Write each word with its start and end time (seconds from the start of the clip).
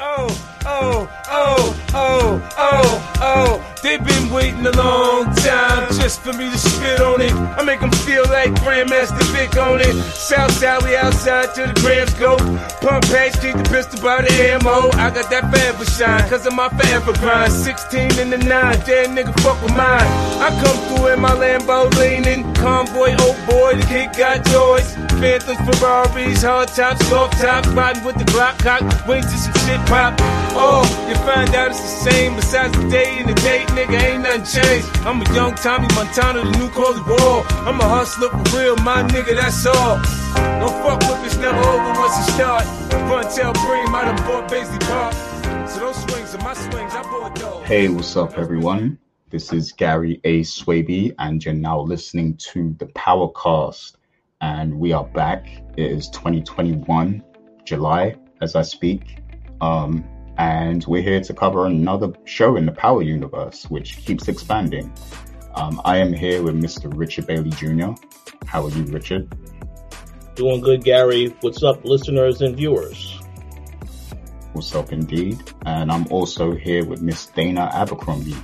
Oh, 0.00 0.28
oh, 0.66 1.08
oh, 1.28 1.76
oh, 1.94 2.48
oh, 2.58 3.12
oh. 3.20 3.76
They've 3.82 4.04
been 4.04 4.30
waiting 4.30 4.66
a 4.66 4.72
long 4.72 5.24
time 5.36 5.88
just 5.94 6.20
for 6.20 6.32
me 6.34 6.50
to 6.50 6.58
spit 6.58 7.00
on 7.00 7.20
it. 7.20 7.32
I 7.32 7.62
make 7.64 7.80
them 7.80 7.90
feel 7.90 8.24
like 8.24 8.50
Grandmaster 8.60 9.24
Vic 9.32 9.56
on 9.56 9.80
it. 9.80 9.94
Southside, 10.12 10.82
we 10.82 10.96
outside 10.96 11.54
till 11.54 11.66
the 11.66 11.80
grams 11.80 12.12
go. 12.14 12.36
Pump 12.86 13.04
page, 13.06 13.32
keep 13.40 13.56
the 13.56 13.66
pistol 13.70 14.00
by 14.02 14.20
the 14.22 14.32
ammo. 14.52 14.90
I 15.00 15.10
got 15.10 15.30
that 15.30 15.50
forever 15.50 15.84
shine, 15.84 16.28
cause 16.28 16.46
of 16.46 16.54
my 16.54 16.68
forever 16.68 17.12
grind. 17.14 17.52
16 17.52 18.18
in 18.18 18.30
the 18.30 18.38
9, 18.38 18.46
dead 18.84 19.08
nigga 19.10 19.32
fuck 19.40 19.60
with 19.62 19.74
mine. 19.74 20.08
I 20.44 20.50
come 20.62 20.76
through 20.88 21.14
in 21.14 21.20
my 21.20 21.30
Lambo 21.30 21.90
leaning. 21.96 22.49
Convoy, 22.60 23.16
old 23.24 23.40
boy, 23.48 23.74
the 23.74 23.86
kid 23.88 24.12
got 24.16 24.44
toys. 24.44 24.94
Phantoms, 25.16 25.60
Ferraris, 25.64 26.42
hard 26.42 26.68
tops, 26.68 27.06
soft 27.08 27.40
tops, 27.40 27.68
riding 27.68 28.04
with 28.04 28.16
the 28.16 28.24
Glock 28.24 28.58
cock, 28.58 28.82
wings 29.08 29.24
to 29.32 29.36
some 29.38 29.56
shit 29.64 29.80
pop. 29.88 30.14
Oh, 30.52 30.84
you 31.08 31.14
find 31.24 31.54
out 31.54 31.70
it's 31.70 31.80
the 31.80 32.10
same. 32.10 32.36
Besides 32.36 32.76
the 32.76 32.88
day 32.88 33.18
and 33.18 33.28
the 33.28 33.34
date, 33.40 33.68
nigga, 33.68 34.00
ain't 34.00 34.22
nothing 34.22 34.44
changed. 34.44 34.86
I'm 35.08 35.20
a 35.22 35.34
young 35.34 35.54
Tommy 35.54 35.88
Montana, 35.94 36.44
the 36.44 36.58
new 36.58 36.68
Coley 36.70 37.00
Ball. 37.08 37.44
I'm 37.64 37.80
a 37.80 37.88
hustler 37.88 38.28
for 38.28 38.56
real, 38.56 38.76
my 38.76 39.02
nigga, 39.08 39.36
that's 39.36 39.64
all. 39.66 39.96
Don't 40.60 40.76
fuck 40.84 41.00
with 41.08 41.24
it's 41.24 41.36
never 41.36 41.58
over 41.58 41.92
once 41.98 42.16
you 42.18 42.34
start. 42.34 42.64
Tell 43.34 43.52
Bream, 43.52 43.94
I 43.94 44.04
done 44.06 44.16
bought 44.26 44.50
Baisley 44.50 44.80
Park. 44.80 45.14
So 45.68 45.80
those 45.80 46.02
swings 46.02 46.34
are 46.34 46.42
my 46.42 46.54
swings, 46.54 46.94
I 46.94 47.02
bought 47.02 47.34
those. 47.36 47.64
Hey, 47.66 47.88
what's 47.88 48.16
up, 48.16 48.36
everyone? 48.36 48.98
This 49.30 49.52
is 49.52 49.70
Gary 49.70 50.20
A. 50.24 50.40
Swaby, 50.40 51.14
and 51.20 51.44
you're 51.44 51.54
now 51.54 51.80
listening 51.80 52.36
to 52.52 52.74
the 52.80 52.86
Powercast 52.86 53.92
and 54.40 54.76
we 54.76 54.92
are 54.92 55.04
back. 55.04 55.46
It 55.76 55.92
is 55.92 56.08
2021, 56.08 57.22
July, 57.64 58.16
as 58.40 58.56
I 58.56 58.62
speak. 58.62 59.18
Um, 59.60 60.04
and 60.36 60.84
we're 60.86 61.02
here 61.02 61.20
to 61.20 61.32
cover 61.32 61.66
another 61.66 62.12
show 62.24 62.56
in 62.56 62.66
the 62.66 62.72
Power 62.72 63.02
Universe, 63.02 63.70
which 63.70 63.98
keeps 63.98 64.26
expanding. 64.26 64.92
Um, 65.54 65.80
I 65.84 65.98
am 65.98 66.12
here 66.12 66.42
with 66.42 66.60
Mr. 66.60 66.92
Richard 66.92 67.28
Bailey 67.28 67.50
Jr. 67.50 67.92
How 68.46 68.64
are 68.64 68.70
you, 68.70 68.82
Richard? 68.86 69.32
Doing 70.34 70.60
good, 70.60 70.82
Gary. 70.82 71.36
What's 71.42 71.62
up, 71.62 71.84
listeners 71.84 72.42
and 72.42 72.56
viewers? 72.56 73.20
What's 74.54 74.74
up, 74.74 74.90
indeed? 74.90 75.40
And 75.66 75.92
I'm 75.92 76.08
also 76.08 76.52
here 76.52 76.84
with 76.84 77.00
Miss 77.00 77.26
Dana 77.26 77.70
Abercrombie. 77.72 78.34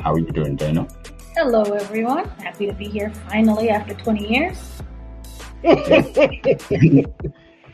How 0.00 0.12
are 0.12 0.18
you 0.18 0.30
doing, 0.30 0.56
Dana? 0.56 0.86
Hello, 1.34 1.62
everyone. 1.62 2.28
Happy 2.40 2.66
to 2.66 2.72
be 2.72 2.88
here 2.88 3.10
finally 3.28 3.70
after 3.70 3.94
20 3.94 4.26
years. 4.26 4.56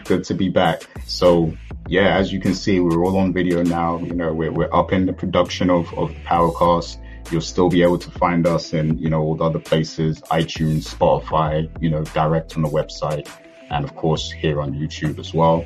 Good 0.04 0.24
to 0.24 0.34
be 0.34 0.48
back. 0.48 0.82
So 1.06 1.52
yeah, 1.86 2.16
as 2.16 2.32
you 2.32 2.40
can 2.40 2.54
see, 2.54 2.80
we're 2.80 3.04
all 3.04 3.18
on 3.18 3.32
video 3.32 3.62
now. 3.62 3.98
You 3.98 4.14
know, 4.14 4.32
we're, 4.32 4.52
we're 4.52 4.74
up 4.74 4.92
in 4.92 5.04
the 5.06 5.12
production 5.12 5.68
of, 5.70 5.92
of 5.98 6.10
Powercast. 6.24 6.98
You'll 7.30 7.42
still 7.42 7.68
be 7.68 7.82
able 7.82 7.98
to 7.98 8.10
find 8.10 8.46
us 8.46 8.72
in, 8.72 8.98
you 8.98 9.10
know, 9.10 9.20
all 9.20 9.36
the 9.36 9.44
other 9.44 9.58
places, 9.58 10.20
iTunes, 10.30 10.94
Spotify, 10.94 11.70
you 11.80 11.90
know, 11.90 12.04
direct 12.04 12.56
on 12.56 12.62
the 12.62 12.68
website, 12.68 13.28
and 13.70 13.84
of 13.84 13.94
course 13.96 14.30
here 14.30 14.60
on 14.60 14.74
YouTube 14.74 15.18
as 15.18 15.32
well. 15.32 15.64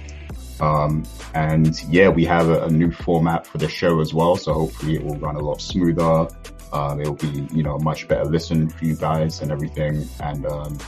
Um, 0.60 1.04
and 1.34 1.80
yeah, 1.84 2.08
we 2.08 2.24
have 2.24 2.48
a, 2.48 2.64
a, 2.64 2.70
new 2.70 2.90
format 2.90 3.46
for 3.46 3.58
the 3.58 3.68
show 3.68 4.00
as 4.00 4.12
well. 4.12 4.36
So 4.36 4.52
hopefully 4.52 4.96
it 4.96 5.04
will 5.04 5.16
run 5.16 5.36
a 5.36 5.40
lot 5.40 5.60
smoother. 5.60 6.28
Um, 6.72 7.00
it'll 7.00 7.14
be, 7.14 7.46
you 7.52 7.62
know, 7.62 7.78
much 7.78 8.08
better 8.08 8.24
listen 8.24 8.68
for 8.68 8.84
you 8.84 8.96
guys 8.96 9.40
and 9.40 9.52
everything. 9.52 10.08
And, 10.20 10.46
um, 10.46 10.78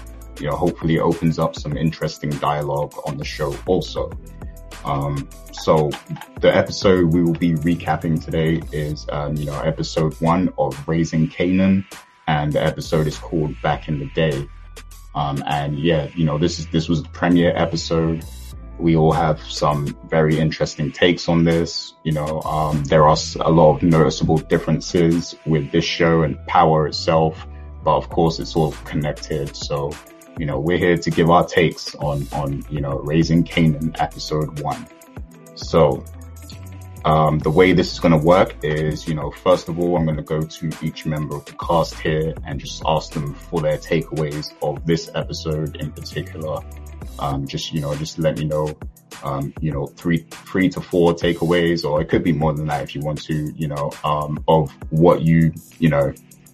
you 0.40 0.48
know, 0.48 0.56
hopefully 0.56 0.96
it 0.96 1.00
opens 1.00 1.38
up 1.38 1.54
some 1.54 1.76
interesting 1.76 2.30
dialogue 2.30 2.94
on 3.06 3.16
the 3.16 3.24
show 3.24 3.54
also. 3.66 4.10
Um, 4.84 5.28
so 5.52 5.90
the 6.40 6.54
episode 6.54 7.12
we 7.12 7.22
will 7.22 7.34
be 7.34 7.52
recapping 7.52 8.22
today 8.24 8.62
is, 8.72 9.06
um, 9.10 9.36
you 9.36 9.44
know, 9.44 9.60
episode 9.60 10.14
one 10.20 10.52
of 10.58 10.88
Raising 10.88 11.28
Kanan 11.28 11.84
and 12.26 12.52
the 12.52 12.62
episode 12.62 13.06
is 13.06 13.18
called 13.18 13.54
Back 13.62 13.88
in 13.88 13.98
the 13.98 14.06
Day. 14.14 14.48
Um, 15.14 15.42
and 15.46 15.78
yeah, 15.78 16.08
you 16.14 16.24
know, 16.24 16.38
this 16.38 16.58
is 16.58 16.66
this 16.68 16.88
was 16.88 17.02
the 17.02 17.08
premiere 17.08 17.52
episode. 17.54 18.24
We 18.80 18.96
all 18.96 19.12
have 19.12 19.40
some 19.40 19.96
very 20.08 20.38
interesting 20.38 20.90
takes 20.90 21.28
on 21.28 21.44
this. 21.44 21.94
You 22.02 22.12
know, 22.12 22.40
um, 22.42 22.82
there 22.84 23.06
are 23.06 23.16
a 23.40 23.50
lot 23.50 23.76
of 23.76 23.82
noticeable 23.82 24.38
differences 24.38 25.36
with 25.46 25.70
this 25.70 25.84
show 25.84 26.22
and 26.22 26.38
Power 26.46 26.86
itself, 26.86 27.46
but 27.84 27.96
of 27.96 28.08
course, 28.08 28.38
it's 28.38 28.56
all 28.56 28.72
connected. 28.84 29.54
So 29.54 29.92
you 30.38 30.46
know, 30.46 30.58
we're 30.58 30.78
here 30.78 30.96
to 30.96 31.10
give 31.10 31.28
our 31.28 31.44
takes 31.44 31.94
on, 31.96 32.26
on, 32.32 32.64
you 32.70 32.80
know, 32.80 32.98
Raising 33.00 33.44
Kanan 33.44 33.94
episode 34.00 34.60
one. 34.60 34.86
So, 35.54 36.02
um, 37.04 37.38
the 37.40 37.50
way 37.50 37.74
this 37.74 37.92
is 37.92 38.00
going 38.00 38.18
to 38.18 38.26
work 38.26 38.54
is, 38.62 39.06
you 39.06 39.14
know, 39.14 39.30
first 39.30 39.68
of 39.68 39.78
all, 39.78 39.96
I'm 39.98 40.04
going 40.04 40.16
to 40.16 40.22
go 40.22 40.40
to 40.40 40.70
each 40.82 41.04
member 41.04 41.36
of 41.36 41.44
the 41.44 41.52
cast 41.52 41.98
here 41.98 42.34
and 42.46 42.58
just 42.58 42.82
ask 42.86 43.12
them 43.12 43.34
for 43.34 43.60
their 43.60 43.76
takeaways 43.76 44.52
of 44.62 44.84
this 44.86 45.10
episode 45.14 45.76
in 45.76 45.92
particular. 45.92 46.60
Um, 47.18 47.46
just, 47.46 47.72
you 47.72 47.80
know, 47.80 47.94
just 47.94 48.18
let 48.18 48.38
me 48.38 48.44
know, 48.44 48.76
um, 49.22 49.52
you 49.60 49.72
know, 49.72 49.86
three, 49.86 50.26
three 50.30 50.68
to 50.70 50.80
four 50.80 51.14
takeaways, 51.14 51.84
or 51.84 52.00
it 52.00 52.08
could 52.08 52.22
be 52.22 52.32
more 52.32 52.52
than 52.52 52.66
that 52.66 52.82
if 52.82 52.94
you 52.94 53.02
want 53.02 53.22
to, 53.24 53.52
you 53.56 53.68
know, 53.68 53.90
um, 54.04 54.42
of 54.48 54.70
what 54.90 55.22
you, 55.22 55.52
you 55.78 55.88
know, 55.88 56.12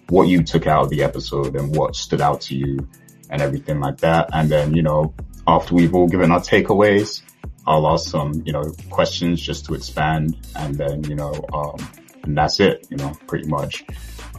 what 0.09 0.27
you 0.27 0.43
took 0.43 0.67
out 0.67 0.83
of 0.83 0.89
the 0.89 1.03
episode 1.03 1.55
and 1.55 1.75
what 1.75 1.95
stood 1.95 2.21
out 2.21 2.41
to 2.41 2.55
you 2.55 2.87
and 3.29 3.41
everything 3.41 3.79
like 3.79 3.97
that. 3.97 4.29
And 4.33 4.49
then, 4.49 4.73
you 4.73 4.81
know, 4.81 5.13
after 5.47 5.75
we've 5.75 5.93
all 5.93 6.07
given 6.07 6.31
our 6.31 6.41
takeaways, 6.41 7.21
I'll 7.65 7.87
ask 7.87 8.09
some, 8.09 8.43
you 8.45 8.53
know, 8.53 8.63
questions 8.89 9.41
just 9.41 9.65
to 9.65 9.73
expand 9.73 10.37
and 10.55 10.75
then, 10.75 11.03
you 11.03 11.15
know, 11.15 11.33
um, 11.53 11.75
and 12.23 12.37
that's 12.37 12.59
it, 12.59 12.87
you 12.89 12.97
know, 12.97 13.13
pretty 13.27 13.47
much. 13.47 13.83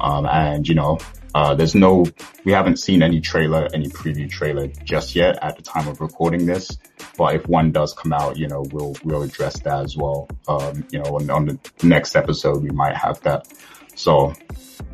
Um, 0.01 0.27
and, 0.27 0.67
you 0.67 0.75
know, 0.75 0.99
uh, 1.35 1.55
there's 1.55 1.75
no, 1.75 2.07
we 2.45 2.53
haven't 2.53 2.79
seen 2.79 3.03
any 3.03 3.21
trailer, 3.21 3.69
any 3.75 3.89
preview 3.89 4.31
trailer 4.31 4.69
just 4.85 5.15
yet 5.15 5.39
at 5.43 5.57
the 5.57 5.63
time 5.63 5.89
of 5.89 6.01
recording 6.01 6.47
this. 6.47 6.79
But 7.17 7.35
if 7.35 7.49
one 7.49 7.73
does 7.73 7.93
come 7.93 8.13
out, 8.13 8.37
you 8.37 8.49
know, 8.49 8.65
we'll, 8.73 8.97
we'll 9.05 9.23
address 9.23 9.61
that 9.61 9.85
as 9.85 9.97
well. 9.97 10.29
Um, 10.47 10.87
you 10.91 10.99
know, 10.99 11.17
on, 11.17 11.31
on 11.31 11.47
the 11.47 11.59
next 11.83 12.17
episode, 12.17 12.63
we 12.63 12.71
might 12.71 12.97
have 12.97 13.21
that. 13.23 13.47
So 13.95 14.33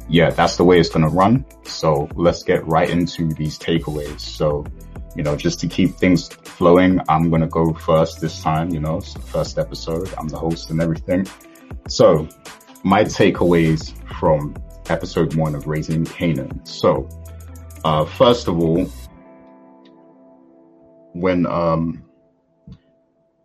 yeah, 0.09 0.31
that's 0.31 0.57
the 0.57 0.65
way 0.65 0.79
it's 0.81 0.89
going 0.89 1.05
to 1.05 1.11
run. 1.11 1.45
So 1.65 2.09
let's 2.15 2.43
get 2.43 2.67
right 2.67 2.89
into 2.89 3.29
these 3.29 3.59
takeaways. 3.59 4.21
So, 4.21 4.65
you 5.17 5.23
know, 5.23 5.37
just 5.37 5.61
to 5.61 5.69
keep 5.69 5.97
things 5.97 6.29
flowing, 6.29 7.01
I'm 7.09 7.31
going 7.31 7.43
to 7.43 7.49
go 7.49 7.73
first 7.73 8.21
this 8.21 8.43
time, 8.43 8.71
you 8.71 8.81
know, 8.81 9.01
the 9.01 9.21
first 9.21 9.59
episode. 9.59 10.13
I'm 10.19 10.29
the 10.29 10.39
host 10.39 10.71
and 10.71 10.81
everything. 10.81 11.27
So 11.89 12.29
my 12.83 13.05
takeaways 13.05 13.95
from 14.19 14.55
episode 14.91 15.35
one 15.35 15.55
of 15.55 15.67
Raising 15.67 16.05
Kanan. 16.05 16.67
So, 16.67 17.09
uh, 17.85 18.05
first 18.05 18.49
of 18.49 18.59
all, 18.59 18.87
when, 21.13 21.47
um, 21.47 22.05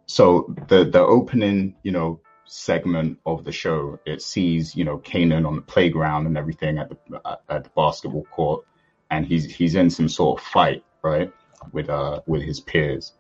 so 0.05 0.53
the, 0.67 0.85
the 0.85 1.00
opening, 1.00 1.75
you 1.83 1.91
know, 1.91 2.22
segment 2.50 3.19
of 3.25 3.44
the 3.44 3.51
show, 3.51 4.00
it 4.05 4.22
sees 4.22 4.75
you 4.75 4.83
know 4.83 4.97
Kanan 4.97 5.47
on 5.47 5.55
the 5.55 5.61
playground 5.61 6.25
and 6.25 6.38
everything 6.38 6.79
at 6.79 6.89
the 6.89 7.38
at 7.50 7.63
the 7.63 7.69
basketball 7.75 8.25
court, 8.31 8.66
and 9.09 9.25
he's 9.25 9.45
he's 9.45 9.75
in 9.75 9.89
some 9.89 10.09
sort 10.09 10.39
of 10.39 10.45
fight, 10.45 10.83
right, 11.01 11.31
with 11.71 11.89
uh 11.89 12.21
with 12.25 12.41
his 12.41 12.59
peers, 12.59 13.13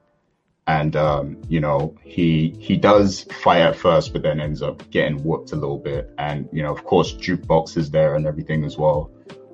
and 0.69 0.95
um, 0.95 1.41
you 1.47 1.59
know 1.59 1.95
he 2.03 2.55
he 2.59 2.77
does 2.77 3.23
fight 3.43 3.61
at 3.61 3.75
first, 3.75 4.13
but 4.13 4.21
then 4.21 4.39
ends 4.39 4.61
up 4.61 4.87
getting 4.91 5.17
whooped 5.23 5.51
a 5.51 5.55
little 5.55 5.79
bit, 5.79 6.13
and 6.19 6.47
you 6.53 6.61
know 6.61 6.71
of 6.71 6.83
course 6.83 7.11
jukebox 7.13 7.75
is 7.75 7.89
there 7.89 8.15
and 8.15 8.27
everything 8.27 8.63
as 8.63 8.77
well. 8.77 9.11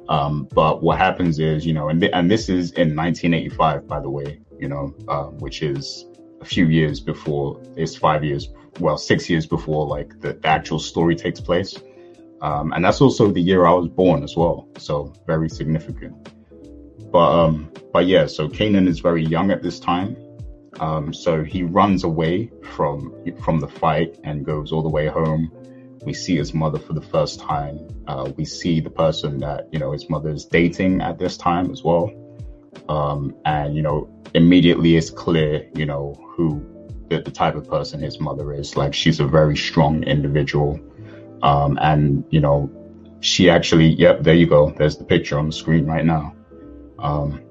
Um, 0.10 0.48
but 0.54 0.84
what 0.84 0.98
happens 0.98 1.40
is, 1.40 1.66
you 1.66 1.74
know, 1.74 1.88
and 1.88 2.02
th- 2.02 2.12
and 2.14 2.30
this 2.30 2.50
is 2.50 2.72
in 2.74 2.96
1985, 2.96 3.88
by 3.88 4.02
the 4.02 4.10
way, 4.10 4.42
you 4.60 4.68
know, 4.68 4.94
uh, 5.08 5.28
which 5.44 5.64
is 5.64 6.06
a 6.42 6.46
few 6.46 6.66
years 6.66 7.00
before, 7.00 7.62
it's 7.78 7.96
five 7.96 8.24
years 8.24 8.50
well, 8.82 8.98
six 8.98 9.30
years 9.30 9.46
before 9.48 9.88
like 9.88 10.20
the, 10.20 10.34
the 10.34 10.48
actual 10.48 10.80
story 10.80 11.16
takes 11.16 11.40
place. 11.40 11.76
Um, 12.42 12.74
and 12.74 12.84
that's 12.84 13.00
also 13.00 13.32
the 13.32 13.42
year 13.42 13.66
I 13.66 13.74
was 13.74 13.88
born 13.88 14.22
as 14.22 14.36
well. 14.36 14.68
So 14.78 15.14
very 15.26 15.50
significant. 15.50 16.30
But, 17.10 17.30
um, 17.40 17.72
but 17.94 18.06
yeah, 18.06 18.26
so 18.26 18.50
Kanan 18.50 18.88
is 18.90 19.00
very 19.00 19.24
young 19.24 19.50
at 19.50 19.64
this 19.64 19.80
time. 19.80 20.18
Um, 20.80 21.14
so 21.14 21.44
he 21.44 21.64
runs 21.64 22.04
away 22.04 22.52
from, 22.64 23.14
from 23.44 23.60
the 23.60 23.68
fight 23.68 24.18
and 24.24 24.46
goes 24.46 24.72
all 24.72 24.82
the 24.82 24.90
way 24.90 25.08
home. 25.08 25.52
We 26.04 26.14
see 26.14 26.36
his 26.36 26.54
mother 26.54 26.80
for 26.80 26.94
the 26.94 27.02
first 27.02 27.40
time. 27.40 27.88
Uh, 28.08 28.32
we 28.38 28.46
see 28.46 28.80
the 28.80 28.90
person 28.90 29.40
that, 29.40 29.68
you 29.72 29.80
know, 29.80 29.92
his 29.92 30.10
mother 30.10 30.30
is 30.30 30.46
dating 30.46 31.02
at 31.02 31.18
this 31.18 31.38
time 31.38 31.72
as 31.72 31.84
well. 31.84 32.12
Um, 32.90 33.36
and, 33.46 33.76
you 33.76 33.82
know, 33.82 34.10
immediately 34.34 34.96
it's 34.96 35.10
clear, 35.10 35.68
you 35.76 35.86
know, 35.86 36.14
who 36.36 36.64
the, 37.10 37.22
the 37.22 37.32
type 37.32 37.56
of 37.56 37.68
person 37.68 38.02
his 38.02 38.20
mother 38.20 38.54
is. 38.54 38.76
Like 38.76 38.94
she's 38.94 39.20
a 39.20 39.26
very 39.26 39.58
strong 39.58 40.04
individual. 40.04 40.80
Um, 41.42 41.78
and 41.82 42.26
you 42.30 42.40
know, 42.40 42.70
she 43.20 43.50
actually, 43.50 43.88
yep, 43.88 44.24
there 44.24 44.36
you 44.36 44.48
go. 44.48 44.72
There's 44.78 44.98
the 44.98 45.04
picture 45.04 45.38
on 45.40 45.48
the 45.48 45.54
screen 45.54 45.86
right 45.86 46.06
now. 46.06 46.36
Um, 47.00 47.42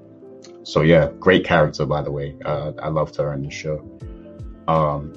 so 0.65 0.81
yeah, 0.81 1.11
great 1.19 1.45
character, 1.45 1.85
by 1.85 2.01
the 2.01 2.11
way. 2.11 2.35
Uh, 2.43 2.71
I 2.81 2.89
loved 2.89 3.15
her 3.17 3.31
in 3.33 3.43
the 3.43 3.51
show. 3.51 3.87
Um, 4.67 5.13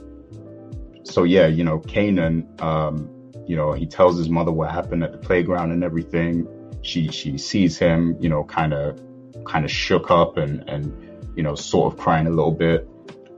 so 1.04 1.24
yeah, 1.24 1.46
you 1.46 1.64
know, 1.64 1.80
Kanan, 1.80 2.60
um, 2.60 3.10
you 3.46 3.56
know, 3.56 3.72
he 3.72 3.86
tells 3.86 4.18
his 4.18 4.28
mother 4.28 4.52
what 4.52 4.70
happened 4.70 5.02
at 5.02 5.12
the 5.12 5.18
playground 5.18 5.72
and 5.72 5.82
everything. 5.82 6.46
She 6.82 7.08
she 7.08 7.38
sees 7.38 7.78
him, 7.78 8.16
you 8.20 8.28
know, 8.28 8.44
kind 8.44 8.74
of 8.74 9.00
kind 9.46 9.64
of 9.64 9.70
shook 9.70 10.10
up 10.10 10.36
and 10.36 10.68
and 10.68 10.92
you 11.34 11.42
know, 11.42 11.54
sort 11.54 11.94
of 11.94 11.98
crying 11.98 12.26
a 12.26 12.30
little 12.30 12.52
bit. 12.52 12.86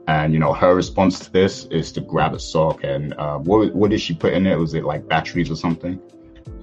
And 0.09 0.33
you 0.33 0.41
know, 0.41 0.53
her 0.53 0.75
response 0.75 1.21
to 1.21 1.33
this 1.33 1.67
is 1.67 1.93
to 1.93 2.01
grab 2.01 2.35
a 2.35 2.41
sock 2.41 2.83
and 2.83 3.15
uh, 3.15 3.39
what 3.39 3.73
what 3.73 3.91
did 3.91 4.01
she 4.01 4.15
put 4.15 4.33
in 4.33 4.49
it? 4.49 4.59
Was 4.59 4.75
it 4.75 4.85
like 4.85 5.07
batteries 5.07 5.49
or 5.49 5.57
something? 5.57 6.01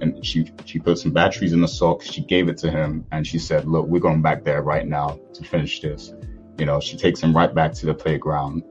And 0.00 0.24
she 0.24 0.50
she 0.64 0.78
put 0.78 0.98
some 0.98 1.12
batteries 1.12 1.52
in 1.52 1.60
the 1.60 1.68
sock. 1.68 2.02
She 2.02 2.22
gave 2.22 2.48
it 2.48 2.56
to 2.58 2.70
him, 2.70 3.04
and 3.12 3.26
she 3.26 3.38
said, 3.38 3.66
"Look, 3.66 3.86
we're 3.86 4.00
going 4.00 4.22
back 4.22 4.44
there 4.44 4.62
right 4.62 4.86
now 4.86 5.18
to 5.34 5.44
finish 5.44 5.80
this." 5.80 6.12
You 6.58 6.66
know, 6.66 6.80
she 6.80 6.96
takes 6.96 7.20
him 7.20 7.36
right 7.36 7.52
back 7.54 7.72
to 7.74 7.86
the 7.86 7.94
playground, 7.94 8.62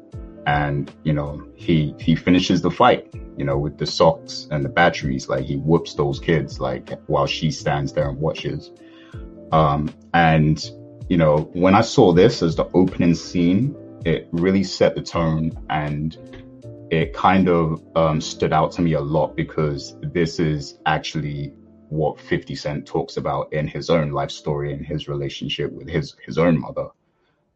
and 0.45 0.91
you 1.03 1.13
know, 1.13 1.45
he 1.55 1.93
he 1.99 2.15
finishes 2.15 2.61
the 2.61 2.71
fight. 2.71 3.13
You 3.37 3.45
know, 3.45 3.57
with 3.57 3.77
the 3.77 3.85
socks 3.85 4.47
and 4.49 4.65
the 4.65 4.69
batteries, 4.69 5.29
like 5.29 5.45
he 5.45 5.57
whoops 5.57 5.93
those 5.93 6.19
kids, 6.19 6.59
like 6.59 6.89
while 7.07 7.27
she 7.27 7.51
stands 7.51 7.93
there 7.93 8.09
and 8.09 8.19
watches. 8.19 8.71
Um, 9.51 9.93
and 10.13 10.71
you 11.09 11.17
know, 11.17 11.49
when 11.53 11.75
I 11.75 11.81
saw 11.81 12.13
this 12.13 12.41
as 12.41 12.55
the 12.55 12.69
opening 12.73 13.15
scene, 13.15 13.75
it 14.05 14.27
really 14.31 14.63
set 14.63 14.95
the 14.95 15.01
tone 15.01 15.57
and 15.69 16.17
it 16.89 17.13
kind 17.13 17.49
of 17.49 17.83
um, 17.95 18.21
stood 18.21 18.53
out 18.53 18.71
to 18.73 18.81
me 18.81 18.93
a 18.93 19.01
lot 19.01 19.35
because 19.35 19.95
this 20.01 20.39
is 20.39 20.79
actually 20.85 21.53
what 21.89 22.19
50 22.19 22.55
Cent 22.55 22.85
talks 22.85 23.17
about 23.17 23.51
in 23.53 23.67
his 23.67 23.89
own 23.89 24.11
life 24.11 24.31
story 24.31 24.73
and 24.73 24.85
his 24.85 25.07
relationship 25.07 25.71
with 25.71 25.87
his 25.87 26.15
his 26.25 26.37
own 26.37 26.59
mother. 26.59 26.89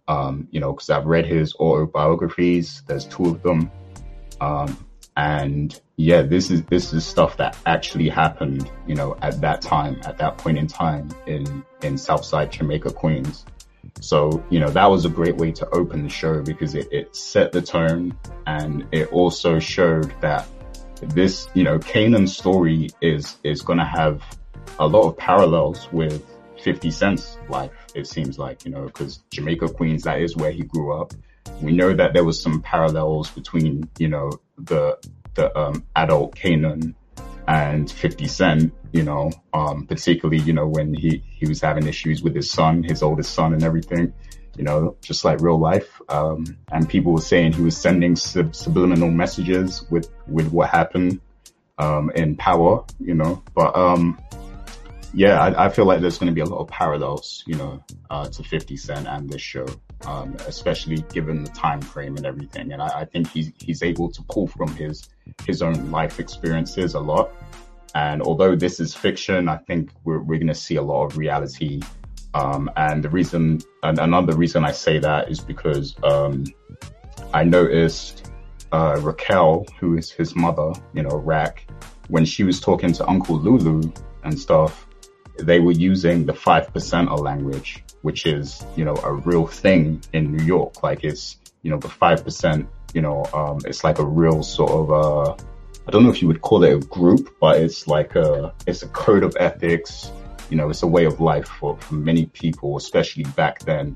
Um, 0.08 0.48
you 0.52 0.60
know, 0.60 0.74
because 0.74 0.90
I've 0.90 1.06
read 1.06 1.26
his 1.26 1.56
autobiographies. 1.56 2.84
There's 2.88 3.06
two 3.06 3.26
of 3.26 3.44
them, 3.44 3.72
um, 4.42 4.86
and 5.16 5.80
yeah, 5.96 6.24
this 6.24 6.50
is 6.50 6.64
this 6.64 6.92
is 6.92 7.06
stuff 7.06 7.38
that 7.38 7.58
actually 7.66 8.10
happened. 8.10 8.70
You 8.88 8.96
know, 8.96 9.18
at 9.22 9.40
that 9.42 9.62
time, 9.62 10.02
at 10.04 10.18
that 10.18 10.38
point 10.38 10.58
in 10.58 10.68
time 10.68 11.10
in 11.28 11.64
in 11.82 11.98
Southside 11.98 12.52
Jamaica, 12.52 12.92
Queens. 12.92 13.46
So, 14.00 14.44
you 14.50 14.60
know, 14.60 14.70
that 14.70 14.86
was 14.86 15.06
a 15.06 15.10
great 15.10 15.38
way 15.38 15.52
to 15.54 15.70
open 15.70 16.04
the 16.04 16.10
show 16.10 16.42
because 16.42 16.76
it, 16.76 16.88
it 16.92 17.16
set 17.16 17.52
the 17.52 17.62
tone 17.62 18.18
and 18.48 18.88
it 18.92 19.12
also 19.12 19.60
showed 19.60 20.14
that 20.22 20.48
this, 21.02 21.48
you 21.54 21.64
know, 21.64 21.78
Kanan's 21.80 22.36
story 22.36 22.90
is, 23.02 23.38
is 23.44 23.62
going 23.62 23.80
to 23.80 23.86
have 23.86 24.24
a 24.80 24.88
lot 24.88 25.08
of 25.08 25.18
parallels 25.18 25.88
with 25.92 26.26
50 26.64 26.92
Cent's 26.92 27.38
life, 27.50 27.72
it 27.96 28.08
seems 28.08 28.38
like, 28.38 28.66
you 28.66 28.72
know, 28.72 28.86
because 28.86 29.18
Jamaica 29.32 29.70
Queens, 29.70 30.04
that 30.04 30.22
is 30.22 30.36
where 30.36 30.52
he 30.52 30.64
grew 30.64 30.94
up. 30.94 31.14
We 31.62 31.72
know 31.72 31.94
that 31.94 32.14
there 32.14 32.24
was 32.24 32.42
some 32.42 32.62
parallels 32.62 33.30
between, 33.32 33.90
you 33.98 34.08
know, 34.08 34.32
the, 34.58 34.98
the, 35.34 35.58
um, 35.58 35.86
adult 35.96 36.36
Kanan 36.36 36.94
and 37.48 37.90
50 37.90 38.28
Cent, 38.28 38.74
you 38.92 39.04
know, 39.04 39.32
um, 39.54 39.86
particularly, 39.88 40.42
you 40.42 40.54
know, 40.54 40.68
when 40.68 40.94
he, 40.94 41.24
he 41.26 41.48
was 41.48 41.62
having 41.62 41.88
issues 41.88 42.22
with 42.22 42.36
his 42.36 42.52
son, 42.52 42.84
his 42.84 43.02
oldest 43.02 43.34
son 43.34 43.54
and 43.54 43.64
everything, 43.64 44.14
you 44.58 44.64
know, 44.64 44.98
just 45.02 45.24
like 45.24 45.42
real 45.42 45.60
life. 45.60 46.02
Um, 46.10 46.58
and 46.72 46.88
people 46.88 47.14
were 47.14 47.22
saying 47.22 47.54
he 47.54 47.62
was 47.62 47.78
sending 47.78 48.16
sub- 48.16 48.56
subliminal 48.56 49.10
messages 49.10 49.90
with, 49.90 50.10
with 50.28 50.52
what 50.52 50.70
happened, 50.70 51.22
um, 51.78 52.12
in 52.16 52.36
power, 52.36 52.86
you 53.00 53.14
know, 53.14 53.42
but, 53.56 53.76
um, 53.76 54.20
yeah, 55.14 55.42
I, 55.42 55.66
I 55.66 55.70
feel 55.70 55.86
like 55.86 56.00
there's 56.00 56.18
going 56.18 56.30
to 56.30 56.34
be 56.34 56.42
a 56.42 56.46
lot 56.46 56.60
of 56.60 56.68
parallels, 56.68 57.44
you 57.46 57.56
know, 57.56 57.84
uh, 58.10 58.28
to 58.30 58.44
50 58.44 58.78
Cent 58.78 59.08
and 59.08 59.30
this 59.30 59.42
show, 59.42 59.66
um, 60.06 60.36
especially 60.48 61.04
given 61.14 61.44
the 61.44 61.50
time 61.50 61.82
frame 61.82 62.16
and 62.16 62.26
everything. 62.26 62.72
And 62.72 62.82
I, 62.82 63.02
I 63.02 63.06
think 63.06 63.30
he's, 63.30 63.52
he's 63.60 63.84
able 63.84 64.10
to 64.12 64.24
pull 64.30 64.48
from 64.48 64.74
his, 64.76 65.10
his 65.46 65.62
own 65.62 65.92
life 65.92 66.20
experiences 66.20 66.94
a 66.94 67.00
lot. 67.00 67.32
And 67.94 68.22
although 68.22 68.56
this 68.56 68.80
is 68.80 68.94
fiction, 68.94 69.50
I 69.50 69.58
think 69.58 69.92
we're, 70.04 70.20
we're 70.20 70.38
going 70.38 70.48
to 70.48 70.56
see 70.56 70.78
a 70.78 70.82
lot 70.82 71.06
of 71.06 71.18
reality. 71.18 71.82
Um, 72.34 72.72
and 72.78 73.04
the 73.04 73.10
reason, 73.10 73.60
and 73.84 74.00
another 74.00 74.36
reason 74.36 74.64
I 74.64 74.72
say 74.72 75.00
that 75.00 75.30
is 75.30 75.40
because, 75.40 75.96
um, 76.04 76.46
I 77.34 77.44
noticed, 77.44 78.32
uh, 78.72 79.00
Raquel, 79.02 79.66
who 79.80 79.98
is 79.98 80.12
his 80.12 80.36
mother, 80.36 80.74
you 80.94 81.04
know, 81.04 81.10
Raq, 81.10 81.60
when 82.08 82.26
she 82.26 82.44
was 82.44 82.60
talking 82.60 82.94
to 82.94 83.08
Uncle 83.08 83.38
Lulu 83.38 83.92
and 84.24 84.40
stuff, 84.40 84.88
they 85.38 85.60
were 85.60 85.72
using 85.72 86.26
the 86.26 86.34
five 86.34 86.72
percenter 86.74 87.20
language, 87.20 87.84
which 88.02 88.26
is, 88.26 88.66
you 88.76 88.86
know, 88.86 88.96
a 89.04 89.14
real 89.14 89.48
thing 89.48 90.02
in 90.14 90.36
New 90.36 90.44
York. 90.44 90.84
Like 90.84 91.04
it's, 91.04 91.38
you 91.64 91.72
know, 91.72 91.78
the 91.78 91.90
five 91.90 92.24
percent, 92.24 92.68
you 92.94 93.02
know, 93.02 93.26
um, 93.34 93.60
it's 93.66 93.84
like 93.84 94.00
a 94.00 94.06
real 94.06 94.44
sort 94.44 94.72
of, 94.72 94.92
uh, 94.92 95.44
I 95.88 95.92
don't 95.92 96.04
know 96.04 96.10
if 96.12 96.22
you 96.22 96.28
would 96.28 96.42
call 96.42 96.64
it 96.64 96.74
a 96.74 96.80
group, 96.80 97.36
but 97.40 97.60
it's 97.60 97.88
like 97.88 98.16
a, 98.16 98.54
it's 98.68 98.84
a 98.84 98.88
code 98.90 99.24
of 99.24 99.36
ethics. 99.40 100.12
You 100.50 100.58
know, 100.58 100.70
it's 100.70 100.84
a 100.84 100.88
way 100.88 101.06
of 101.06 101.20
life 101.20 101.48
for, 101.48 101.78
for 101.78 101.96
many 101.96 102.28
people, 102.28 102.78
especially 102.78 103.24
back 103.24 103.60
then 103.60 103.96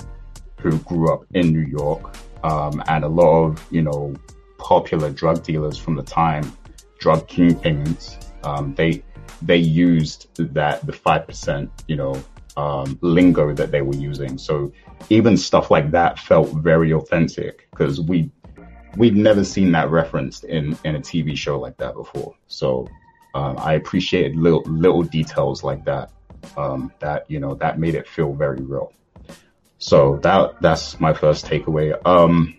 who 0.59 0.77
grew 0.79 1.13
up 1.13 1.25
in 1.33 1.51
New 1.51 1.67
York. 1.67 2.15
Um, 2.43 2.81
and 2.87 3.03
a 3.03 3.07
lot 3.07 3.43
of, 3.43 3.65
you 3.71 3.81
know, 3.81 4.15
popular 4.57 5.11
drug 5.11 5.43
dealers 5.43 5.77
from 5.77 5.95
the 5.95 6.03
time, 6.03 6.51
drug 6.97 7.27
kingpins, 7.27 8.17
um, 8.43 8.73
they, 8.75 9.03
they 9.41 9.57
used 9.57 10.29
that 10.53 10.85
the 10.85 10.93
five 10.93 11.27
percent, 11.27 11.69
you 11.87 11.95
know, 11.95 12.23
um, 12.57 12.97
lingo 13.01 13.53
that 13.53 13.71
they 13.71 13.81
were 13.81 13.95
using. 13.95 14.37
So 14.37 14.71
even 15.09 15.37
stuff 15.37 15.69
like 15.69 15.91
that 15.91 16.17
felt 16.19 16.49
very 16.49 16.93
authentic 16.93 17.67
because 17.71 17.99
we 17.99 18.31
we'd 18.97 19.15
never 19.15 19.43
seen 19.43 19.71
that 19.73 19.89
referenced 19.89 20.43
in 20.43 20.77
in 20.83 20.95
a 20.95 20.99
TV 20.99 21.35
show 21.37 21.59
like 21.59 21.77
that 21.77 21.95
before. 21.95 22.35
So 22.47 22.87
um, 23.33 23.57
I 23.57 23.73
appreciated 23.73 24.35
little 24.35 24.63
little 24.63 25.03
details 25.03 25.63
like 25.63 25.85
that. 25.85 26.11
Um, 26.57 26.91
that 26.99 27.29
you 27.29 27.39
know 27.39 27.55
that 27.55 27.79
made 27.79 27.95
it 27.95 28.07
feel 28.07 28.33
very 28.33 28.61
real. 28.61 28.93
So 29.77 30.17
that 30.17 30.61
that's 30.61 30.99
my 30.99 31.13
first 31.13 31.45
takeaway. 31.45 31.99
Um, 32.05 32.55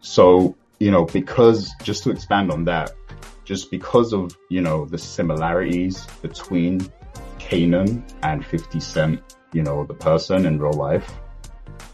so 0.00 0.56
you 0.78 0.90
know 0.90 1.04
because 1.04 1.72
just 1.82 2.04
to 2.04 2.10
expand 2.10 2.50
on 2.50 2.64
that, 2.64 2.92
just 3.44 3.70
because 3.70 4.12
of, 4.12 4.36
you 4.48 4.60
know, 4.60 4.86
the 4.86 4.98
similarities 4.98 6.06
between 6.22 6.80
Kanan 7.38 8.02
and 8.22 8.44
50 8.44 8.80
Cent, 8.80 9.36
you 9.52 9.62
know, 9.62 9.84
the 9.84 9.94
person 9.94 10.46
in 10.46 10.58
real 10.58 10.72
life, 10.72 11.12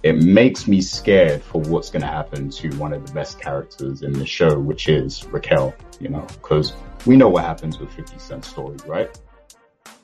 it 0.02 0.22
makes 0.22 0.68
me 0.68 0.80
scared 0.80 1.42
for 1.42 1.60
what's 1.62 1.90
going 1.90 2.02
to 2.02 2.08
happen 2.08 2.50
to 2.50 2.70
one 2.76 2.92
of 2.92 3.06
the 3.06 3.12
best 3.12 3.40
characters 3.40 4.02
in 4.02 4.12
the 4.12 4.26
show, 4.26 4.58
which 4.58 4.88
is 4.88 5.24
Raquel, 5.26 5.74
you 6.00 6.08
know, 6.08 6.26
because 6.32 6.72
we 7.06 7.16
know 7.16 7.28
what 7.28 7.44
happens 7.44 7.78
with 7.78 7.92
50 7.92 8.18
Cent's 8.18 8.48
story, 8.48 8.76
right? 8.86 9.10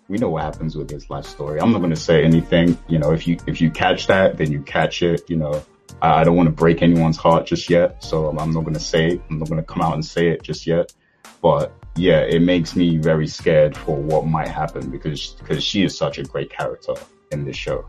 We 0.09 0.18
know 0.18 0.30
what 0.30 0.42
happens 0.42 0.76
with 0.76 0.90
his 0.90 1.09
life 1.09 1.25
story. 1.25 1.61
I'm 1.61 1.73
not 1.73 1.78
going 1.78 1.90
to 1.90 1.97
say 1.97 2.25
anything, 2.25 2.76
you 2.88 2.99
know, 2.99 3.12
if 3.12 3.26
you, 3.26 3.38
if 3.47 3.61
you 3.61 3.70
catch 3.70 4.06
that, 4.09 4.37
then 4.37 4.50
you 4.52 4.61
catch 4.62 5.02
it, 5.02 5.23
you 5.28 5.37
know, 5.37 5.64
I 6.02 6.25
don't 6.25 6.37
want 6.37 6.49
to 6.49 6.54
break 6.54 6.82
anyone's 6.82 7.16
heart 7.16 7.47
just 7.47 7.70
yet. 7.70 8.02
So 8.02 8.28
I'm 8.28 8.52
not 8.52 8.61
going 8.61 8.75
to 8.75 8.80
say, 8.80 9.12
it. 9.12 9.23
I'm 9.30 9.38
not 9.38 9.49
going 9.49 9.61
to 9.61 9.66
come 9.66 9.82
out 9.82 9.94
and 9.94 10.04
say 10.04 10.28
it 10.28 10.42
just 10.42 10.66
yet. 10.66 10.92
But 11.40 11.73
yeah, 11.97 12.20
it 12.20 12.40
makes 12.40 12.75
me 12.76 12.99
very 12.99 13.26
scared 13.26 13.76
for 13.76 13.97
what 13.97 14.26
might 14.26 14.49
happen 14.49 14.90
because 14.90 15.28
because 15.38 15.62
she 15.62 15.85
is 15.85 15.97
such 15.97 16.18
a 16.18 16.25
great 16.25 16.50
character 16.50 16.94
in 17.30 17.44
this 17.44 17.56
show. 17.56 17.87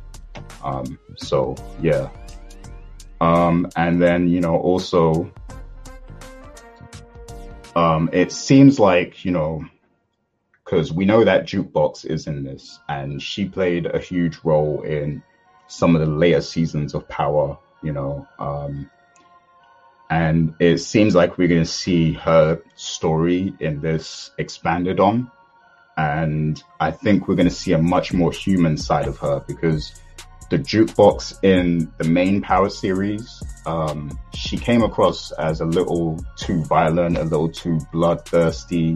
Um, 0.64 1.00
so 1.18 1.56
yeah. 1.82 2.10
Um, 3.22 3.70
and 3.76 4.02
then 4.02 4.28
you 4.28 4.42
know 4.42 4.58
also, 4.58 5.32
um, 7.76 8.10
it 8.12 8.32
seems 8.32 8.80
like 8.80 9.24
you 9.26 9.32
know 9.32 9.66
because 10.64 10.92
we 10.92 11.06
know 11.06 11.24
that 11.24 11.46
jukebox 11.46 12.06
is 12.06 12.28
in 12.28 12.44
this, 12.44 12.80
and 12.90 13.22
she 13.22 13.46
played 13.46 13.86
a 13.86 14.00
huge 14.00 14.40
role 14.44 14.82
in 14.82 15.24
some 15.68 15.96
of 15.96 16.02
the 16.02 16.12
later 16.12 16.42
seasons 16.42 16.94
of 16.94 17.08
Power. 17.08 17.58
You 17.82 17.94
know, 17.94 18.28
um, 18.40 18.90
and 20.10 20.54
it 20.60 20.78
seems 20.80 21.16
like 21.16 21.38
we're 21.38 21.48
going 21.48 21.64
to 21.64 21.70
see 21.70 22.14
her 22.14 22.62
story 22.76 23.54
in 23.60 23.82
this 23.82 24.32
expanded 24.38 25.00
on. 25.00 25.32
And 25.98 26.62
I 26.80 26.92
think 26.92 27.28
we're 27.28 27.36
going 27.36 27.48
to 27.48 27.54
see 27.54 27.72
a 27.72 27.78
much 27.78 28.14
more 28.14 28.32
human 28.32 28.78
side 28.78 29.08
of 29.08 29.18
her 29.20 29.44
because 29.48 29.94
the 30.50 30.60
jukebox 30.60 31.44
in 31.44 31.92
the 31.98 32.04
main 32.04 32.42
Power 32.42 32.70
series, 32.70 33.42
um, 33.66 34.18
she 34.34 34.58
came 34.58 34.84
across 34.84 35.32
as 35.34 35.62
a 35.62 35.66
little 35.66 36.24
too 36.38 36.64
violent, 36.66 37.18
a 37.18 37.24
little 37.24 37.50
too 37.50 37.80
bloodthirsty. 37.92 38.96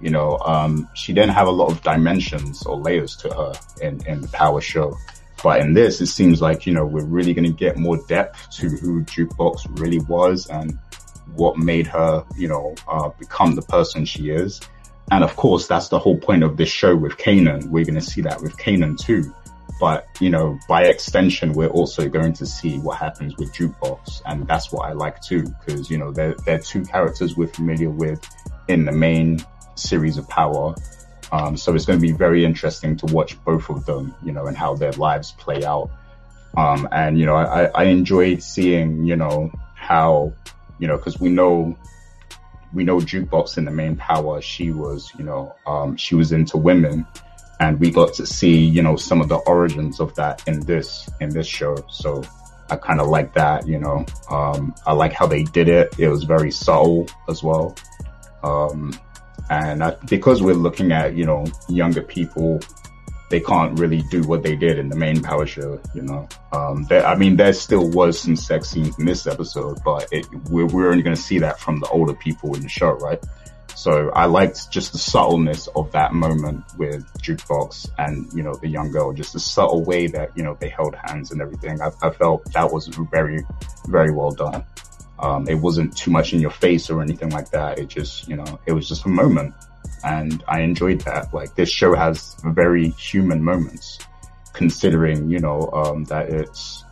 You 0.00 0.10
know, 0.10 0.38
um, 0.38 0.88
she 0.94 1.12
didn't 1.12 1.34
have 1.34 1.48
a 1.48 1.52
lot 1.52 1.70
of 1.70 1.82
dimensions 1.82 2.64
or 2.64 2.76
layers 2.76 3.16
to 3.16 3.28
her 3.34 3.52
in, 3.80 4.04
in 4.06 4.20
the 4.22 4.28
Power 4.28 4.60
show. 4.60 4.96
But 5.42 5.60
in 5.60 5.74
this, 5.74 6.00
it 6.00 6.06
seems 6.06 6.40
like, 6.40 6.66
you 6.66 6.72
know, 6.72 6.84
we're 6.84 7.04
really 7.04 7.34
going 7.34 7.44
to 7.46 7.52
get 7.52 7.76
more 7.76 7.98
depth 8.08 8.50
to 8.56 8.68
who 8.68 9.04
Jukebox 9.04 9.80
really 9.80 10.00
was 10.00 10.48
and 10.48 10.78
what 11.34 11.56
made 11.56 11.86
her, 11.86 12.24
you 12.36 12.48
know, 12.48 12.74
uh, 12.88 13.10
become 13.20 13.54
the 13.54 13.62
person 13.62 14.04
she 14.04 14.30
is. 14.30 14.60
And 15.10 15.24
of 15.24 15.36
course, 15.36 15.66
that's 15.66 15.88
the 15.88 15.98
whole 15.98 16.18
point 16.18 16.42
of 16.42 16.56
this 16.56 16.68
show 16.68 16.94
with 16.94 17.16
Kanan. 17.16 17.68
We're 17.68 17.84
going 17.84 17.94
to 17.94 18.00
see 18.00 18.22
that 18.22 18.42
with 18.42 18.56
Kanan 18.56 18.98
too. 18.98 19.34
But 19.80 20.06
you 20.20 20.30
know, 20.30 20.58
by 20.68 20.84
extension, 20.84 21.52
we're 21.52 21.68
also 21.68 22.08
going 22.08 22.32
to 22.34 22.46
see 22.46 22.78
what 22.78 22.98
happens 22.98 23.36
with 23.36 23.52
Jukebox, 23.54 24.22
and 24.26 24.46
that's 24.46 24.72
what 24.72 24.88
I 24.88 24.92
like 24.92 25.20
too, 25.22 25.42
because 25.42 25.90
you 25.90 25.98
know 25.98 26.12
they're 26.12 26.34
they're 26.44 26.58
two 26.58 26.82
characters 26.82 27.36
we're 27.36 27.48
familiar 27.48 27.90
with 27.90 28.24
in 28.68 28.84
the 28.84 28.92
main 28.92 29.44
series 29.74 30.18
of 30.18 30.28
Power. 30.28 30.74
Um, 31.30 31.56
so 31.56 31.74
it's 31.74 31.84
going 31.84 31.98
to 31.98 32.02
be 32.06 32.12
very 32.12 32.44
interesting 32.44 32.96
to 32.96 33.06
watch 33.06 33.42
both 33.44 33.68
of 33.68 33.84
them, 33.84 34.14
you 34.22 34.32
know, 34.32 34.46
and 34.46 34.56
how 34.56 34.74
their 34.74 34.92
lives 34.92 35.32
play 35.32 35.64
out. 35.64 35.90
Um, 36.56 36.88
and 36.90 37.18
you 37.18 37.26
know, 37.26 37.36
I, 37.36 37.64
I 37.66 37.84
enjoyed 37.84 38.42
seeing, 38.42 39.04
you 39.04 39.16
know, 39.16 39.52
how, 39.74 40.32
you 40.78 40.88
know, 40.88 40.96
because 40.96 41.20
we 41.20 41.28
know 41.28 41.76
we 42.72 42.84
know 42.84 42.98
Jukebox 42.98 43.58
in 43.58 43.64
the 43.64 43.70
main 43.70 43.96
Power, 43.96 44.40
she 44.40 44.70
was, 44.70 45.12
you 45.18 45.24
know, 45.24 45.54
um, 45.66 45.96
she 45.96 46.14
was 46.14 46.32
into 46.32 46.56
women 46.56 47.06
and 47.60 47.80
we 47.80 47.90
got 47.90 48.14
to 48.14 48.26
see 48.26 48.56
you 48.56 48.82
know 48.82 48.96
some 48.96 49.20
of 49.20 49.28
the 49.28 49.36
origins 49.36 50.00
of 50.00 50.14
that 50.14 50.46
in 50.46 50.60
this 50.60 51.08
in 51.20 51.30
this 51.30 51.46
show. 51.46 51.76
So 51.90 52.22
i 52.70 52.76
kind 52.76 53.00
of 53.00 53.08
like 53.08 53.32
that 53.34 53.66
you 53.66 53.78
know. 53.78 54.04
Um, 54.30 54.74
i 54.86 54.92
like 54.92 55.12
how 55.12 55.26
they 55.26 55.44
did 55.44 55.68
it. 55.68 55.94
It 55.98 56.08
was 56.08 56.24
very 56.24 56.50
subtle 56.50 57.08
as 57.28 57.42
well. 57.42 57.74
Um, 58.42 58.92
and 59.50 59.82
I, 59.82 59.96
because 60.08 60.42
we're 60.42 60.54
looking 60.54 60.92
at 60.92 61.16
you 61.16 61.24
know 61.24 61.46
younger 61.68 62.02
people 62.02 62.60
they 63.30 63.40
can't 63.40 63.78
really 63.78 64.02
do 64.10 64.22
what 64.22 64.42
they 64.42 64.56
did 64.56 64.78
in 64.78 64.88
the 64.88 64.96
main 64.96 65.22
power 65.22 65.46
show 65.46 65.80
you 65.94 66.02
know. 66.02 66.28
Um, 66.52 66.84
there, 66.88 67.04
i 67.06 67.14
mean 67.14 67.36
there 67.36 67.52
still 67.52 67.90
was 67.90 68.20
some 68.20 68.36
sex 68.36 68.70
scenes 68.70 68.98
in 68.98 69.06
this 69.06 69.26
episode 69.26 69.78
but 69.84 70.08
it, 70.12 70.26
we're, 70.50 70.66
we're 70.66 70.90
only 70.90 71.02
going 71.02 71.16
to 71.16 71.20
see 71.20 71.38
that 71.38 71.58
from 71.58 71.80
the 71.80 71.86
older 71.88 72.14
people 72.14 72.54
in 72.54 72.62
the 72.62 72.68
show 72.68 72.92
right 72.92 73.22
so 73.78 74.10
I 74.10 74.26
liked 74.26 74.72
just 74.72 74.90
the 74.90 74.98
subtleness 74.98 75.68
of 75.68 75.92
that 75.92 76.12
moment 76.12 76.64
with 76.78 77.06
Jukebox 77.22 77.88
and, 77.96 78.28
you 78.32 78.42
know, 78.42 78.54
the 78.54 78.66
young 78.66 78.90
girl, 78.90 79.12
just 79.12 79.34
the 79.34 79.38
subtle 79.38 79.84
way 79.84 80.08
that, 80.08 80.36
you 80.36 80.42
know, 80.42 80.56
they 80.58 80.68
held 80.68 80.96
hands 80.96 81.30
and 81.30 81.40
everything. 81.40 81.80
I, 81.80 81.92
I 82.02 82.10
felt 82.10 82.52
that 82.54 82.72
was 82.72 82.88
very, 82.88 83.38
very 83.86 84.10
well 84.10 84.32
done. 84.32 84.64
Um, 85.20 85.46
it 85.48 85.54
wasn't 85.54 85.96
too 85.96 86.10
much 86.10 86.32
in 86.32 86.40
your 86.40 86.50
face 86.50 86.90
or 86.90 87.00
anything 87.00 87.30
like 87.30 87.50
that. 87.50 87.78
It 87.78 87.86
just, 87.86 88.26
you 88.26 88.34
know, 88.34 88.58
it 88.66 88.72
was 88.72 88.88
just 88.88 89.06
a 89.06 89.08
moment 89.08 89.54
and 90.02 90.42
I 90.48 90.62
enjoyed 90.62 91.02
that. 91.02 91.32
Like 91.32 91.54
this 91.54 91.70
show 91.70 91.94
has 91.94 92.34
very 92.44 92.88
human 92.88 93.44
moments 93.44 94.00
considering, 94.54 95.30
you 95.30 95.38
know, 95.38 95.70
um, 95.72 96.02
that 96.06 96.30
it's, 96.30 96.82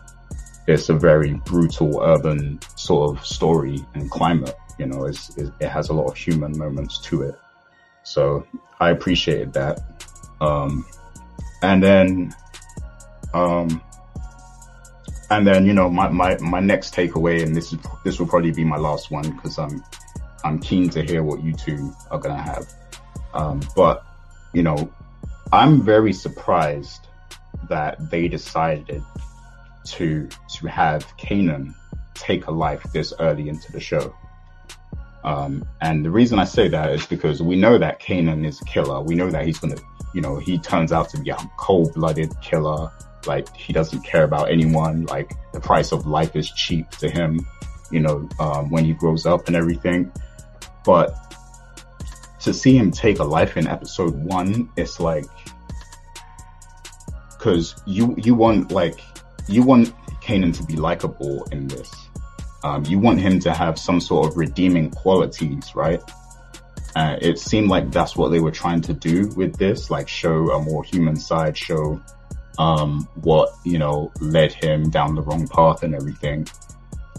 it's 0.69 0.89
a 0.89 0.95
very 0.95 1.35
brutal 1.35 2.01
urban 2.01 2.61
sort 2.77 3.19
of 3.19 3.27
story 3.27 3.85
and 3.95 4.09
climate. 4.09 4.55
You 4.79 4.87
know, 4.87 5.07
it's, 5.07 5.37
it 5.37 5.69
has 5.69 5.89
a 5.89 5.93
lot 5.93 6.07
of 6.07 6.17
human 6.17 6.57
moments 6.57 6.99
to 7.03 7.23
it. 7.23 7.35
So 8.03 8.47
I 8.79 8.91
appreciated 8.91 9.53
that. 9.55 9.81
Um, 10.41 10.87
and 11.63 11.83
then, 11.83 12.35
um, 13.33 13.83
and 15.31 15.47
then, 15.47 15.67
you 15.67 15.73
know, 15.73 15.89
my, 15.91 16.09
my, 16.09 16.37
my 16.39 16.61
next 16.61 16.95
takeaway, 16.95 17.43
and 17.43 17.57
this 17.57 17.73
is, 17.73 17.79
this 18.05 18.21
will 18.21 18.27
probably 18.27 18.53
be 18.53 18.65
my 18.65 18.77
last 18.77 19.11
one 19.11 19.29
because 19.31 19.59
I'm, 19.59 19.83
I'm 20.45 20.61
keen 20.61 20.89
to 20.91 21.03
hear 21.03 21.23
what 21.23 21.43
you 21.43 21.53
two 21.53 21.93
are 22.11 22.19
going 22.19 22.37
to 22.37 22.43
have. 22.43 22.73
Um, 23.35 23.61
but, 23.75 24.05
you 24.53 24.63
know, 24.63 24.93
I'm 25.53 25.83
very 25.83 26.13
surprised 26.13 27.09
that 27.69 28.11
they 28.11 28.29
decided 28.29 29.03
to, 29.87 30.29
to 30.29 30.67
have 30.67 31.07
Kanan 31.17 31.75
take 32.15 32.47
a 32.47 32.51
life 32.51 32.83
this 32.93 33.13
early 33.19 33.49
into 33.49 33.73
the 33.73 33.81
show. 33.81 34.15
Um, 35.27 35.69
and 35.81 36.05
the 36.05 36.11
reason 36.11 36.39
I 36.39 36.45
say 36.45 36.69
that 36.69 36.93
is 36.93 37.05
because 37.05 37.43
we 37.43 37.57
know 37.57 37.79
that 37.79 38.01
Kanan 38.01 38.47
is 38.47 38.63
a 38.63 38.65
killer. 38.65 39.03
We 39.03 39.17
know 39.17 39.29
that 39.29 39.45
he's 39.45 39.59
going 39.59 39.75
to, 39.77 39.83
you 40.15 40.21
know, 40.21 40.39
he 40.39 40.57
turns 40.57 40.93
out 40.93 41.11
to 41.11 41.21
be 41.21 41.31
a 41.31 41.37
cold 41.59 41.95
blooded 41.95 42.33
killer. 42.41 42.93
Like 43.27 43.55
he 43.57 43.73
doesn't 43.73 44.03
care 44.03 44.23
about 44.23 44.53
anyone. 44.53 45.05
Like 45.07 45.33
the 45.53 45.59
price 45.59 45.91
of 45.91 46.07
life 46.07 46.37
is 46.37 46.49
cheap 46.53 46.89
to 46.93 47.11
him, 47.11 47.45
you 47.91 47.99
know, 47.99 48.29
um, 48.39 48.71
when 48.71 48.85
he 48.85 48.93
grows 48.93 49.27
up 49.27 49.49
and 49.49 49.57
everything. 49.57 50.13
But 50.85 51.13
to 52.43 52.55
see 52.55 52.77
him 52.79 52.93
take 52.93 53.19
a 53.19 53.25
life 53.25 53.57
in 53.57 53.67
episode 53.67 54.15
one, 54.15 54.71
it's 54.77 55.01
like, 55.01 55.27
cause 57.41 57.75
you, 57.85 58.15
you 58.17 58.37
want 58.37 58.71
like, 58.71 59.01
you 59.49 59.65
want 59.65 59.93
Kanan 60.23 60.57
to 60.57 60.63
be 60.63 60.77
likable 60.77 61.43
in 61.51 61.67
this 61.67 62.06
um, 62.67 62.85
you 62.85 62.99
want 62.99 63.21
him 63.21 63.39
to 63.39 63.55
have 63.55 63.79
some 63.79 64.01
sort 64.01 64.29
of 64.29 64.37
redeeming 64.37 64.91
qualities, 64.91 65.77
right? 65.77 66.03
Uh, 66.97 67.17
it 67.21 67.39
seemed 67.39 67.69
like 67.69 67.93
that's 67.93 68.17
what 68.17 68.31
they 68.31 68.41
were 68.41 68.51
trying 68.51 68.81
to 68.81 68.93
do 68.93 69.29
with 69.37 69.57
this, 69.57 69.89
like 69.89 70.09
show 70.09 70.51
a 70.51 70.61
more 70.61 70.83
human 70.83 71.15
side, 71.15 71.57
show 71.57 72.01
um, 72.59 73.09
what 73.23 73.51
you 73.65 73.79
know 73.79 74.11
led 74.21 74.53
him 74.53 74.91
down 74.91 75.15
the 75.15 75.23
wrong 75.23 75.47
path 75.47 75.85
and 75.85 75.95
everything. 75.95 76.49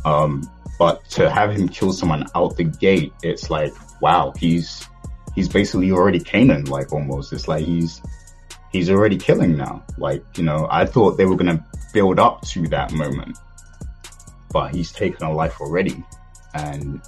Um, 0.04 0.50
but 0.78 1.08
to 1.12 1.30
have 1.30 1.54
him 1.54 1.70
kill 1.70 1.94
someone 1.94 2.26
out 2.36 2.58
the 2.58 2.66
gate, 2.66 3.14
it's 3.24 3.50
like, 3.50 3.74
wow, 4.02 4.34
he's 4.38 4.86
he's 5.34 5.48
basically 5.48 5.92
already 5.92 6.20
Kanan, 6.20 6.68
like 6.68 6.92
almost. 6.92 7.32
It's 7.32 7.48
like 7.48 7.64
he's 7.64 8.02
he's 8.74 8.90
already 8.90 9.16
killing 9.16 9.56
now. 9.56 9.86
Like 9.98 10.26
you 10.38 10.44
know, 10.44 10.68
I 10.70 10.86
thought 10.86 11.18
they 11.18 11.26
were 11.26 11.38
gonna 11.38 11.66
build 11.94 12.20
up 12.20 12.42
to 12.48 12.68
that 12.68 12.92
moment 12.92 13.38
but 14.58 14.74
he's 14.74 14.92
taken 14.92 15.24
a 15.24 15.32
life 15.32 15.62
already. 15.62 16.04
And, 16.56 17.00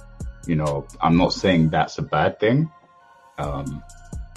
you 0.46 0.54
know, 0.54 0.86
I'm 1.00 1.16
not 1.16 1.32
saying 1.32 1.70
that's 1.70 1.98
a 1.98 2.02
bad 2.02 2.38
thing. 2.38 2.70
Um, 3.38 3.82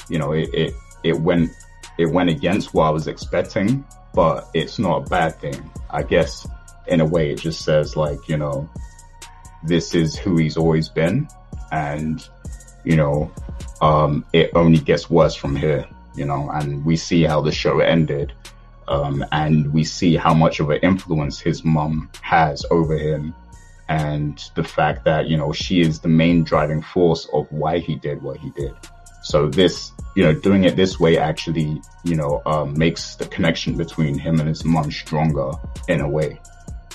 you 0.09 0.17
know, 0.17 0.31
it, 0.31 0.49
it, 0.51 0.73
it 1.03 1.19
went, 1.19 1.51
it 1.99 2.07
went 2.07 2.31
against 2.31 2.73
what 2.73 2.85
I 2.85 2.89
was 2.89 3.07
expecting, 3.07 3.85
but 4.15 4.49
it's 4.55 4.79
not 4.79 5.05
a 5.05 5.09
bad 5.11 5.39
thing. 5.39 5.69
I 5.91 6.01
guess 6.01 6.47
in 6.87 7.01
a 7.01 7.05
way 7.05 7.29
it 7.29 7.37
just 7.37 7.63
says 7.63 7.95
like, 7.95 8.17
you 8.27 8.37
know, 8.37 8.67
this 9.61 9.93
is 9.93 10.17
who 10.17 10.37
he's 10.37 10.57
always 10.57 10.89
been. 10.89 11.27
And, 11.71 12.27
you 12.83 12.95
know, 12.95 13.31
um, 13.79 14.25
it 14.33 14.49
only 14.55 14.79
gets 14.79 15.07
worse 15.07 15.35
from 15.35 15.55
here, 15.55 15.87
you 16.15 16.25
know, 16.25 16.49
and 16.49 16.83
we 16.83 16.95
see 16.95 17.21
how 17.21 17.41
the 17.41 17.51
show 17.51 17.79
ended 17.79 18.33
um, 18.87 19.25
and 19.31 19.71
we 19.73 19.83
see 19.83 20.15
how 20.15 20.33
much 20.33 20.59
of 20.59 20.69
an 20.69 20.79
influence 20.81 21.39
his 21.39 21.63
mom 21.63 22.09
has 22.21 22.65
over 22.71 22.97
him 22.97 23.33
and 23.89 24.49
the 24.55 24.63
fact 24.63 25.05
that, 25.05 25.27
you 25.27 25.37
know, 25.37 25.51
she 25.51 25.81
is 25.81 25.99
the 25.99 26.07
main 26.07 26.43
driving 26.43 26.81
force 26.81 27.27
of 27.33 27.51
why 27.51 27.79
he 27.79 27.95
did 27.95 28.21
what 28.21 28.37
he 28.37 28.49
did. 28.51 28.73
So 29.23 29.47
this, 29.47 29.91
you 30.15 30.23
know, 30.23 30.33
doing 30.33 30.63
it 30.63 30.75
this 30.75 30.99
way 30.99 31.17
actually, 31.17 31.81
you 32.03 32.15
know, 32.15 32.41
um, 32.45 32.77
makes 32.77 33.15
the 33.15 33.25
connection 33.25 33.77
between 33.77 34.17
him 34.17 34.39
and 34.39 34.47
his 34.47 34.65
mom 34.65 34.91
stronger 34.91 35.51
in 35.87 36.01
a 36.01 36.09
way 36.09 36.39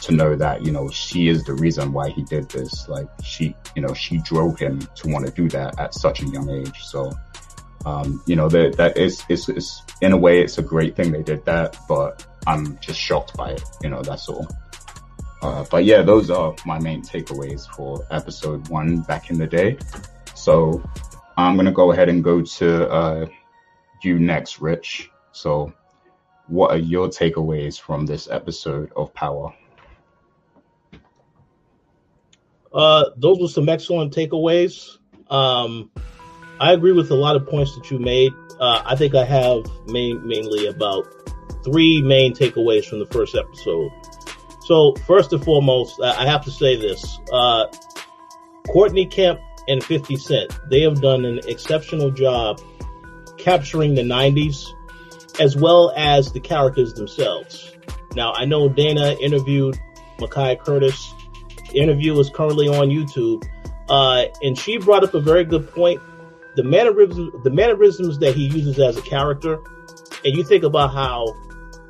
to 0.03 0.13
know 0.13 0.37
that, 0.37 0.65
you 0.65 0.73
know, 0.73 0.89
she 0.91 1.29
is 1.29 1.45
the 1.45 1.55
reason 1.55 1.93
why 1.93 2.11
he 2.11 2.23
did 2.25 2.49
this. 2.51 2.89
Like 2.89 3.09
she, 3.23 3.55
you 3.75 3.83
know, 3.83 3.95
she 3.95 4.19
drove 4.19 4.59
him 4.59 4.81
to 4.97 5.09
want 5.09 5.27
to 5.27 5.33
do 5.33 5.49
that 5.51 5.79
at 5.79 5.95
such 5.95 6.23
a 6.23 6.27
young 6.27 6.49
age. 6.51 6.85
So, 6.85 7.13
um, 7.85 8.23
you 8.27 8.37
know, 8.37 8.49
that, 8.49 8.77
that 8.77 8.97
is, 8.97 9.23
is, 9.29 9.49
is, 9.49 9.83
in 10.01 10.13
a 10.13 10.17
way, 10.17 10.43
it's 10.43 10.59
a 10.59 10.63
great 10.63 10.97
thing 10.97 11.13
they 11.13 11.23
did 11.23 11.45
that, 11.45 11.77
but 11.89 12.27
I'm 12.47 12.79
just 12.79 12.99
shocked 12.99 13.37
by 13.37 13.53
it. 13.53 13.63
You 13.83 13.91
know, 13.91 14.03
that's 14.03 14.29
all. 14.29 14.47
Uh, 15.41 15.65
but 15.71 15.85
yeah, 15.85 16.03
those 16.03 16.31
are 16.31 16.55
my 16.67 16.81
main 16.81 17.03
takeaways 17.03 17.69
for 17.75 18.05
episode 18.11 18.69
one 18.69 19.03
back 19.03 19.31
in 19.31 19.39
the 19.39 19.47
day. 19.47 19.79
So 20.35 20.83
I'm 21.37 21.57
to 21.57 21.73
go 21.73 21.93
ahead 21.93 22.09
and 22.09 22.25
go 22.25 22.43
to, 22.43 22.91
uh, 22.91 23.27
you 24.03 24.19
next, 24.19 24.61
Rich. 24.61 25.11
So 25.33 25.73
what 26.49 26.73
are 26.73 26.79
your 26.79 27.09
takeaways 27.09 27.81
from 27.81 28.07
this 28.07 28.29
episode 28.29 28.91
of 28.97 29.15
Power? 29.15 29.55
Uh, 32.73 33.05
those 33.17 33.41
were 33.41 33.49
some 33.49 33.69
excellent 33.69 34.15
takeaways. 34.15 34.99
Um, 35.31 35.91
I 36.61 36.73
agree 36.73 36.93
with 36.93 37.11
a 37.11 37.15
lot 37.15 37.37
of 37.37 37.47
points 37.47 37.75
that 37.77 37.91
you 37.91 37.99
made. 37.99 38.33
Uh, 38.59 38.83
I 38.85 38.97
think 38.97 39.15
I 39.15 39.25
have 39.25 39.65
main, 39.87 40.27
mainly 40.27 40.67
about 40.67 41.07
three 41.65 42.03
main 42.03 42.35
takeaways 42.35 42.85
from 42.85 42.99
the 42.99 43.07
first 43.07 43.35
episode. 43.35 43.93
So 44.65 44.95
first 45.07 45.33
and 45.33 45.43
foremost, 45.43 46.01
I 46.03 46.27
have 46.27 46.45
to 46.45 46.51
say 46.51 46.77
this: 46.77 47.19
uh, 47.33 47.67
Courtney 48.67 49.07
Kemp 49.07 49.41
and 49.69 49.85
50 49.85 50.17
Cent, 50.17 50.59
they 50.69 50.81
have 50.83 51.01
done 51.01 51.25
an 51.25 51.41
exceptional 51.47 52.11
job 52.11 52.61
capturing 53.37 53.95
the 53.95 54.03
90s 54.03 54.67
as 55.41 55.57
well 55.57 55.93
as 55.97 56.33
the 56.33 56.41
characters 56.41 56.95
themselves. 56.95 57.77
Now, 58.15 58.33
I 58.33 58.45
know 58.45 58.69
Dana 58.69 59.17
interviewed 59.21 59.79
Mekai 60.19 60.59
Curtis. 60.59 61.15
The 61.71 61.79
interview 61.79 62.19
is 62.19 62.31
currently 62.31 62.67
on 62.67 62.89
YouTube. 62.89 63.47
Uh, 63.89 64.25
and 64.43 64.59
she 64.59 64.79
brought 64.79 65.05
up 65.05 65.15
a 65.15 65.21
very 65.21 65.45
good 65.45 65.71
point 65.71 66.01
the 66.59 66.65
mannerisms, 66.65 67.33
the 67.45 67.51
mannerisms 67.51 68.19
that 68.19 68.35
he 68.35 68.49
uses 68.49 68.81
as 68.81 68.97
a 68.97 69.03
character, 69.03 69.61
and 70.25 70.37
you 70.37 70.43
think 70.43 70.65
about 70.65 70.93
how 70.93 71.33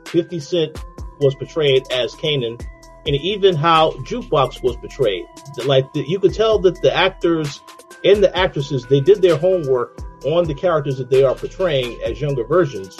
50 0.08 0.38
Cent 0.40 0.84
was 1.20 1.34
portrayed 1.36 1.90
as 1.90 2.14
Kanan, 2.14 2.62
and 3.06 3.16
even 3.16 3.56
how 3.56 3.92
Jukebox 3.92 4.62
was 4.62 4.76
portrayed. 4.76 5.24
Like 5.64 5.90
the, 5.94 6.06
you 6.06 6.20
could 6.20 6.34
tell 6.34 6.58
that 6.58 6.82
the 6.82 6.94
actors 6.94 7.62
and 8.04 8.22
the 8.22 8.36
actresses 8.36 8.84
they 8.84 9.00
did 9.00 9.22
their 9.22 9.38
homework 9.38 9.98
on 10.26 10.44
the 10.44 10.54
characters 10.54 10.98
that 10.98 11.08
they 11.08 11.24
are 11.24 11.34
portraying 11.34 11.98
as 12.02 12.20
younger 12.20 12.44
versions, 12.44 12.98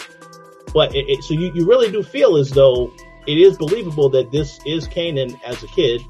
But 0.73 0.95
it, 0.95 1.05
it, 1.07 1.23
so 1.23 1.35
you, 1.35 1.53
you 1.55 1.69
really 1.69 1.93
do 1.93 2.03
feel 2.03 2.39
as 2.39 2.49
though 2.49 2.91
it 3.27 3.37
is 3.37 3.59
believable 3.59 4.09
that 4.09 4.33
this 4.33 4.59
is 4.65 4.89
Kanan 4.89 5.39
as 5.45 5.63
a 5.63 5.67
kid, 5.67 6.01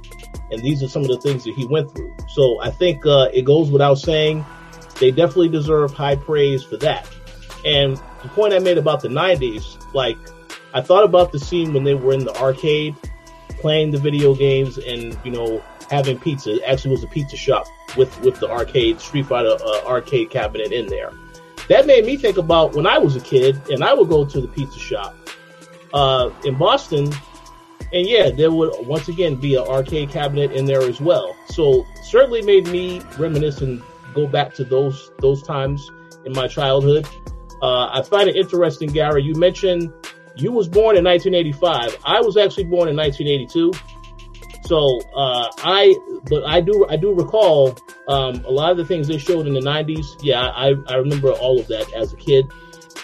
and 0.52 0.62
these 0.62 0.84
are 0.84 0.88
some 0.88 1.02
of 1.02 1.08
the 1.08 1.20
things 1.20 1.42
that 1.42 1.54
he 1.54 1.66
went 1.66 1.92
through. 1.96 2.14
So 2.28 2.60
I 2.62 2.70
think 2.70 3.04
uh, 3.04 3.28
it 3.34 3.42
goes 3.42 3.72
without 3.72 3.96
saying 3.96 4.46
they 4.98 5.10
definitely 5.10 5.48
deserve 5.48 5.92
high 5.92 6.16
praise 6.16 6.62
for 6.62 6.76
that. 6.78 7.08
And 7.64 7.96
the 8.22 8.28
point 8.28 8.52
I 8.52 8.58
made 8.58 8.78
about 8.78 9.00
the 9.00 9.08
90s, 9.08 9.78
like 9.94 10.18
I 10.74 10.80
thought 10.80 11.04
about 11.04 11.32
the 11.32 11.38
scene 11.38 11.72
when 11.72 11.84
they 11.84 11.94
were 11.94 12.12
in 12.12 12.24
the 12.24 12.34
arcade 12.36 12.94
playing 13.60 13.90
the 13.90 13.98
video 13.98 14.34
games 14.34 14.78
and 14.78 15.18
you 15.24 15.30
know 15.30 15.62
having 15.90 16.18
pizza. 16.18 16.54
It 16.54 16.62
actually 16.66 16.92
was 16.92 17.04
a 17.04 17.08
pizza 17.08 17.36
shop 17.36 17.66
with 17.96 18.18
with 18.20 18.38
the 18.40 18.48
arcade 18.48 19.00
Street 19.00 19.26
Fighter 19.26 19.56
uh, 19.60 19.84
arcade 19.86 20.30
cabinet 20.30 20.72
in 20.72 20.86
there. 20.86 21.10
That 21.68 21.86
made 21.86 22.06
me 22.06 22.16
think 22.16 22.38
about 22.38 22.74
when 22.74 22.86
I 22.86 22.98
was 22.98 23.16
a 23.16 23.20
kid 23.20 23.60
and 23.70 23.84
I 23.84 23.92
would 23.92 24.08
go 24.08 24.24
to 24.24 24.40
the 24.40 24.48
pizza 24.48 24.78
shop 24.78 25.16
uh, 25.92 26.30
in 26.44 26.56
Boston, 26.56 27.12
and 27.92 28.06
yeah, 28.06 28.30
there 28.30 28.50
would 28.50 28.72
once 28.86 29.08
again 29.08 29.36
be 29.36 29.56
an 29.56 29.66
arcade 29.66 30.10
cabinet 30.10 30.52
in 30.52 30.64
there 30.64 30.82
as 30.82 31.00
well. 31.00 31.36
So 31.46 31.86
certainly 32.02 32.42
made 32.42 32.68
me 32.68 33.02
reminisce 33.18 33.60
and 33.60 33.82
go 34.14 34.26
back 34.26 34.54
to 34.54 34.64
those 34.64 35.12
those 35.20 35.42
times 35.42 35.90
in 36.24 36.32
my 36.32 36.46
childhood. 36.46 37.06
Uh, 37.60 37.88
I 37.92 38.02
find 38.02 38.28
it 38.28 38.36
interesting, 38.36 38.90
Gary. 38.90 39.22
You 39.22 39.34
mentioned 39.34 39.92
you 40.36 40.52
was 40.52 40.68
born 40.68 40.96
in 40.96 41.04
1985. 41.04 41.98
I 42.04 42.20
was 42.20 42.36
actually 42.36 42.64
born 42.64 42.88
in 42.88 42.96
1982. 42.96 43.72
So 44.66 45.00
uh, 45.14 45.48
I, 45.58 45.96
but 46.28 46.44
I 46.44 46.60
do 46.60 46.86
I 46.88 46.96
do 46.96 47.14
recall 47.14 47.76
um, 48.06 48.44
a 48.44 48.50
lot 48.50 48.70
of 48.70 48.76
the 48.76 48.84
things 48.84 49.08
they 49.08 49.18
showed 49.18 49.46
in 49.46 49.54
the 49.54 49.60
90s. 49.60 50.04
Yeah, 50.20 50.42
I, 50.42 50.74
I 50.88 50.96
remember 50.96 51.32
all 51.32 51.58
of 51.58 51.66
that 51.68 51.92
as 51.94 52.12
a 52.12 52.16
kid 52.16 52.52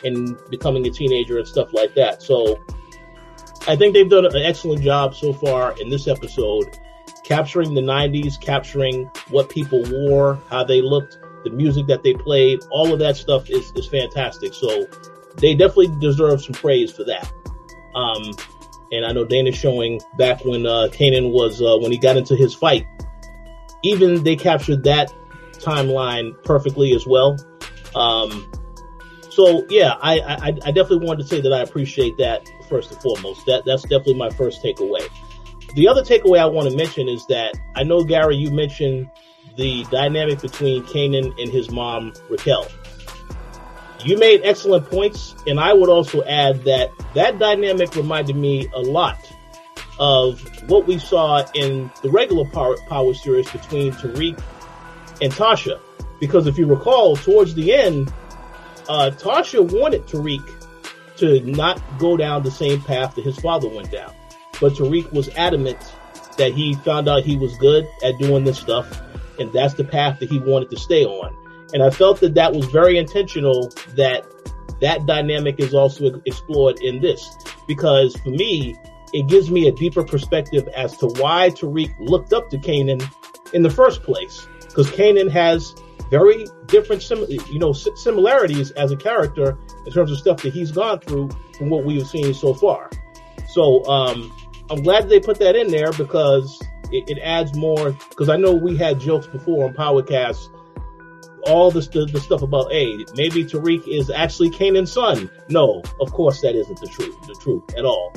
and 0.04 0.38
becoming 0.50 0.86
a 0.86 0.90
teenager 0.90 1.38
and 1.38 1.48
stuff 1.48 1.72
like 1.72 1.94
that. 1.94 2.22
So 2.22 2.58
I 3.66 3.76
think 3.76 3.94
they've 3.94 4.08
done 4.08 4.26
an 4.26 4.36
excellent 4.36 4.82
job 4.82 5.14
so 5.14 5.32
far 5.32 5.74
in 5.80 5.88
this 5.88 6.06
episode, 6.06 6.78
capturing 7.24 7.74
the 7.74 7.80
90s, 7.80 8.40
capturing 8.40 9.10
what 9.30 9.48
people 9.48 9.82
wore, 9.90 10.38
how 10.50 10.62
they 10.62 10.80
looked, 10.80 11.18
the 11.42 11.50
music 11.50 11.86
that 11.86 12.02
they 12.02 12.14
played, 12.14 12.60
all 12.70 12.92
of 12.92 12.98
that 13.00 13.16
stuff 13.16 13.50
is, 13.50 13.72
is 13.74 13.86
fantastic. 13.86 14.54
So 14.54 14.86
they 15.36 15.54
definitely 15.54 15.94
deserve 15.98 16.42
some 16.42 16.54
praise 16.54 16.92
for 16.92 17.04
that. 17.04 17.30
Um, 17.94 18.34
and 18.92 19.04
I 19.04 19.12
know 19.12 19.24
Dana's 19.24 19.56
showing 19.56 20.00
back 20.18 20.44
when 20.44 20.66
uh, 20.66 20.88
Kanan 20.92 21.32
was 21.32 21.60
uh, 21.60 21.76
when 21.78 21.90
he 21.90 21.98
got 21.98 22.16
into 22.16 22.36
his 22.36 22.54
fight. 22.54 22.86
Even 23.82 24.22
they 24.22 24.36
captured 24.36 24.84
that 24.84 25.12
timeline 25.54 26.40
perfectly 26.44 26.92
as 26.94 27.06
well. 27.06 27.36
Um, 27.94 28.50
so 29.30 29.66
yeah, 29.68 29.94
I, 30.00 30.20
I, 30.20 30.46
I 30.46 30.70
definitely 30.70 31.06
wanted 31.06 31.22
to 31.22 31.28
say 31.28 31.40
that 31.40 31.52
I 31.52 31.60
appreciate 31.60 32.16
that 32.18 32.48
first 32.68 32.92
and 32.92 33.00
foremost. 33.02 33.46
That 33.46 33.64
that's 33.64 33.82
definitely 33.82 34.14
my 34.14 34.30
first 34.30 34.62
takeaway. 34.62 35.08
The 35.74 35.88
other 35.88 36.02
takeaway 36.02 36.38
I 36.38 36.46
want 36.46 36.70
to 36.70 36.76
mention 36.76 37.08
is 37.08 37.26
that 37.26 37.54
I 37.74 37.82
know 37.82 38.04
Gary, 38.04 38.36
you 38.36 38.50
mentioned 38.50 39.10
the 39.56 39.84
dynamic 39.90 40.40
between 40.40 40.84
Kanan 40.84 41.40
and 41.40 41.50
his 41.50 41.70
mom 41.70 42.12
Raquel. 42.30 42.68
You 44.04 44.18
made 44.18 44.42
excellent 44.44 44.88
points, 44.88 45.34
and 45.46 45.58
I 45.58 45.72
would 45.72 45.88
also 45.88 46.22
add 46.24 46.62
that 46.64 46.90
that 47.14 47.38
dynamic 47.38 47.96
reminded 47.96 48.36
me 48.36 48.68
a 48.74 48.80
lot 48.80 49.18
of 49.98 50.40
what 50.68 50.86
we 50.86 50.98
saw 50.98 51.44
in 51.54 51.90
the 52.02 52.10
regular 52.10 52.44
Power, 52.44 52.76
Power 52.88 53.14
series 53.14 53.50
between 53.50 53.92
Tariq 53.92 54.40
and 55.22 55.32
Tasha. 55.32 55.80
Because 56.20 56.46
if 56.46 56.58
you 56.58 56.66
recall, 56.66 57.16
towards 57.16 57.54
the 57.54 57.74
end, 57.74 58.12
uh, 58.88 59.10
Tasha 59.10 59.60
wanted 59.80 60.06
Tariq 60.06 60.42
to 61.16 61.40
not 61.40 61.82
go 61.98 62.16
down 62.16 62.42
the 62.42 62.50
same 62.50 62.80
path 62.82 63.14
that 63.14 63.24
his 63.24 63.38
father 63.38 63.68
went 63.68 63.90
down. 63.90 64.12
But 64.60 64.74
Tariq 64.74 65.12
was 65.12 65.28
adamant 65.30 65.78
that 66.36 66.52
he 66.52 66.74
found 66.74 67.08
out 67.08 67.22
he 67.22 67.36
was 67.36 67.56
good 67.58 67.86
at 68.02 68.18
doing 68.18 68.44
this 68.44 68.58
stuff, 68.58 69.00
and 69.38 69.52
that's 69.52 69.74
the 69.74 69.84
path 69.84 70.20
that 70.20 70.28
he 70.28 70.38
wanted 70.38 70.70
to 70.70 70.76
stay 70.76 71.04
on. 71.04 71.36
And 71.72 71.82
I 71.82 71.90
felt 71.90 72.20
that 72.20 72.34
that 72.34 72.52
was 72.52 72.66
very 72.66 72.98
intentional 72.98 73.72
that 73.96 74.26
that 74.80 75.06
dynamic 75.06 75.60
is 75.60 75.74
also 75.74 76.20
explored 76.26 76.80
in 76.82 77.00
this 77.00 77.36
because 77.66 78.14
for 78.16 78.30
me, 78.30 78.76
it 79.12 79.28
gives 79.28 79.50
me 79.50 79.68
a 79.68 79.72
deeper 79.72 80.04
perspective 80.04 80.68
as 80.76 80.96
to 80.98 81.06
why 81.06 81.50
Tariq 81.50 81.94
looked 82.00 82.32
up 82.32 82.50
to 82.50 82.58
Kanan 82.58 83.08
in 83.52 83.62
the 83.62 83.70
first 83.70 84.02
place. 84.02 84.46
Because 84.60 84.90
Kanan 84.90 85.30
has 85.30 85.74
very 86.10 86.46
different, 86.66 87.02
sim- 87.02 87.26
you 87.28 87.58
know, 87.58 87.72
similarities 87.72 88.72
as 88.72 88.90
a 88.90 88.96
character 88.96 89.56
in 89.86 89.92
terms 89.92 90.10
of 90.10 90.18
stuff 90.18 90.42
that 90.42 90.52
he's 90.52 90.72
gone 90.72 90.98
through 90.98 91.30
from 91.56 91.70
what 91.70 91.84
we 91.84 91.98
have 91.98 92.08
seen 92.08 92.34
so 92.34 92.54
far. 92.54 92.90
So 93.48 93.84
um, 93.84 94.32
I'm 94.70 94.82
glad 94.82 95.08
they 95.08 95.20
put 95.20 95.38
that 95.40 95.56
in 95.56 95.70
there 95.70 95.92
because 95.92 96.60
it, 96.90 97.08
it 97.08 97.18
adds 97.22 97.54
more. 97.54 97.92
Because 98.10 98.28
I 98.28 98.36
know 98.36 98.52
we 98.52 98.76
had 98.76 99.00
jokes 99.00 99.26
before 99.26 99.66
on 99.66 99.74
Powercast 99.74 100.48
all 101.46 101.70
the, 101.70 101.80
the, 101.80 102.06
the 102.06 102.20
stuff 102.20 102.42
about, 102.42 102.72
hey, 102.72 103.04
maybe 103.14 103.44
Tariq 103.44 103.86
is 103.86 104.10
actually 104.10 104.50
Kanan's 104.50 104.92
son. 104.92 105.30
No, 105.48 105.82
of 106.00 106.12
course 106.12 106.40
that 106.40 106.54
isn't 106.54 106.80
the 106.80 106.86
truth, 106.86 107.14
the 107.26 107.34
truth 107.34 107.62
at 107.76 107.84
all. 107.84 108.12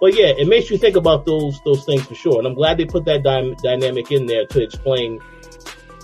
But 0.00 0.14
yeah, 0.14 0.28
it 0.28 0.48
makes 0.48 0.70
you 0.70 0.78
think 0.78 0.96
about 0.96 1.26
those 1.26 1.60
those 1.64 1.84
things 1.84 2.04
for 2.04 2.14
sure. 2.14 2.38
And 2.38 2.46
I'm 2.46 2.54
glad 2.54 2.76
they 2.76 2.86
put 2.86 3.04
that 3.04 3.22
dy- 3.22 3.54
dynamic 3.62 4.10
in 4.10 4.26
there 4.26 4.46
to 4.46 4.62
explain 4.62 5.20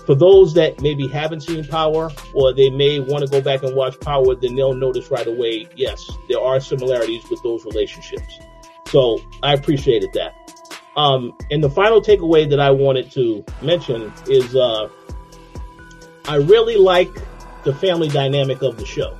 for 0.05 0.15
those 0.15 0.53
that 0.53 0.81
maybe 0.81 1.07
haven't 1.07 1.41
seen 1.41 1.67
Power 1.67 2.09
or 2.33 2.53
they 2.53 2.69
may 2.69 2.99
want 2.99 3.25
to 3.25 3.29
go 3.29 3.41
back 3.41 3.61
and 3.61 3.75
watch 3.75 3.99
Power, 3.99 4.35
then 4.35 4.55
they'll 4.55 4.73
notice 4.73 5.11
right 5.11 5.27
away, 5.27 5.67
yes, 5.75 6.09
there 6.27 6.39
are 6.39 6.59
similarities 6.59 7.29
with 7.29 7.43
those 7.43 7.65
relationships. 7.65 8.39
So 8.89 9.21
I 9.43 9.53
appreciated 9.53 10.09
that. 10.13 10.35
Um, 10.95 11.35
and 11.51 11.63
the 11.63 11.69
final 11.69 12.01
takeaway 12.01 12.49
that 12.49 12.59
I 12.59 12.71
wanted 12.71 13.11
to 13.11 13.45
mention 13.61 14.11
is 14.27 14.55
uh, 14.55 14.89
I 16.27 16.35
really 16.35 16.75
like 16.75 17.09
the 17.63 17.73
family 17.73 18.09
dynamic 18.09 18.61
of 18.61 18.77
the 18.77 18.85
show. 18.85 19.15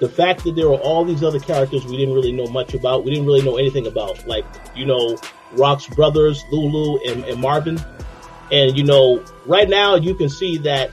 The 0.00 0.08
fact 0.08 0.44
that 0.44 0.56
there 0.56 0.66
are 0.66 0.78
all 0.78 1.04
these 1.04 1.22
other 1.22 1.38
characters 1.38 1.84
we 1.86 1.96
didn't 1.96 2.14
really 2.14 2.32
know 2.32 2.46
much 2.46 2.74
about, 2.74 3.04
we 3.04 3.10
didn't 3.10 3.26
really 3.26 3.42
know 3.42 3.56
anything 3.56 3.86
about, 3.86 4.26
like, 4.26 4.44
you 4.74 4.84
know, 4.84 5.16
Raq's 5.54 5.86
brothers, 5.94 6.42
Lulu 6.50 6.98
and, 7.06 7.24
and 7.24 7.40
Marvin. 7.40 7.78
And, 8.50 8.76
you 8.76 8.84
know, 8.84 9.24
right 9.46 9.68
now 9.68 9.94
you 9.94 10.14
can 10.14 10.28
see 10.28 10.58
that, 10.58 10.90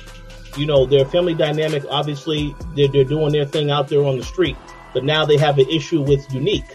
you 0.55 0.65
know, 0.65 0.85
their 0.85 1.05
family 1.05 1.33
dynamic, 1.33 1.83
obviously, 1.89 2.55
they're, 2.75 2.87
they're 2.87 3.03
doing 3.03 3.31
their 3.31 3.45
thing 3.45 3.71
out 3.71 3.87
there 3.87 4.03
on 4.03 4.17
the 4.17 4.23
street. 4.23 4.57
But 4.93 5.03
now 5.03 5.25
they 5.25 5.37
have 5.37 5.57
an 5.57 5.67
issue 5.69 6.01
with 6.01 6.31
Unique, 6.33 6.71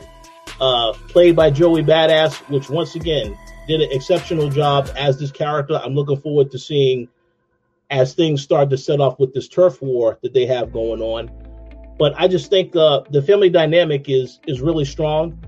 uh, 0.61 0.93
played 1.09 1.37
by 1.37 1.51
Joey 1.51 1.83
Badass, 1.83 2.37
which 2.49 2.71
once 2.71 2.95
again 2.95 3.37
did 3.67 3.81
an 3.81 3.91
exceptional 3.91 4.49
job 4.49 4.89
as 4.97 5.19
this 5.19 5.33
character. 5.33 5.81
I'm 5.83 5.95
looking 5.95 6.21
forward 6.21 6.51
to 6.53 6.59
seeing 6.59 7.09
as 7.91 8.15
things 8.15 8.43
start 8.43 8.71
to 8.71 8.79
set 8.79 9.01
off 9.01 9.19
with 9.19 9.35
this 9.35 9.49
turf 9.49 9.81
war 9.81 10.19
that 10.23 10.33
they 10.33 10.47
have 10.47 10.73
going 10.73 11.01
on. 11.01 11.31
But 11.99 12.15
I 12.17 12.29
just 12.29 12.51
think 12.51 12.77
uh, 12.77 13.03
the 13.11 13.23
family 13.23 13.49
dynamic 13.49 14.09
is 14.09 14.41
is 14.47 14.61
really 14.61 14.85
strong. 14.85 15.43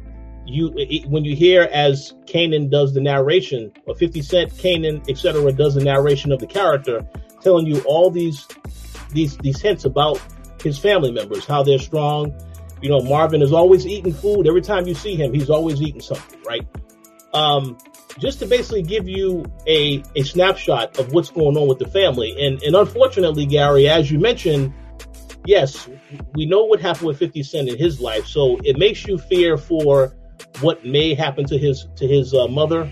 You 0.46 0.72
it, 0.76 1.06
when 1.06 1.24
you 1.24 1.36
hear 1.36 1.68
as 1.70 2.14
Kanan 2.24 2.70
does 2.70 2.94
the 2.94 3.00
narration, 3.00 3.72
or 3.86 3.94
Fifty 3.94 4.22
Cent, 4.22 4.52
Kanan, 4.52 5.08
etc., 5.08 5.52
does 5.52 5.74
the 5.74 5.84
narration 5.84 6.32
of 6.32 6.38
the 6.38 6.46
character, 6.46 7.06
telling 7.42 7.66
you 7.66 7.80
all 7.80 8.10
these 8.10 8.46
these 9.10 9.36
these 9.38 9.60
hints 9.60 9.84
about 9.84 10.20
his 10.62 10.78
family 10.78 11.12
members, 11.12 11.44
how 11.44 11.62
they're 11.62 11.78
strong. 11.78 12.34
You 12.80 12.90
know, 12.90 13.00
Marvin 13.00 13.42
is 13.42 13.52
always 13.52 13.86
eating 13.86 14.12
food. 14.12 14.46
Every 14.46 14.62
time 14.62 14.86
you 14.86 14.94
see 14.94 15.16
him, 15.16 15.32
he's 15.32 15.50
always 15.50 15.82
eating 15.82 16.00
something, 16.00 16.40
right? 16.46 16.66
Um, 17.34 17.76
just 18.18 18.38
to 18.40 18.46
basically 18.46 18.82
give 18.82 19.08
you 19.08 19.44
a, 19.66 20.02
a 20.16 20.22
snapshot 20.22 20.98
of 20.98 21.12
what's 21.12 21.30
going 21.30 21.56
on 21.56 21.68
with 21.68 21.78
the 21.78 21.88
family. 21.88 22.34
And, 22.38 22.62
and 22.62 22.74
unfortunately, 22.74 23.46
Gary, 23.46 23.88
as 23.88 24.10
you 24.10 24.18
mentioned, 24.18 24.72
yes, 25.44 25.88
we 26.34 26.46
know 26.46 26.64
what 26.64 26.80
happened 26.80 27.06
with 27.06 27.18
50 27.18 27.42
Cent 27.42 27.68
in 27.68 27.78
his 27.78 28.00
life. 28.00 28.26
So 28.26 28.58
it 28.64 28.78
makes 28.78 29.06
you 29.06 29.18
fear 29.18 29.56
for 29.56 30.14
what 30.60 30.84
may 30.84 31.14
happen 31.14 31.46
to 31.46 31.58
his, 31.58 31.88
to 31.96 32.06
his 32.06 32.34
uh, 32.34 32.48
mother. 32.48 32.90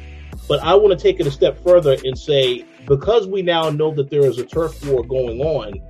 But 0.49 0.61
I 0.61 0.75
want 0.75 0.97
to 0.97 1.03
take 1.03 1.19
it 1.19 1.27
a 1.27 1.31
step 1.31 1.63
further 1.65 1.97
and 2.05 2.17
say, 2.17 2.65
because 2.87 3.27
we 3.27 3.43
now 3.43 3.71
know 3.71 3.93
that 3.95 4.11
there 4.11 4.25
is 4.25 4.39
a 4.39 4.45
turf 4.45 4.85
war 4.87 5.03
going 5.05 5.41
on 5.41 5.81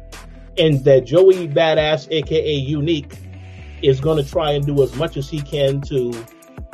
and 0.58 0.82
that 0.84 1.04
Joey 1.04 1.48
Badass, 1.48 2.08
aka 2.10 2.52
Unique, 2.54 3.12
is 3.82 4.00
going 4.00 4.22
to 4.22 4.28
try 4.28 4.52
and 4.52 4.66
do 4.66 4.82
as 4.82 4.94
much 4.96 5.16
as 5.16 5.28
he 5.28 5.40
can 5.40 5.80
to 5.82 6.12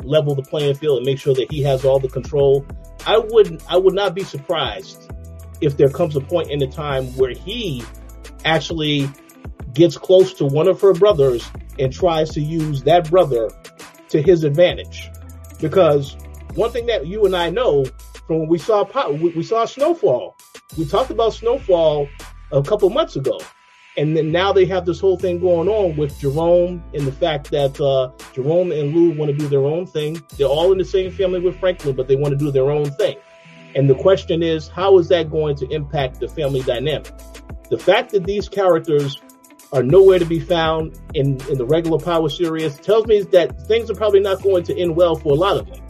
level 0.03 0.35
the 0.35 0.43
playing 0.43 0.75
field 0.75 0.97
and 0.97 1.05
make 1.05 1.19
sure 1.19 1.33
that 1.33 1.51
he 1.51 1.61
has 1.63 1.85
all 1.85 1.99
the 1.99 2.09
control. 2.09 2.65
I 3.05 3.17
would 3.17 3.61
I 3.69 3.77
would 3.77 3.93
not 3.93 4.15
be 4.15 4.23
surprised 4.23 5.11
if 5.61 5.77
there 5.77 5.89
comes 5.89 6.15
a 6.15 6.21
point 6.21 6.51
in 6.51 6.59
the 6.59 6.67
time 6.67 7.07
where 7.15 7.31
he 7.31 7.83
actually 8.45 9.09
gets 9.73 9.97
close 9.97 10.33
to 10.35 10.45
one 10.45 10.67
of 10.67 10.81
her 10.81 10.93
brothers 10.93 11.49
and 11.79 11.91
tries 11.91 12.31
to 12.31 12.41
use 12.41 12.83
that 12.83 13.09
brother 13.09 13.49
to 14.09 14.21
his 14.21 14.43
advantage. 14.43 15.09
Because 15.59 16.15
one 16.55 16.71
thing 16.71 16.85
that 16.87 17.07
you 17.07 17.25
and 17.25 17.35
I 17.35 17.49
know 17.49 17.85
from 18.27 18.39
when 18.39 18.49
we 18.49 18.57
saw 18.57 18.83
we 19.09 19.43
saw 19.43 19.65
Snowfall, 19.65 20.35
we 20.77 20.85
talked 20.85 21.11
about 21.11 21.33
Snowfall 21.33 22.07
a 22.51 22.61
couple 22.61 22.89
months 22.89 23.15
ago. 23.15 23.39
And 23.95 24.17
then 24.17 24.31
now 24.31 24.51
they 24.51 24.65
have 24.65 24.85
this 24.85 24.99
whole 24.99 25.17
thing 25.17 25.39
going 25.39 25.67
on 25.67 25.95
with 25.95 26.17
Jerome 26.19 26.83
and 26.93 27.05
the 27.05 27.11
fact 27.11 27.51
that 27.51 27.79
uh, 27.79 28.11
Jerome 28.33 28.71
and 28.71 28.93
Lou 28.93 29.11
want 29.11 29.31
to 29.31 29.37
do 29.37 29.47
their 29.47 29.65
own 29.65 29.85
thing. 29.85 30.21
They're 30.37 30.47
all 30.47 30.71
in 30.71 30.79
the 30.79 30.85
same 30.85 31.11
family 31.11 31.39
with 31.39 31.59
Franklin, 31.59 31.95
but 31.95 32.07
they 32.07 32.15
want 32.15 32.31
to 32.31 32.37
do 32.37 32.51
their 32.51 32.71
own 32.71 32.89
thing. 32.91 33.17
And 33.75 33.89
the 33.89 33.95
question 33.95 34.41
is, 34.41 34.67
how 34.67 34.97
is 34.97 35.07
that 35.09 35.29
going 35.29 35.55
to 35.57 35.69
impact 35.69 36.19
the 36.19 36.27
family 36.27 36.61
dynamic? 36.61 37.11
The 37.69 37.77
fact 37.77 38.11
that 38.11 38.23
these 38.25 38.49
characters 38.49 39.21
are 39.71 39.83
nowhere 39.83 40.19
to 40.19 40.25
be 40.25 40.39
found 40.39 40.99
in, 41.15 41.41
in 41.49 41.57
the 41.57 41.65
regular 41.65 41.97
Power 41.97 42.29
series 42.29 42.79
tells 42.79 43.07
me 43.07 43.21
that 43.21 43.59
things 43.67 43.89
are 43.89 43.95
probably 43.95 44.19
not 44.19 44.41
going 44.43 44.63
to 44.63 44.79
end 44.79 44.95
well 44.95 45.15
for 45.15 45.33
a 45.33 45.35
lot 45.35 45.57
of 45.57 45.67
them. 45.67 45.81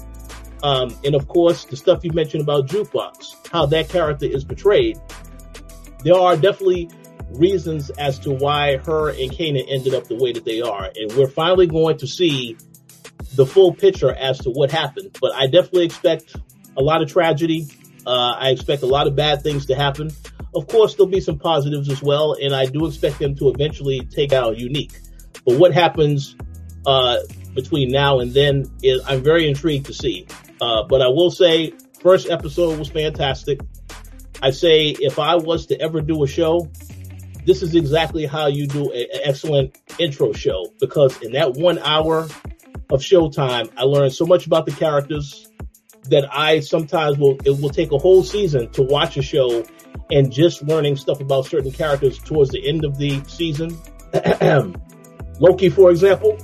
Um, 0.63 0.95
and 1.03 1.15
of 1.15 1.27
course, 1.27 1.65
the 1.65 1.75
stuff 1.75 2.05
you 2.05 2.11
mentioned 2.13 2.41
about 2.43 2.67
Jukebox, 2.67 3.49
how 3.49 3.65
that 3.65 3.89
character 3.89 4.25
is 4.25 4.45
portrayed, 4.45 4.97
there 6.05 6.15
are 6.15 6.37
definitely 6.37 6.89
reasons 7.33 7.89
as 7.91 8.19
to 8.19 8.31
why 8.31 8.77
her 8.77 9.09
and 9.09 9.31
Kanan 9.31 9.65
ended 9.69 9.93
up 9.93 10.07
the 10.07 10.15
way 10.15 10.31
that 10.31 10.45
they 10.45 10.61
are. 10.61 10.91
And 10.95 11.11
we're 11.13 11.27
finally 11.27 11.67
going 11.67 11.97
to 11.97 12.07
see 12.07 12.57
the 13.35 13.45
full 13.45 13.73
picture 13.73 14.13
as 14.13 14.39
to 14.39 14.49
what 14.49 14.71
happened. 14.71 15.17
But 15.19 15.33
I 15.33 15.47
definitely 15.47 15.85
expect 15.85 16.35
a 16.77 16.81
lot 16.81 17.01
of 17.01 17.09
tragedy. 17.09 17.67
Uh, 18.05 18.35
I 18.37 18.49
expect 18.49 18.83
a 18.83 18.87
lot 18.87 19.07
of 19.07 19.15
bad 19.15 19.41
things 19.41 19.65
to 19.67 19.75
happen. 19.75 20.11
Of 20.55 20.67
course, 20.67 20.95
there'll 20.95 21.07
be 21.07 21.21
some 21.21 21.39
positives 21.39 21.89
as 21.89 22.01
well, 22.03 22.35
and 22.39 22.53
I 22.53 22.65
do 22.65 22.85
expect 22.85 23.19
them 23.19 23.35
to 23.37 23.49
eventually 23.49 24.01
take 24.01 24.33
out 24.33 24.57
Unique. 24.57 24.99
But 25.45 25.57
what 25.57 25.73
happens 25.73 26.35
uh, 26.85 27.17
between 27.55 27.91
now 27.91 28.19
and 28.19 28.33
then 28.33 28.65
is 28.83 29.01
I'm 29.07 29.23
very 29.23 29.47
intrigued 29.47 29.87
to 29.87 29.93
see. 29.93 30.27
Uh, 30.61 30.83
but 30.83 31.01
I 31.01 31.07
will 31.07 31.31
say, 31.31 31.73
first 32.01 32.29
episode 32.29 32.77
was 32.77 32.89
fantastic. 32.89 33.61
I 34.41 34.51
say 34.51 34.89
if 34.89 35.19
I 35.19 35.35
was 35.35 35.65
to 35.67 35.79
ever 35.81 36.01
do 36.01 36.23
a 36.23 36.27
show, 36.27 36.69
this 37.45 37.61
is 37.61 37.75
exactly 37.75 38.25
how 38.25 38.47
you 38.47 38.67
do 38.67 38.91
an 38.91 39.05
excellent 39.23 39.77
intro 39.99 40.33
show 40.33 40.73
because 40.79 41.21
in 41.21 41.33
that 41.33 41.53
one 41.53 41.79
hour 41.79 42.27
of 42.89 43.01
showtime, 43.01 43.71
I 43.77 43.83
learned 43.83 44.13
so 44.13 44.25
much 44.25 44.45
about 44.45 44.65
the 44.65 44.71
characters 44.71 45.49
that 46.09 46.25
I 46.31 46.59
sometimes 46.59 47.17
will, 47.17 47.37
it 47.45 47.61
will 47.61 47.69
take 47.69 47.91
a 47.91 47.97
whole 47.97 48.23
season 48.23 48.69
to 48.71 48.83
watch 48.83 49.17
a 49.17 49.21
show 49.21 49.65
and 50.11 50.31
just 50.31 50.61
learning 50.63 50.97
stuff 50.97 51.21
about 51.21 51.45
certain 51.45 51.71
characters 51.71 52.19
towards 52.19 52.51
the 52.51 52.67
end 52.67 52.85
of 52.85 52.97
the 52.97 53.23
season. 53.27 53.77
Loki, 55.39 55.69
for 55.69 55.91
example, 55.91 56.37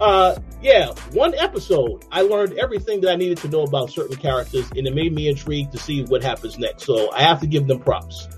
uh, 0.00 0.36
yeah, 0.62 0.92
one 1.12 1.34
episode, 1.34 2.04
I 2.10 2.22
learned 2.22 2.54
everything 2.54 3.00
that 3.02 3.10
I 3.10 3.16
needed 3.16 3.38
to 3.38 3.48
know 3.48 3.62
about 3.62 3.90
certain 3.90 4.16
characters 4.16 4.70
and 4.76 4.86
it 4.86 4.94
made 4.94 5.12
me 5.12 5.28
intrigued 5.28 5.72
to 5.72 5.78
see 5.78 6.04
what 6.04 6.22
happens 6.22 6.58
next. 6.58 6.84
So 6.84 7.10
I 7.12 7.22
have 7.22 7.40
to 7.40 7.46
give 7.46 7.66
them 7.66 7.80
props 7.80 8.28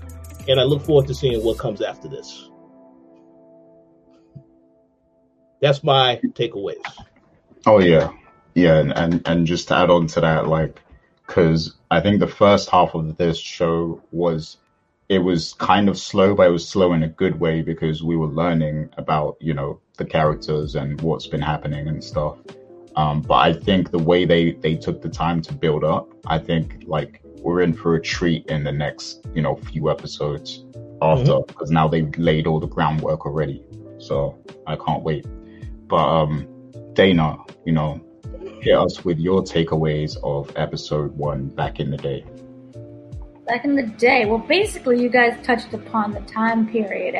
and 0.47 0.59
I 0.59 0.63
look 0.63 0.83
forward 0.83 1.07
to 1.07 1.15
seeing 1.15 1.43
what 1.43 1.57
comes 1.57 1.81
after 1.81 2.07
this. 2.07 2.49
That's 5.61 5.83
my 5.83 6.19
takeaways. 6.33 6.83
Oh 7.65 7.79
yeah, 7.79 8.11
yeah, 8.53 8.79
and 8.79 8.91
and, 8.97 9.21
and 9.25 9.47
just 9.47 9.69
to 9.69 9.77
add 9.77 9.89
on 9.89 10.07
to 10.07 10.21
that, 10.21 10.47
like, 10.47 10.81
because 11.25 11.75
I 11.89 12.01
think 12.01 12.19
the 12.19 12.27
first 12.27 12.69
half 12.69 12.95
of 12.95 13.17
this 13.17 13.37
show 13.37 14.01
was 14.11 14.57
it 15.09 15.19
was 15.19 15.53
kind 15.53 15.87
of 15.89 15.97
slow, 15.97 16.35
but 16.35 16.47
it 16.47 16.51
was 16.51 16.67
slow 16.67 16.93
in 16.93 17.03
a 17.03 17.07
good 17.07 17.39
way 17.39 17.61
because 17.61 18.03
we 18.03 18.17
were 18.17 18.27
learning 18.27 18.89
about 18.97 19.37
you 19.39 19.53
know 19.53 19.79
the 19.97 20.05
characters 20.05 20.75
and 20.75 20.99
what's 21.01 21.27
been 21.27 21.41
happening 21.41 21.87
and 21.87 22.03
stuff. 22.03 22.37
Um, 22.95 23.21
but 23.21 23.35
I 23.35 23.53
think 23.53 23.91
the 23.91 23.99
way 23.99 24.25
they 24.25 24.51
they 24.51 24.75
took 24.75 25.01
the 25.01 25.09
time 25.09 25.41
to 25.43 25.53
build 25.53 25.83
up, 25.83 26.09
I 26.25 26.39
think 26.39 26.83
like 26.85 27.22
we're 27.43 27.61
in 27.61 27.73
for 27.73 27.95
a 27.95 28.01
treat 28.01 28.45
in 28.47 28.63
the 28.63 28.71
next 28.71 29.25
you 29.35 29.41
know 29.41 29.55
few 29.55 29.91
episodes 29.91 30.65
after 31.01 31.41
because 31.47 31.67
mm-hmm. 31.67 31.73
now 31.73 31.87
they've 31.87 32.17
laid 32.17 32.47
all 32.47 32.59
the 32.59 32.67
groundwork 32.67 33.25
already. 33.25 33.63
So 33.99 34.37
I 34.65 34.75
can't 34.75 35.03
wait. 35.03 35.25
But 35.87 36.05
um, 36.07 36.47
Dana, 36.93 37.37
you 37.65 37.73
know, 37.73 38.01
hit 38.61 38.75
us 38.75 39.03
with 39.03 39.19
your 39.19 39.41
takeaways 39.43 40.17
of 40.23 40.51
episode 40.55 41.15
one 41.17 41.49
back 41.49 41.79
in 41.79 41.91
the 41.91 41.97
day. 41.97 42.25
Back 43.45 43.65
in 43.65 43.75
the 43.75 43.83
day, 43.83 44.25
well, 44.25 44.39
basically, 44.39 45.01
you 45.01 45.09
guys 45.09 45.37
touched 45.45 45.73
upon 45.73 46.13
the 46.13 46.21
time 46.21 46.67
period 46.67 47.15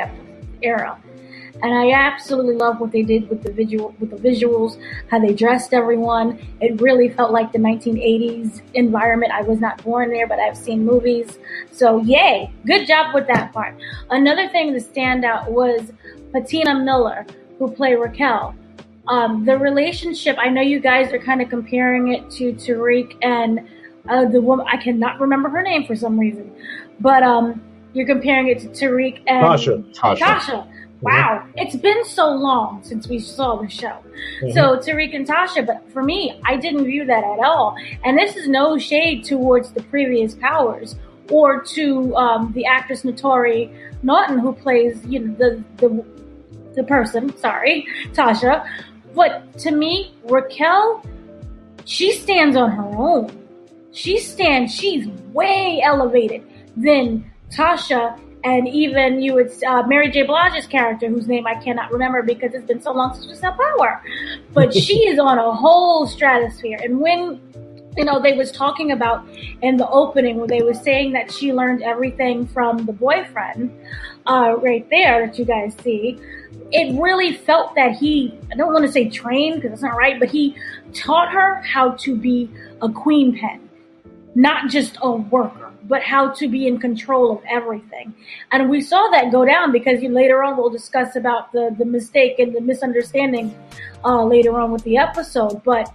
era 0.61 1.01
and 1.61 1.73
I 1.73 1.91
absolutely 1.91 2.55
love 2.55 2.79
what 2.79 2.91
they 2.91 3.03
did 3.03 3.29
with 3.29 3.43
the 3.43 3.51
visual, 3.51 3.93
with 3.99 4.09
the 4.09 4.17
visuals, 4.17 4.81
how 5.09 5.19
they 5.19 5.33
dressed 5.33 5.73
everyone. 5.73 6.39
It 6.59 6.81
really 6.81 7.09
felt 7.09 7.31
like 7.31 7.51
the 7.51 7.59
1980s 7.59 8.61
environment. 8.73 9.31
I 9.31 9.43
was 9.43 9.59
not 9.59 9.83
born 9.83 10.09
there, 10.09 10.27
but 10.27 10.39
I've 10.39 10.57
seen 10.57 10.85
movies. 10.85 11.37
So 11.71 12.01
yay, 12.01 12.51
good 12.65 12.87
job 12.87 13.13
with 13.13 13.27
that 13.27 13.53
part. 13.53 13.75
Another 14.09 14.49
thing 14.49 14.73
to 14.73 14.79
stand 14.79 15.23
out 15.23 15.51
was 15.51 15.91
Patina 16.31 16.79
Miller, 16.83 17.25
who 17.59 17.71
played 17.71 17.95
Raquel. 17.95 18.55
Um, 19.07 19.45
the 19.45 19.57
relationship, 19.57 20.37
I 20.39 20.49
know 20.49 20.61
you 20.61 20.79
guys 20.79 21.13
are 21.13 21.19
kind 21.19 21.41
of 21.41 21.49
comparing 21.49 22.13
it 22.13 22.29
to 22.31 22.53
Tariq 22.53 23.17
and 23.21 23.67
uh, 24.09 24.25
the 24.25 24.41
woman, 24.41 24.65
I 24.69 24.77
cannot 24.77 25.19
remember 25.19 25.49
her 25.49 25.61
name 25.61 25.85
for 25.85 25.95
some 25.95 26.19
reason, 26.19 26.51
but 26.99 27.23
um, 27.23 27.61
you're 27.93 28.07
comparing 28.07 28.47
it 28.47 28.59
to 28.59 28.67
Tariq 28.67 29.21
and 29.27 29.45
Tasha. 29.45 29.93
Tasha. 29.93 30.17
Tasha. 30.17 30.72
Wow, 31.03 31.45
it's 31.55 31.75
been 31.75 32.05
so 32.05 32.29
long 32.29 32.81
since 32.83 33.07
we 33.07 33.19
saw 33.19 33.61
the 33.61 33.69
show. 33.69 33.87
Mm-hmm. 34.41 34.51
So 34.51 34.77
Tariq 34.77 35.13
and 35.15 35.27
Tasha, 35.27 35.65
but 35.65 35.83
for 35.91 36.01
me, 36.01 36.39
I 36.45 36.55
didn't 36.55 36.85
view 36.85 37.05
that 37.05 37.23
at 37.23 37.39
all. 37.39 37.75
And 38.03 38.17
this 38.17 38.35
is 38.35 38.47
no 38.47 38.77
shade 38.77 39.25
towards 39.25 39.71
the 39.71 39.83
previous 39.83 40.33
powers 40.33 40.95
or 41.29 41.61
to 41.63 42.15
um, 42.15 42.53
the 42.53 42.65
actress 42.65 43.03
Naturi 43.03 43.71
Naughton 44.03 44.39
who 44.39 44.53
plays 44.53 45.03
you 45.05 45.19
know 45.19 45.35
the 45.35 45.63
the 45.77 46.05
the 46.75 46.83
person. 46.83 47.35
Sorry, 47.37 47.87
Tasha. 48.13 48.67
But 49.15 49.57
to 49.59 49.71
me, 49.71 50.13
Raquel, 50.25 51.05
she 51.85 52.11
stands 52.13 52.55
on 52.55 52.71
her 52.71 52.83
own. 52.83 53.31
She 53.91 54.19
stands. 54.19 54.73
She's 54.73 55.07
way 55.33 55.81
elevated 55.83 56.43
than 56.75 57.31
Tasha 57.51 58.19
and 58.43 58.67
even 58.67 59.21
you 59.21 59.33
would 59.35 59.51
uh, 59.63 59.83
Mary 59.87 60.09
J. 60.11 60.23
Blige's 60.23 60.67
character, 60.67 61.07
whose 61.07 61.27
name 61.27 61.47
I 61.47 61.55
cannot 61.55 61.91
remember 61.91 62.21
because 62.21 62.53
it's 62.53 62.65
been 62.65 62.81
so 62.81 62.91
long 62.91 63.13
since 63.13 63.27
we 63.27 63.35
saw 63.35 63.51
Power, 63.51 64.01
but 64.53 64.73
she 64.85 65.07
is 65.07 65.19
on 65.19 65.37
a 65.37 65.51
whole 65.53 66.07
stratosphere. 66.07 66.79
And 66.81 66.99
when 66.99 67.39
you 67.97 68.05
know 68.05 68.19
they 68.21 68.33
was 68.33 68.51
talking 68.51 68.91
about 68.91 69.27
in 69.61 69.77
the 69.77 69.87
opening 69.89 70.37
when 70.37 70.49
they 70.49 70.61
was 70.61 70.79
saying 70.81 71.13
that 71.13 71.31
she 71.31 71.53
learned 71.53 71.83
everything 71.83 72.47
from 72.47 72.85
the 72.85 72.93
boyfriend, 72.93 73.71
uh, 74.25 74.55
right 74.59 74.87
there 74.89 75.25
that 75.25 75.37
you 75.37 75.45
guys 75.45 75.75
see. 75.83 76.19
It 76.71 76.99
really 76.99 77.33
felt 77.33 77.75
that 77.75 77.95
he, 77.95 78.37
I 78.51 78.55
don't 78.55 78.73
want 78.73 78.85
to 78.85 78.91
say 78.91 79.09
trained 79.09 79.61
because 79.61 79.73
it's 79.73 79.81
not 79.81 79.95
right, 79.95 80.19
but 80.19 80.29
he 80.29 80.55
taught 80.93 81.31
her 81.31 81.61
how 81.61 81.91
to 81.91 82.15
be 82.15 82.49
a 82.81 82.89
queenpin, 82.89 83.69
not 84.33 84.69
just 84.69 84.97
a 85.01 85.11
worker 85.11 85.62
but 85.87 86.01
how 86.01 86.31
to 86.31 86.47
be 86.47 86.67
in 86.67 86.79
control 86.79 87.31
of 87.31 87.43
everything. 87.49 88.13
And 88.51 88.69
we 88.69 88.81
saw 88.81 89.09
that 89.11 89.31
go 89.31 89.45
down 89.45 89.71
because 89.71 90.01
you, 90.01 90.09
later 90.09 90.43
on 90.43 90.57
we'll 90.57 90.69
discuss 90.69 91.15
about 91.15 91.51
the, 91.51 91.75
the 91.77 91.85
mistake 91.85 92.39
and 92.39 92.55
the 92.55 92.61
misunderstanding 92.61 93.55
uh, 94.05 94.23
later 94.23 94.59
on 94.59 94.71
with 94.71 94.83
the 94.83 94.97
episode. 94.97 95.63
But 95.63 95.91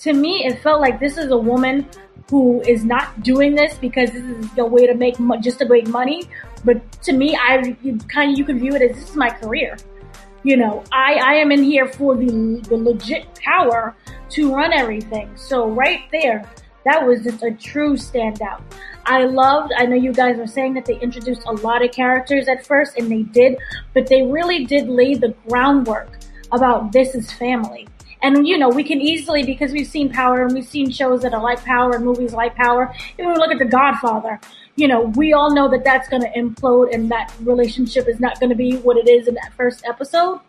to 0.00 0.12
me, 0.12 0.44
it 0.46 0.62
felt 0.62 0.80
like 0.80 1.00
this 1.00 1.16
is 1.16 1.30
a 1.30 1.36
woman 1.36 1.86
who 2.30 2.60
is 2.62 2.84
not 2.84 3.22
doing 3.22 3.54
this 3.54 3.74
because 3.74 4.12
this 4.12 4.22
is 4.22 4.46
a 4.58 4.64
way 4.64 4.86
to 4.86 4.94
make 4.94 5.18
mo- 5.18 5.40
just 5.40 5.58
to 5.58 5.68
make 5.68 5.88
money. 5.88 6.28
But 6.64 6.92
to 7.02 7.12
me, 7.12 7.36
I 7.36 7.76
kind 8.08 8.32
of 8.32 8.38
you 8.38 8.44
can 8.44 8.58
view 8.58 8.74
it 8.74 8.82
as 8.82 8.96
this 8.96 9.10
is 9.10 9.16
my 9.16 9.30
career. 9.30 9.76
You 10.42 10.56
know, 10.56 10.84
I 10.92 11.14
I 11.14 11.34
am 11.34 11.50
in 11.52 11.62
here 11.62 11.86
for 11.86 12.16
the 12.16 12.60
the 12.68 12.76
legit 12.76 13.34
power 13.34 13.94
to 14.30 14.54
run 14.54 14.72
everything. 14.72 15.30
So 15.36 15.68
right 15.68 16.02
there, 16.12 16.48
that 16.84 17.06
was 17.06 17.22
just 17.22 17.42
a 17.42 17.50
true 17.52 17.94
standout. 17.94 18.62
I 19.06 19.24
loved, 19.24 19.72
I 19.76 19.86
know 19.86 19.96
you 19.96 20.12
guys 20.12 20.36
were 20.36 20.46
saying 20.46 20.74
that 20.74 20.84
they 20.84 20.98
introduced 20.98 21.42
a 21.46 21.52
lot 21.52 21.84
of 21.84 21.92
characters 21.92 22.48
at 22.48 22.66
first, 22.66 22.96
and 22.96 23.10
they 23.10 23.22
did, 23.22 23.58
but 23.94 24.06
they 24.06 24.22
really 24.22 24.64
did 24.64 24.88
lay 24.88 25.14
the 25.14 25.34
groundwork 25.48 26.18
about 26.52 26.92
this 26.92 27.14
is 27.14 27.32
family. 27.32 27.88
And 28.22 28.46
you 28.46 28.58
know, 28.58 28.68
we 28.68 28.84
can 28.84 29.00
easily, 29.00 29.42
because 29.44 29.72
we've 29.72 29.86
seen 29.86 30.10
Power 30.10 30.44
and 30.44 30.54
we've 30.54 30.66
seen 30.66 30.90
shows 30.90 31.22
that 31.22 31.32
are 31.32 31.42
like 31.42 31.64
Power 31.64 31.94
and 31.96 32.04
movies 32.04 32.32
like 32.32 32.54
Power, 32.54 32.94
even 33.18 33.32
we 33.32 33.38
look 33.38 33.50
at 33.50 33.58
The 33.58 33.64
Godfather, 33.64 34.38
you 34.76 34.88
know, 34.88 35.02
we 35.16 35.32
all 35.32 35.54
know 35.54 35.68
that 35.68 35.84
that's 35.84 36.08
going 36.08 36.22
to 36.22 36.30
implode 36.30 36.94
and 36.94 37.10
that 37.10 37.32
relationship 37.40 38.08
is 38.08 38.20
not 38.20 38.38
going 38.40 38.50
to 38.50 38.56
be 38.56 38.76
what 38.78 38.96
it 38.96 39.08
is 39.08 39.28
in 39.28 39.34
that 39.34 39.52
first 39.56 39.84
episode. 39.86 40.40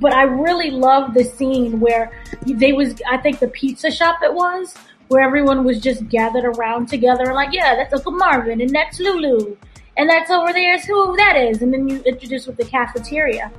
But 0.00 0.14
I 0.14 0.22
really 0.22 0.70
love 0.70 1.14
the 1.14 1.24
scene 1.24 1.78
where 1.78 2.10
they 2.46 2.72
was, 2.72 2.94
I 3.08 3.18
think 3.18 3.38
the 3.38 3.48
pizza 3.48 3.90
shop 3.90 4.20
it 4.22 4.32
was, 4.32 4.74
where 5.10 5.22
everyone 5.26 5.64
was 5.64 5.80
just 5.80 6.08
gathered 6.08 6.44
around 6.44 6.86
together, 6.86 7.34
like, 7.34 7.52
yeah, 7.52 7.74
that's 7.74 7.92
Uncle 7.92 8.12
Marvin, 8.12 8.60
and 8.60 8.70
that's 8.70 9.00
Lulu, 9.00 9.56
and 9.96 10.08
that's 10.08 10.30
over 10.30 10.52
there 10.52 10.74
is 10.76 10.84
who 10.84 11.16
that 11.16 11.36
is, 11.36 11.62
and 11.62 11.74
then 11.74 11.88
you 11.88 12.00
introduce 12.02 12.46
with 12.46 12.56
the 12.56 12.64
cafeteria 12.64 13.50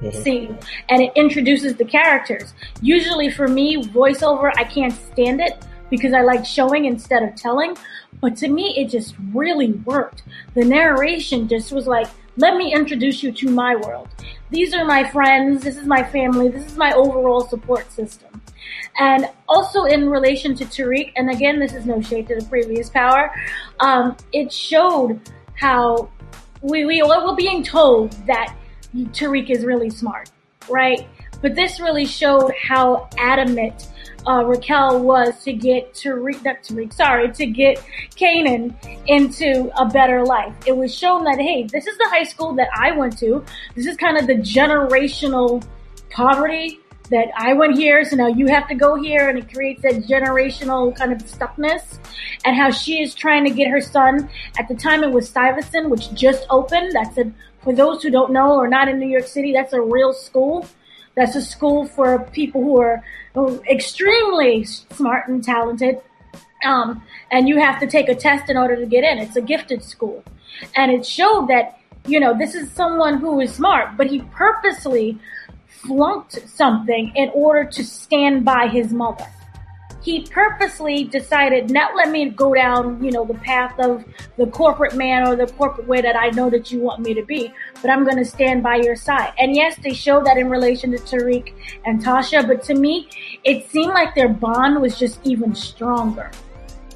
mm-hmm. 0.00 0.22
scene, 0.22 0.58
and 0.88 1.02
it 1.02 1.12
introduces 1.14 1.74
the 1.74 1.84
characters. 1.84 2.54
Usually, 2.80 3.30
for 3.30 3.46
me, 3.46 3.76
voiceover, 3.76 4.50
I 4.56 4.64
can't 4.64 4.94
stand 5.12 5.42
it 5.42 5.62
because 5.90 6.14
I 6.14 6.22
like 6.22 6.46
showing 6.46 6.86
instead 6.86 7.22
of 7.22 7.36
telling. 7.36 7.76
But 8.22 8.34
to 8.38 8.48
me, 8.48 8.74
it 8.78 8.88
just 8.88 9.14
really 9.34 9.72
worked. 9.72 10.22
The 10.54 10.64
narration 10.64 11.46
just 11.46 11.72
was 11.72 11.86
like, 11.86 12.08
let 12.36 12.56
me 12.56 12.74
introduce 12.74 13.22
you 13.22 13.32
to 13.32 13.50
my 13.50 13.76
world. 13.76 14.08
These 14.50 14.74
are 14.74 14.84
my 14.84 15.08
friends. 15.10 15.62
This 15.62 15.76
is 15.76 15.86
my 15.86 16.02
family. 16.02 16.48
This 16.48 16.66
is 16.66 16.76
my 16.76 16.92
overall 16.92 17.42
support 17.42 17.90
system. 17.90 18.40
And 18.98 19.28
also 19.48 19.84
in 19.84 20.08
relation 20.08 20.54
to 20.56 20.64
Tariq, 20.64 21.12
and 21.16 21.30
again, 21.30 21.58
this 21.58 21.74
is 21.74 21.86
no 21.86 22.00
shade 22.00 22.28
to 22.28 22.36
the 22.36 22.44
previous 22.46 22.88
power, 22.88 23.30
um, 23.80 24.16
it 24.32 24.52
showed 24.52 25.20
how 25.54 26.10
we, 26.62 26.84
we 26.84 27.02
were 27.02 27.36
being 27.36 27.62
told 27.62 28.12
that 28.26 28.54
Tariq 28.94 29.50
is 29.50 29.64
really 29.64 29.90
smart, 29.90 30.30
right? 30.68 31.06
But 31.42 31.54
this 31.54 31.80
really 31.80 32.06
showed 32.06 32.52
how 32.60 33.08
adamant 33.18 33.88
uh, 34.26 34.44
Raquel 34.44 35.00
was 35.00 35.42
to 35.44 35.52
get 35.52 35.94
Tariq, 35.94 36.44
not 36.44 36.62
Tariq, 36.62 36.92
sorry, 36.92 37.32
to 37.32 37.46
get 37.46 37.78
Kanan 38.16 38.74
into 39.06 39.70
a 39.78 39.86
better 39.86 40.24
life. 40.24 40.54
It 40.66 40.76
was 40.76 40.94
shown 40.94 41.24
that, 41.24 41.38
hey, 41.38 41.64
this 41.64 41.86
is 41.86 41.96
the 41.98 42.08
high 42.08 42.24
school 42.24 42.54
that 42.54 42.68
I 42.74 42.92
went 42.92 43.18
to. 43.18 43.44
This 43.74 43.86
is 43.86 43.96
kind 43.96 44.18
of 44.18 44.26
the 44.26 44.34
generational 44.34 45.64
poverty 46.10 46.80
that 47.10 47.28
I 47.36 47.52
went 47.52 47.76
here, 47.76 48.04
so 48.04 48.16
now 48.16 48.26
you 48.26 48.48
have 48.48 48.66
to 48.68 48.74
go 48.74 48.96
here, 48.96 49.28
and 49.28 49.38
it 49.38 49.52
creates 49.52 49.82
that 49.82 49.94
generational 50.08 50.96
kind 50.96 51.12
of 51.12 51.18
stuckness. 51.18 51.98
And 52.44 52.56
how 52.56 52.70
she 52.70 53.00
is 53.00 53.14
trying 53.14 53.44
to 53.44 53.50
get 53.50 53.68
her 53.68 53.80
son. 53.80 54.28
At 54.58 54.66
the 54.68 54.74
time, 54.74 55.04
it 55.04 55.10
was 55.12 55.28
Stuyvesant, 55.28 55.88
which 55.88 56.12
just 56.14 56.46
opened. 56.50 56.92
That's 56.92 57.16
a 57.18 57.32
for 57.62 57.72
those 57.74 58.02
who 58.02 58.10
don't 58.10 58.32
know 58.32 58.54
or 58.54 58.68
not 58.68 58.88
in 58.88 58.98
New 58.98 59.08
York 59.08 59.26
City. 59.26 59.52
That's 59.52 59.72
a 59.72 59.80
real 59.80 60.12
school. 60.12 60.66
That's 61.16 61.34
a 61.34 61.40
school 61.40 61.86
for 61.86 62.18
people 62.32 62.62
who 62.62 62.78
are 62.78 63.02
extremely 63.70 64.64
smart 64.64 65.28
and 65.28 65.42
talented. 65.42 66.02
Um, 66.62 67.02
and 67.30 67.48
you 67.48 67.58
have 67.58 67.80
to 67.80 67.86
take 67.86 68.10
a 68.10 68.14
test 68.14 68.50
in 68.50 68.56
order 68.58 68.76
to 68.76 68.84
get 68.84 69.02
in. 69.02 69.18
It's 69.18 69.36
a 69.36 69.40
gifted 69.40 69.82
school. 69.82 70.22
And 70.74 70.92
it 70.92 71.06
showed 71.06 71.48
that, 71.48 71.78
you 72.06 72.20
know, 72.20 72.36
this 72.36 72.54
is 72.54 72.70
someone 72.70 73.18
who 73.18 73.40
is 73.40 73.54
smart, 73.54 73.96
but 73.96 74.08
he 74.08 74.20
purposely 74.34 75.18
flunked 75.66 76.46
something 76.50 77.12
in 77.14 77.30
order 77.30 77.64
to 77.64 77.82
stand 77.82 78.44
by 78.44 78.68
his 78.68 78.92
mother. 78.92 79.26
He 80.06 80.20
purposely 80.20 81.02
decided 81.02 81.68
not 81.68 81.96
let 81.96 82.10
me 82.10 82.30
go 82.30 82.54
down, 82.54 83.02
you 83.02 83.10
know, 83.10 83.24
the 83.24 83.34
path 83.34 83.74
of 83.80 84.04
the 84.36 84.46
corporate 84.46 84.94
man 84.94 85.26
or 85.26 85.34
the 85.34 85.48
corporate 85.54 85.88
way 85.88 86.00
that 86.00 86.14
I 86.14 86.28
know 86.30 86.48
that 86.48 86.70
you 86.70 86.78
want 86.78 87.02
me 87.02 87.12
to 87.14 87.24
be, 87.24 87.52
but 87.82 87.90
I'm 87.90 88.04
going 88.04 88.18
to 88.18 88.24
stand 88.24 88.62
by 88.62 88.76
your 88.76 88.94
side. 88.94 89.32
And 89.36 89.56
yes, 89.56 89.76
they 89.82 89.92
show 89.92 90.22
that 90.22 90.38
in 90.38 90.48
relation 90.48 90.92
to 90.92 90.98
Tariq 90.98 91.52
and 91.84 92.00
Tasha, 92.00 92.46
but 92.46 92.62
to 92.66 92.74
me, 92.76 93.08
it 93.42 93.68
seemed 93.68 93.94
like 93.94 94.14
their 94.14 94.28
bond 94.28 94.80
was 94.80 94.96
just 94.96 95.18
even 95.24 95.56
stronger. 95.56 96.30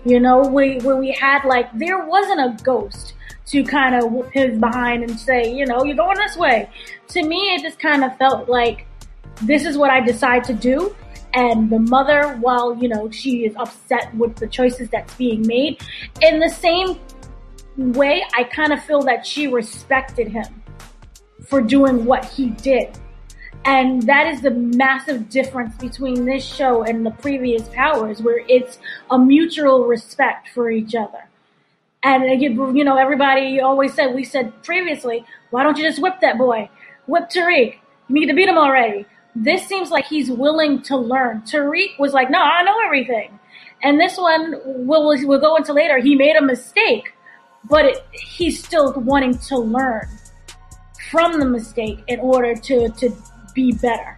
You 0.05 0.21
know, 0.21 0.43
we, 0.43 0.79
we 0.79 1.11
had 1.11 1.45
like, 1.45 1.69
there 1.77 2.07
wasn't 2.07 2.39
a 2.39 2.63
ghost 2.63 3.15
to 3.47 3.65
kind 3.65 3.97
of 3.97 4.13
whip 4.13 4.31
his 4.33 4.57
behind 4.57 5.03
and 5.03 5.19
say, 5.19 5.53
you 5.53 5.67
know, 5.67 5.83
you're 5.83 5.97
going 5.97 6.17
this 6.17 6.37
way. 6.37 6.71
To 7.09 7.25
me, 7.25 7.57
it 7.57 7.63
just 7.63 7.81
kind 7.81 8.05
of 8.05 8.17
felt 8.19 8.49
like 8.49 8.87
this 9.43 9.65
is 9.65 9.77
what 9.77 9.91
I 9.91 10.01
decide 10.01 10.45
to 10.45 10.55
do. 10.55 10.95
And 11.33 11.71
the 11.71 11.79
mother, 11.79 12.37
while, 12.41 12.77
you 12.77 12.89
know, 12.89 13.11
she 13.11 13.45
is 13.45 13.55
upset 13.57 14.15
with 14.15 14.37
the 14.37 14.49
choices 14.49 14.91
that's 14.91 15.15
being 15.15 15.47
made, 15.47 15.81
in 16.21 16.41
the 16.41 16.49
same 16.49 16.99
way, 17.77 18.25
I 18.35 18.45
kind 18.45 18.73
of 18.73 18.83
feel 18.83 19.03
that 19.03 19.27
she 19.27 19.47
respected 19.47 20.29
him 20.29 20.63
for 21.47 21.61
doing 21.61 22.05
what 22.05 22.25
he 22.25 22.51
did. 22.51 22.99
And 23.65 24.03
that 24.03 24.27
is 24.27 24.41
the 24.41 24.51
massive 24.51 25.29
difference 25.29 25.77
between 25.77 26.25
this 26.25 26.45
show 26.45 26.83
and 26.83 27.05
the 27.05 27.11
previous 27.11 27.69
powers 27.69 28.23
where 28.23 28.43
it's 28.49 28.79
a 29.11 29.19
mutual 29.19 29.85
respect 29.85 30.49
for 30.49 30.71
each 30.71 30.95
other. 30.95 31.29
And 32.03 32.23
uh, 32.23 32.73
you 32.73 32.85
know, 32.85 32.97
everybody 32.97 33.61
always 33.61 33.93
said, 33.93 34.15
we 34.15 34.25
said 34.25 34.63
previously, 34.63 35.27
why 35.51 35.63
don't 35.63 35.77
you 35.77 35.85
just 35.85 36.01
whip 36.01 36.21
that 36.23 36.39
boy? 36.39 36.71
Whip 37.07 37.29
Tariq. 37.29 37.75
You 38.09 38.15
need 38.15 38.27
to 38.27 38.35
beat 38.35 38.49
him 38.49 38.57
already. 38.57 39.07
This 39.35 39.67
seems 39.67 39.91
like 39.91 40.07
he's 40.07 40.31
willing 40.31 40.83
to 40.83 40.97
learn. 40.97 41.43
Tariq 41.43 41.99
was 41.99 42.13
like, 42.13 42.31
no, 42.31 42.41
I 42.41 42.63
know 42.63 42.77
everything. 42.85 43.39
And 43.83 43.99
this 43.99 44.19
one, 44.19 44.57
we'll, 44.65 45.07
we'll 45.27 45.41
go 45.41 45.57
into 45.57 45.73
later, 45.73 45.99
he 45.99 46.15
made 46.15 46.37
a 46.37 46.43
mistake, 46.43 47.15
but 47.65 47.85
it, 47.87 48.07
he's 48.13 48.63
still 48.63 48.93
wanting 48.93 49.39
to 49.39 49.59
learn 49.59 50.09
from 51.11 51.39
the 51.41 51.47
mistake 51.47 52.01
in 52.09 52.21
order 52.21 52.55
to, 52.55 52.89
to 52.89 53.11
be 53.55 53.73
better. 53.73 54.17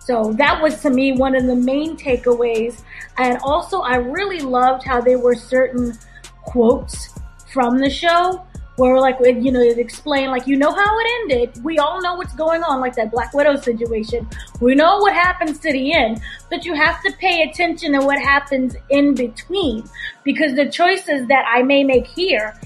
So 0.00 0.32
that 0.38 0.62
was 0.62 0.80
to 0.82 0.90
me 0.90 1.12
one 1.12 1.36
of 1.36 1.44
the 1.44 1.54
main 1.54 1.96
takeaways. 1.96 2.82
And 3.18 3.38
also 3.42 3.80
I 3.82 3.96
really 3.96 4.40
loved 4.40 4.84
how 4.84 5.02
there 5.02 5.18
were 5.18 5.34
certain 5.34 5.98
quotes 6.44 7.10
from 7.52 7.78
the 7.78 7.90
show 7.90 8.46
where 8.78 8.92
we're 8.92 9.00
like 9.00 9.18
you 9.20 9.52
know 9.52 9.60
it 9.60 9.78
explained 9.78 10.30
like 10.30 10.46
you 10.46 10.56
know 10.56 10.72
how 10.72 10.98
it 10.98 11.06
ended. 11.20 11.62
We 11.64 11.78
all 11.78 12.00
know 12.00 12.14
what's 12.14 12.34
going 12.34 12.62
on 12.62 12.80
like 12.80 12.94
that 12.96 13.10
black 13.10 13.34
widow 13.34 13.56
situation. 13.56 14.28
We 14.60 14.74
know 14.74 14.98
what 14.98 15.12
happens 15.12 15.58
to 15.60 15.72
the 15.72 15.92
end 15.92 16.20
but 16.50 16.64
you 16.64 16.74
have 16.74 17.02
to 17.02 17.12
pay 17.18 17.42
attention 17.42 17.92
to 17.92 18.00
what 18.00 18.18
happens 18.18 18.76
in 18.90 19.14
between 19.14 19.84
because 20.24 20.54
the 20.54 20.68
choices 20.68 21.26
that 21.28 21.44
i 21.48 21.62
may 21.62 21.84
make 21.84 22.06
here 22.06 22.58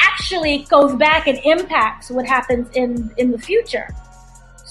actually 0.00 0.58
goes 0.70 0.94
back 0.96 1.26
and 1.26 1.38
impacts 1.44 2.10
what 2.10 2.26
happens 2.26 2.68
in 2.74 3.12
in 3.16 3.30
the 3.30 3.38
future 3.38 3.88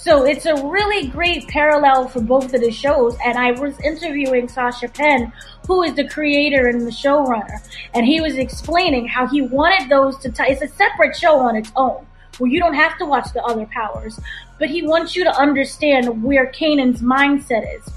so 0.05 0.23
it's 0.23 0.45
a 0.45 0.53
really 0.67 1.07
great 1.07 1.47
parallel 1.47 2.07
for 2.07 2.21
both 2.21 2.53
of 2.53 2.61
the 2.61 2.69
shows. 2.69 3.17
And 3.25 3.39
I 3.39 3.53
was 3.53 3.79
interviewing 3.79 4.47
Sasha 4.47 4.87
Penn, 4.87 5.33
who 5.67 5.81
is 5.81 5.95
the 5.95 6.07
creator 6.07 6.67
and 6.67 6.81
the 6.81 6.91
showrunner, 6.91 7.67
and 7.95 8.05
he 8.05 8.21
was 8.21 8.35
explaining 8.35 9.07
how 9.07 9.27
he 9.27 9.41
wanted 9.41 9.89
those 9.89 10.15
to. 10.19 10.29
T- 10.29 10.43
it's 10.43 10.61
a 10.61 10.67
separate 10.67 11.15
show 11.15 11.39
on 11.39 11.55
its 11.55 11.71
own, 11.75 12.05
where 12.37 12.51
you 12.51 12.59
don't 12.59 12.75
have 12.75 12.99
to 12.99 13.05
watch 13.05 13.33
the 13.33 13.41
other 13.41 13.65
powers, 13.65 14.19
but 14.59 14.69
he 14.69 14.85
wants 14.85 15.15
you 15.15 15.23
to 15.23 15.35
understand 15.35 16.21
where 16.21 16.51
Kanan's 16.51 17.01
mindset 17.01 17.65
is, 17.75 17.91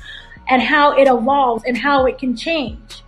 and 0.49 0.63
how 0.63 0.97
it 0.97 1.09
evolves, 1.09 1.65
and 1.67 1.77
how 1.77 2.07
it 2.07 2.17
can 2.17 2.35
change. 2.35 3.03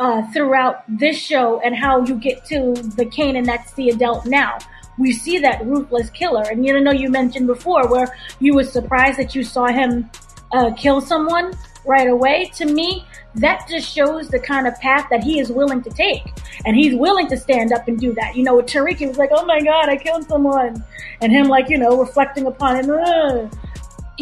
Uh, 0.00 0.22
throughout 0.32 0.82
this 0.88 1.16
show 1.16 1.60
and 1.60 1.76
how 1.76 2.04
you 2.04 2.16
get 2.16 2.44
to 2.44 2.74
the 2.96 3.06
Kanan 3.06 3.46
that's 3.46 3.72
the 3.74 3.90
adult 3.90 4.26
now 4.26 4.58
we 4.98 5.12
see 5.12 5.38
that 5.38 5.64
ruthless 5.64 6.10
killer. 6.10 6.42
And 6.42 6.64
you 6.64 6.78
know, 6.80 6.92
you 6.92 7.10
mentioned 7.10 7.46
before 7.46 7.88
where 7.88 8.14
you 8.40 8.54
were 8.54 8.64
surprised 8.64 9.18
that 9.18 9.34
you 9.34 9.42
saw 9.42 9.66
him 9.66 10.10
uh, 10.52 10.72
kill 10.74 11.00
someone 11.00 11.54
right 11.84 12.08
away. 12.08 12.50
To 12.56 12.66
me, 12.66 13.04
that 13.36 13.66
just 13.68 13.92
shows 13.92 14.28
the 14.28 14.38
kind 14.38 14.66
of 14.66 14.74
path 14.80 15.06
that 15.10 15.22
he 15.22 15.40
is 15.40 15.50
willing 15.50 15.82
to 15.82 15.90
take. 15.90 16.22
And 16.64 16.76
he's 16.76 16.94
willing 16.94 17.28
to 17.28 17.36
stand 17.36 17.72
up 17.72 17.88
and 17.88 17.98
do 17.98 18.12
that. 18.14 18.36
You 18.36 18.44
know, 18.44 18.60
Tariq, 18.62 19.06
was 19.06 19.18
like, 19.18 19.30
oh 19.32 19.44
my 19.44 19.60
God, 19.60 19.88
I 19.88 19.96
killed 19.96 20.26
someone. 20.28 20.82
And 21.20 21.32
him 21.32 21.48
like, 21.48 21.68
you 21.68 21.78
know, 21.78 21.98
reflecting 21.98 22.46
upon 22.46 22.76
it. 22.76 22.88
Ugh. 22.88 23.52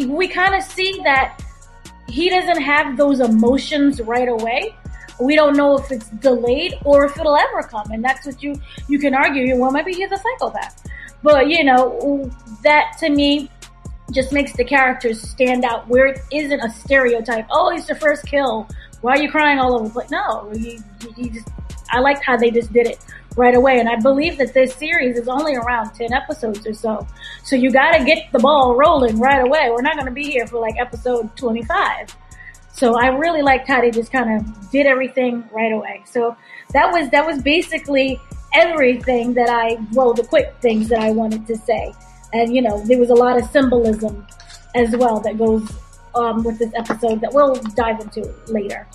We 0.07 0.27
kind 0.27 0.55
of 0.55 0.63
see 0.63 0.99
that 1.03 1.39
he 2.07 2.29
doesn't 2.29 2.61
have 2.61 2.97
those 2.97 3.19
emotions 3.19 4.01
right 4.01 4.27
away 4.27 4.75
we 5.19 5.35
don't 5.35 5.55
know 5.55 5.77
if 5.77 5.91
it's 5.91 6.07
delayed 6.09 6.75
or 6.83 7.05
if 7.05 7.17
it'll 7.17 7.35
ever 7.35 7.63
come. 7.63 7.91
And 7.91 8.03
that's 8.03 8.25
what 8.25 8.41
you, 8.41 8.55
you 8.87 8.99
can 8.99 9.13
argue. 9.13 9.43
You 9.43 9.57
well, 9.57 9.71
maybe 9.71 9.93
he's 9.93 10.11
a 10.11 10.17
psychopath. 10.17 10.85
But, 11.21 11.47
you 11.47 11.63
know, 11.63 12.29
that 12.63 12.97
to 12.99 13.09
me 13.09 13.49
just 14.11 14.31
makes 14.31 14.53
the 14.53 14.63
characters 14.63 15.21
stand 15.21 15.63
out 15.63 15.87
where 15.87 16.07
it 16.07 16.19
isn't 16.31 16.59
a 16.59 16.69
stereotype. 16.69 17.47
Oh, 17.51 17.71
he's 17.71 17.87
the 17.87 17.95
first 17.95 18.25
kill. 18.25 18.67
Why 19.01 19.13
are 19.13 19.21
you 19.21 19.31
crying 19.31 19.59
all 19.59 19.79
over? 19.79 19.89
But 19.89 20.11
no, 20.11 20.49
he, 20.51 20.79
he 21.15 21.29
just, 21.29 21.47
I 21.91 21.99
liked 21.99 22.23
how 22.23 22.37
they 22.37 22.51
just 22.51 22.71
did 22.73 22.87
it 22.87 22.99
right 23.35 23.55
away. 23.55 23.79
And 23.79 23.89
I 23.89 23.95
believe 23.99 24.37
that 24.37 24.53
this 24.53 24.73
series 24.75 25.17
is 25.17 25.27
only 25.27 25.55
around 25.55 25.93
10 25.95 26.13
episodes 26.13 26.65
or 26.67 26.73
so. 26.73 27.07
So 27.43 27.55
you 27.55 27.71
gotta 27.71 28.03
get 28.03 28.31
the 28.31 28.39
ball 28.39 28.75
rolling 28.75 29.19
right 29.19 29.41
away. 29.41 29.69
We're 29.69 29.81
not 29.81 29.97
gonna 29.97 30.11
be 30.11 30.29
here 30.29 30.47
for 30.47 30.59
like 30.59 30.75
episode 30.79 31.35
25. 31.37 32.15
So 32.73 32.95
I 32.97 33.07
really 33.07 33.43
liked 33.43 33.67
how 33.67 33.81
they 33.81 33.91
just 33.91 34.11
kind 34.11 34.35
of 34.35 34.71
did 34.71 34.87
everything 34.87 35.47
right 35.51 35.71
away. 35.71 36.03
So 36.05 36.35
that 36.73 36.91
was 36.91 37.09
that 37.11 37.25
was 37.25 37.41
basically 37.41 38.19
everything 38.53 39.33
that 39.35 39.49
I 39.49 39.77
well 39.93 40.13
the 40.13 40.23
quick 40.23 40.55
things 40.59 40.89
that 40.89 40.99
I 40.99 41.11
wanted 41.11 41.45
to 41.47 41.55
say. 41.55 41.93
And 42.33 42.53
you 42.53 42.63
know, 42.63 42.83
there 42.85 42.97
was 42.97 43.11
a 43.11 43.13
lot 43.13 43.37
of 43.37 43.45
symbolism 43.51 44.25
as 44.73 44.95
well 44.95 45.19
that 45.19 45.37
goes 45.37 45.71
um, 46.15 46.43
with 46.43 46.57
this 46.57 46.71
episode 46.75 47.21
that 47.21 47.31
we'll 47.31 47.55
dive 47.75 47.99
into 47.99 48.33
later. 48.47 48.87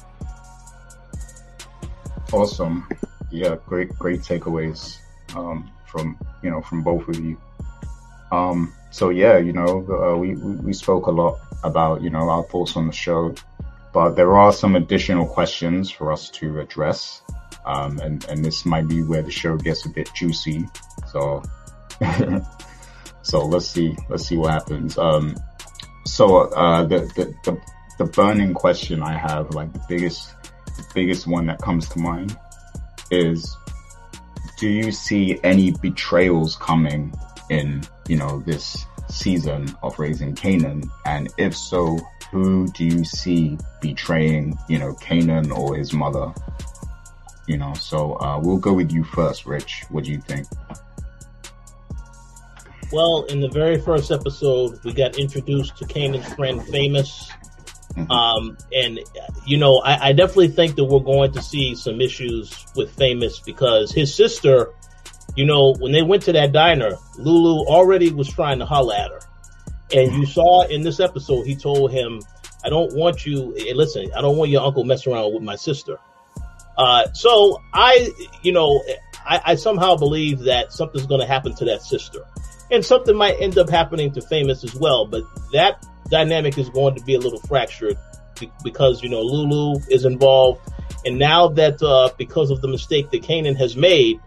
Awesome. 2.32 2.88
Yeah, 3.30 3.56
great 3.66 3.96
great 3.96 4.20
takeaways 4.20 4.98
um, 5.36 5.70
from 5.86 6.18
you 6.42 6.50
know 6.50 6.60
from 6.62 6.82
both 6.82 7.06
of 7.08 7.20
you. 7.20 7.40
Um, 8.32 8.74
so 8.90 9.10
yeah, 9.10 9.38
you 9.38 9.52
know, 9.52 9.86
uh, 9.88 10.16
we 10.16 10.34
we 10.34 10.72
spoke 10.72 11.06
a 11.06 11.12
lot 11.12 11.38
about 11.62 12.02
you 12.02 12.10
know 12.10 12.28
our 12.28 12.42
thoughts 12.42 12.76
on 12.76 12.88
the 12.88 12.92
show 12.92 13.34
but 13.98 14.14
there 14.14 14.36
are 14.36 14.52
some 14.52 14.76
additional 14.76 15.26
questions 15.26 15.90
for 15.90 16.12
us 16.12 16.30
to 16.30 16.60
address. 16.60 17.20
Um, 17.66 17.98
and, 17.98 18.24
and 18.26 18.44
this 18.44 18.64
might 18.64 18.86
be 18.86 19.02
where 19.02 19.22
the 19.22 19.32
show 19.32 19.56
gets 19.56 19.86
a 19.86 19.88
bit 19.88 20.08
juicy. 20.14 20.68
So, 21.10 21.42
so 23.22 23.44
let's 23.46 23.66
see, 23.66 23.96
let's 24.08 24.24
see 24.24 24.36
what 24.36 24.52
happens. 24.52 24.96
Um, 24.98 25.34
so, 26.06 26.42
uh, 26.42 26.84
the, 26.84 27.00
the, 27.16 27.34
the, 27.42 27.60
the 27.98 28.04
burning 28.04 28.54
question 28.54 29.02
I 29.02 29.18
have, 29.18 29.52
like 29.56 29.72
the 29.72 29.84
biggest, 29.88 30.32
the 30.76 30.86
biggest 30.94 31.26
one 31.26 31.46
that 31.46 31.60
comes 31.60 31.88
to 31.88 31.98
mind 31.98 32.38
is, 33.10 33.56
do 34.60 34.68
you 34.68 34.92
see 34.92 35.40
any 35.42 35.72
betrayals 35.72 36.54
coming 36.54 37.12
in, 37.50 37.82
you 38.06 38.16
know, 38.16 38.44
this 38.46 38.86
season 39.08 39.74
of 39.82 39.98
Raising 39.98 40.36
Kanan? 40.36 40.88
And 41.04 41.28
if 41.36 41.56
so, 41.56 41.98
who 42.30 42.68
do 42.68 42.84
you 42.84 43.04
see 43.04 43.58
betraying, 43.80 44.58
you 44.68 44.78
know, 44.78 44.94
Kanan 44.94 45.50
or 45.50 45.76
his 45.76 45.92
mother? 45.92 46.32
You 47.46 47.56
know, 47.56 47.72
so 47.74 48.14
uh, 48.20 48.38
we'll 48.42 48.58
go 48.58 48.74
with 48.74 48.92
you 48.92 49.04
first, 49.04 49.46
Rich. 49.46 49.84
What 49.88 50.04
do 50.04 50.12
you 50.12 50.20
think? 50.20 50.46
Well, 52.92 53.24
in 53.24 53.40
the 53.40 53.48
very 53.48 53.80
first 53.80 54.10
episode, 54.10 54.82
we 54.84 54.92
got 54.92 55.18
introduced 55.18 55.76
to 55.78 55.84
Kanan's 55.84 56.32
friend 56.34 56.62
Famous. 56.68 57.30
Mm-hmm. 57.94 58.10
Um, 58.10 58.58
and 58.72 59.00
you 59.46 59.58
know, 59.58 59.78
I, 59.78 60.08
I, 60.08 60.12
definitely 60.12 60.48
think 60.48 60.76
that 60.76 60.84
we're 60.84 61.00
going 61.00 61.32
to 61.32 61.42
see 61.42 61.74
some 61.74 62.00
issues 62.00 62.66
with 62.76 62.94
Famous 62.96 63.40
because 63.40 63.92
his 63.92 64.14
sister, 64.14 64.72
you 65.34 65.46
know, 65.46 65.74
when 65.78 65.92
they 65.92 66.02
went 66.02 66.22
to 66.24 66.32
that 66.32 66.52
diner, 66.52 66.96
Lulu 67.16 67.66
already 67.66 68.12
was 68.12 68.28
trying 68.28 68.58
to 68.60 68.66
holler 68.66 68.94
at 68.94 69.10
her. 69.10 69.20
And 69.92 70.12
you 70.14 70.26
saw 70.26 70.66
in 70.66 70.82
this 70.82 71.00
episode, 71.00 71.46
he 71.46 71.56
told 71.56 71.92
him, 71.92 72.20
I 72.64 72.68
don't 72.68 72.94
want 72.94 73.24
you, 73.24 73.54
hey, 73.56 73.72
listen, 73.72 74.10
I 74.16 74.20
don't 74.20 74.36
want 74.36 74.50
your 74.50 74.62
uncle 74.62 74.84
messing 74.84 75.12
around 75.12 75.32
with 75.32 75.42
my 75.42 75.56
sister. 75.56 75.98
Uh, 76.76 77.10
so 77.12 77.62
I, 77.72 78.10
you 78.42 78.52
know, 78.52 78.82
I, 79.24 79.40
I 79.44 79.54
somehow 79.54 79.96
believe 79.96 80.40
that 80.40 80.72
something's 80.72 81.06
going 81.06 81.20
to 81.20 81.26
happen 81.26 81.54
to 81.56 81.64
that 81.66 81.82
sister 81.82 82.20
and 82.70 82.84
something 82.84 83.16
might 83.16 83.40
end 83.40 83.58
up 83.58 83.70
happening 83.70 84.12
to 84.12 84.20
famous 84.20 84.64
as 84.64 84.74
well, 84.74 85.06
but 85.06 85.24
that 85.52 85.84
dynamic 86.10 86.58
is 86.58 86.68
going 86.70 86.94
to 86.96 87.04
be 87.04 87.14
a 87.14 87.18
little 87.18 87.40
fractured 87.40 87.96
because, 88.62 89.02
you 89.02 89.08
know, 89.08 89.22
Lulu 89.22 89.80
is 89.90 90.04
involved. 90.04 90.60
And 91.04 91.18
now 91.18 91.48
that, 91.48 91.82
uh, 91.82 92.10
because 92.18 92.50
of 92.50 92.60
the 92.60 92.68
mistake 92.68 93.10
that 93.10 93.22
Kanan 93.22 93.56
has 93.56 93.76
made, 93.76 94.20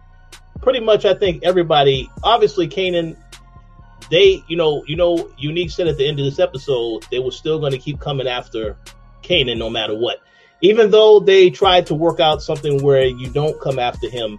pretty 0.61 0.79
much 0.79 1.05
I 1.05 1.13
think 1.13 1.43
everybody, 1.43 2.09
obviously 2.23 2.67
Kanan 2.67 3.15
they, 4.11 4.43
you 4.47 4.57
know, 4.57 4.83
you 4.85 4.97
know, 4.97 5.31
Unique 5.37 5.71
said 5.71 5.87
at 5.87 5.97
the 5.97 6.07
end 6.07 6.19
of 6.19 6.25
this 6.25 6.39
episode, 6.39 7.05
they 7.09 7.19
were 7.19 7.31
still 7.31 7.59
going 7.59 7.71
to 7.71 7.77
keep 7.77 7.99
coming 7.99 8.27
after 8.27 8.77
Kanan 9.23 9.57
no 9.57 9.69
matter 9.69 9.95
what. 9.95 10.19
Even 10.61 10.91
though 10.91 11.19
they 11.19 11.49
tried 11.49 11.87
to 11.87 11.95
work 11.95 12.19
out 12.19 12.43
something 12.43 12.83
where 12.83 13.05
you 13.05 13.29
don't 13.31 13.59
come 13.59 13.79
after 13.79 14.09
him, 14.09 14.37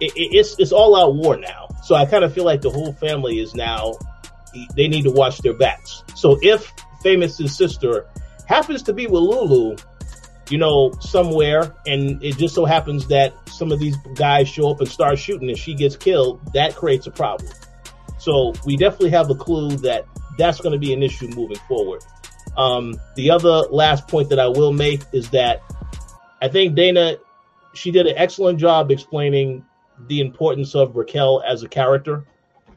it, 0.00 0.12
it, 0.16 0.34
it's 0.34 0.58
it's 0.58 0.72
all 0.72 0.96
out 0.96 1.14
war 1.14 1.36
now. 1.36 1.68
So 1.82 1.94
I 1.94 2.06
kind 2.06 2.24
of 2.24 2.32
feel 2.32 2.44
like 2.44 2.62
the 2.62 2.70
whole 2.70 2.92
family 2.94 3.40
is 3.40 3.54
now 3.54 3.94
they 4.74 4.88
need 4.88 5.02
to 5.02 5.10
watch 5.10 5.38
their 5.38 5.54
backs. 5.54 6.02
So 6.14 6.38
if 6.40 6.72
Famous's 7.02 7.56
sister 7.56 8.06
happens 8.46 8.82
to 8.84 8.92
be 8.92 9.06
with 9.06 9.22
Lulu, 9.22 9.76
you 10.48 10.58
know, 10.58 10.92
somewhere, 11.00 11.74
and 11.86 12.22
it 12.22 12.36
just 12.36 12.54
so 12.54 12.64
happens 12.64 13.08
that 13.08 13.34
some 13.48 13.72
of 13.72 13.78
these 13.80 13.96
guys 14.14 14.48
show 14.48 14.70
up 14.70 14.80
and 14.80 14.88
start 14.88 15.18
shooting 15.18 15.48
and 15.48 15.58
she 15.58 15.74
gets 15.74 15.96
killed, 15.96 16.40
that 16.54 16.74
creates 16.74 17.06
a 17.06 17.10
problem. 17.10 17.52
So 18.20 18.52
we 18.66 18.76
definitely 18.76 19.10
have 19.10 19.30
a 19.30 19.34
clue 19.34 19.70
that 19.78 20.06
that's 20.36 20.60
going 20.60 20.74
to 20.74 20.78
be 20.78 20.92
an 20.92 21.02
issue 21.02 21.28
moving 21.28 21.56
forward. 21.66 22.02
Um, 22.56 23.00
the 23.16 23.30
other 23.30 23.62
last 23.70 24.06
point 24.08 24.28
that 24.28 24.38
I 24.38 24.46
will 24.46 24.72
make 24.72 25.00
is 25.12 25.30
that 25.30 25.62
I 26.42 26.48
think 26.48 26.74
Dana, 26.74 27.16
she 27.72 27.90
did 27.90 28.06
an 28.06 28.14
excellent 28.16 28.58
job 28.58 28.90
explaining 28.90 29.64
the 30.06 30.20
importance 30.20 30.74
of 30.74 30.96
Raquel 30.96 31.42
as 31.46 31.62
a 31.62 31.68
character. 31.68 32.26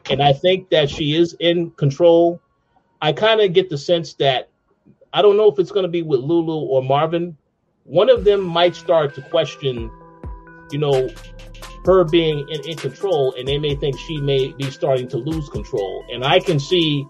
And 0.09 0.21
I 0.21 0.31
think 0.31 0.69
that 0.69 0.89
she 0.89 1.13
is 1.15 1.35
in 1.39 1.71
control. 1.71 2.41
I 3.01 3.11
kind 3.11 3.41
of 3.41 3.51
get 3.51 3.69
the 3.69 3.77
sense 3.77 4.13
that 4.15 4.49
I 5.11 5.21
don't 5.21 5.35
know 5.35 5.51
if 5.51 5.59
it's 5.59 5.71
going 5.71 5.83
to 5.83 5.91
be 5.91 6.03
with 6.03 6.21
Lulu 6.21 6.67
or 6.67 6.81
Marvin. 6.81 7.37
One 7.83 8.09
of 8.09 8.23
them 8.23 8.41
might 8.41 8.75
start 8.75 9.13
to 9.15 9.21
question, 9.23 9.91
you 10.71 10.79
know, 10.79 11.09
her 11.85 12.03
being 12.03 12.47
in, 12.49 12.69
in 12.69 12.77
control 12.77 13.33
and 13.37 13.47
they 13.47 13.57
may 13.57 13.75
think 13.75 13.97
she 13.99 14.17
may 14.17 14.53
be 14.53 14.69
starting 14.71 15.07
to 15.09 15.17
lose 15.17 15.49
control. 15.49 16.05
And 16.11 16.23
I 16.23 16.39
can 16.39 16.59
see 16.59 17.07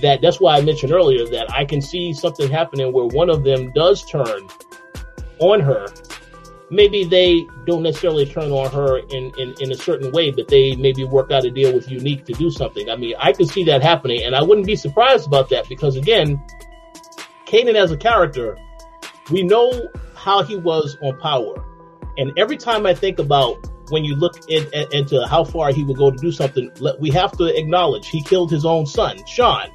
that 0.00 0.20
that's 0.20 0.40
why 0.40 0.56
I 0.56 0.60
mentioned 0.60 0.92
earlier 0.92 1.26
that 1.26 1.52
I 1.52 1.64
can 1.64 1.80
see 1.80 2.12
something 2.12 2.50
happening 2.50 2.92
where 2.92 3.06
one 3.06 3.30
of 3.30 3.44
them 3.44 3.72
does 3.72 4.04
turn 4.04 4.48
on 5.40 5.60
her. 5.60 5.86
Maybe 6.70 7.04
they 7.04 7.46
don't 7.66 7.82
necessarily 7.82 8.26
turn 8.26 8.52
on 8.52 8.70
her 8.72 8.98
in, 8.98 9.32
in, 9.38 9.54
in 9.60 9.72
a 9.72 9.74
certain 9.74 10.12
way, 10.12 10.30
but 10.30 10.48
they 10.48 10.76
maybe 10.76 11.04
work 11.04 11.30
out 11.30 11.44
a 11.44 11.50
deal 11.50 11.72
with 11.72 11.90
Unique 11.90 12.26
to 12.26 12.34
do 12.34 12.50
something. 12.50 12.90
I 12.90 12.96
mean, 12.96 13.14
I 13.18 13.32
can 13.32 13.46
see 13.46 13.64
that 13.64 13.82
happening 13.82 14.22
and 14.24 14.36
I 14.36 14.42
wouldn't 14.42 14.66
be 14.66 14.76
surprised 14.76 15.26
about 15.26 15.48
that 15.50 15.68
because 15.68 15.96
again, 15.96 16.42
Kanan 17.46 17.74
as 17.74 17.90
a 17.90 17.96
character, 17.96 18.58
we 19.30 19.42
know 19.42 19.88
how 20.14 20.42
he 20.42 20.56
was 20.56 20.98
on 21.02 21.18
power. 21.18 21.64
And 22.18 22.32
every 22.36 22.56
time 22.56 22.84
I 22.84 22.94
think 22.94 23.18
about 23.18 23.66
when 23.90 24.04
you 24.04 24.14
look 24.14 24.48
in, 24.48 24.66
in, 24.72 24.92
into 24.92 25.26
how 25.26 25.44
far 25.44 25.72
he 25.72 25.84
would 25.84 25.96
go 25.96 26.10
to 26.10 26.16
do 26.16 26.32
something, 26.32 26.70
we 26.98 27.10
have 27.10 27.32
to 27.38 27.44
acknowledge 27.44 28.08
he 28.08 28.22
killed 28.22 28.50
his 28.50 28.64
own 28.64 28.86
son, 28.86 29.24
Sean. 29.26 29.70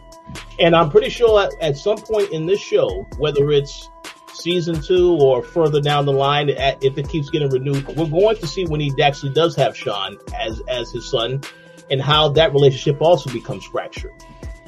And 0.59 0.75
I'm 0.75 0.89
pretty 0.89 1.09
sure 1.09 1.43
at, 1.43 1.51
at 1.61 1.77
some 1.77 1.97
point 1.97 2.31
in 2.31 2.45
this 2.45 2.59
show, 2.59 3.07
whether 3.17 3.51
it's 3.51 3.89
season 4.33 4.81
two 4.81 5.17
or 5.21 5.43
further 5.43 5.81
down 5.81 6.05
the 6.05 6.13
line, 6.13 6.49
if 6.49 6.97
it 6.97 7.09
keeps 7.09 7.29
getting 7.29 7.49
renewed, 7.49 7.87
we're 7.95 8.07
going 8.07 8.37
to 8.37 8.47
see 8.47 8.65
when 8.65 8.79
he 8.79 8.91
actually 9.01 9.33
does 9.33 9.55
have 9.55 9.75
Sean 9.75 10.17
as, 10.35 10.61
as 10.67 10.91
his 10.91 11.09
son 11.09 11.41
and 11.91 12.01
how 12.01 12.29
that 12.29 12.53
relationship 12.53 13.01
also 13.01 13.31
becomes 13.31 13.65
fractured. 13.65 14.13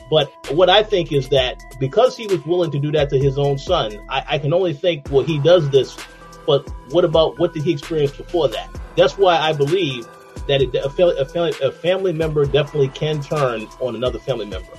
But 0.10 0.32
what 0.52 0.70
I 0.70 0.84
think 0.84 1.12
is 1.12 1.30
that 1.30 1.64
because 1.80 2.16
he 2.16 2.28
was 2.28 2.46
willing 2.46 2.72
to 2.72 2.80
do 2.80 2.92
that 2.92 3.10
to 3.10 3.18
his 3.18 3.38
own 3.38 3.58
son, 3.58 4.00
I, 4.08 4.24
I 4.28 4.40
can 4.40 4.54
only 4.54 4.74
think, 4.74 5.08
well, 5.10 5.24
he 5.24 5.40
does 5.40 5.70
this, 5.72 5.98
but 6.46 6.70
what 6.90 7.06
about 7.06 7.40
what 7.40 7.54
did 7.54 7.64
he 7.64 7.72
experience 7.72 8.12
before 8.12 8.48
that? 8.50 8.70
That's 8.96 9.18
why 9.18 9.38
I 9.38 9.54
believe 9.54 10.08
that 10.48 10.62
it, 10.62 10.76
a, 10.76 10.90
family, 10.90 11.16
a, 11.18 11.68
a 11.68 11.72
family 11.72 12.14
member 12.14 12.46
definitely 12.46 12.90
can 12.90 13.22
turn 13.22 13.68
on 13.80 13.96
another 13.96 14.20
family 14.20 14.46
member. 14.46 14.74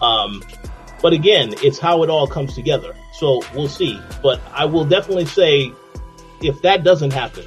Um, 0.00 0.42
but 1.02 1.12
again, 1.12 1.54
it's 1.62 1.78
how 1.78 2.02
it 2.02 2.10
all 2.10 2.26
comes 2.26 2.54
together. 2.54 2.96
So 3.12 3.42
we'll 3.54 3.68
see. 3.68 4.00
But 4.22 4.40
I 4.52 4.64
will 4.64 4.84
definitely 4.84 5.26
say, 5.26 5.72
if 6.40 6.62
that 6.62 6.84
doesn't 6.84 7.12
happen, 7.12 7.46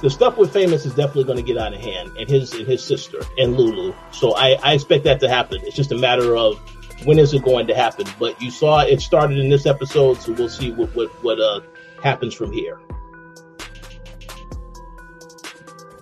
the 0.00 0.10
stuff 0.10 0.36
with 0.36 0.52
Famous 0.52 0.86
is 0.86 0.94
definitely 0.94 1.24
going 1.24 1.38
to 1.38 1.42
get 1.42 1.58
out 1.58 1.74
of 1.74 1.80
hand, 1.80 2.16
and 2.16 2.28
his 2.28 2.52
and 2.52 2.66
his 2.66 2.84
sister 2.84 3.18
and 3.36 3.56
Lulu. 3.56 3.92
So 4.12 4.34
I, 4.36 4.52
I 4.62 4.74
expect 4.74 5.04
that 5.04 5.20
to 5.20 5.28
happen. 5.28 5.60
It's 5.64 5.74
just 5.74 5.90
a 5.90 5.98
matter 5.98 6.36
of 6.36 6.56
when 7.04 7.18
is 7.18 7.34
it 7.34 7.42
going 7.42 7.66
to 7.66 7.74
happen. 7.74 8.06
But 8.18 8.40
you 8.40 8.50
saw 8.50 8.80
it 8.80 9.00
started 9.00 9.38
in 9.38 9.48
this 9.48 9.66
episode, 9.66 10.18
so 10.18 10.32
we'll 10.32 10.48
see 10.48 10.70
what 10.70 10.94
what 10.94 11.08
what 11.24 11.40
uh, 11.40 11.60
happens 12.02 12.34
from 12.34 12.52
here. 12.52 12.80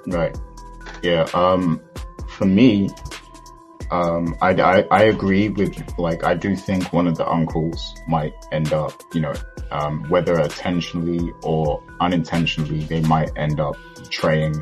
Right. 0.07 0.37
Yeah. 1.03 1.29
Um, 1.35 1.81
for 2.29 2.45
me, 2.45 2.91
um, 3.91 4.37
I, 4.41 4.51
I, 4.51 4.85
I 4.91 5.03
agree 5.05 5.49
with, 5.49 5.99
like, 5.99 6.25
I 6.25 6.35
do 6.35 6.57
think 6.57 6.93
one 6.93 7.07
of 7.07 7.17
the 7.17 7.29
uncles 7.29 7.95
might 8.09 8.35
end 8.53 8.73
up, 8.73 8.93
you 9.13 9.21
know, 9.21 9.35
um, 9.71 10.05
whether 10.09 10.39
intentionally 10.41 11.33
or 11.43 11.83
unintentionally, 12.01 12.81
they 12.81 13.01
might 13.03 13.31
end 13.37 13.61
up 13.61 13.77
betraying, 13.97 14.55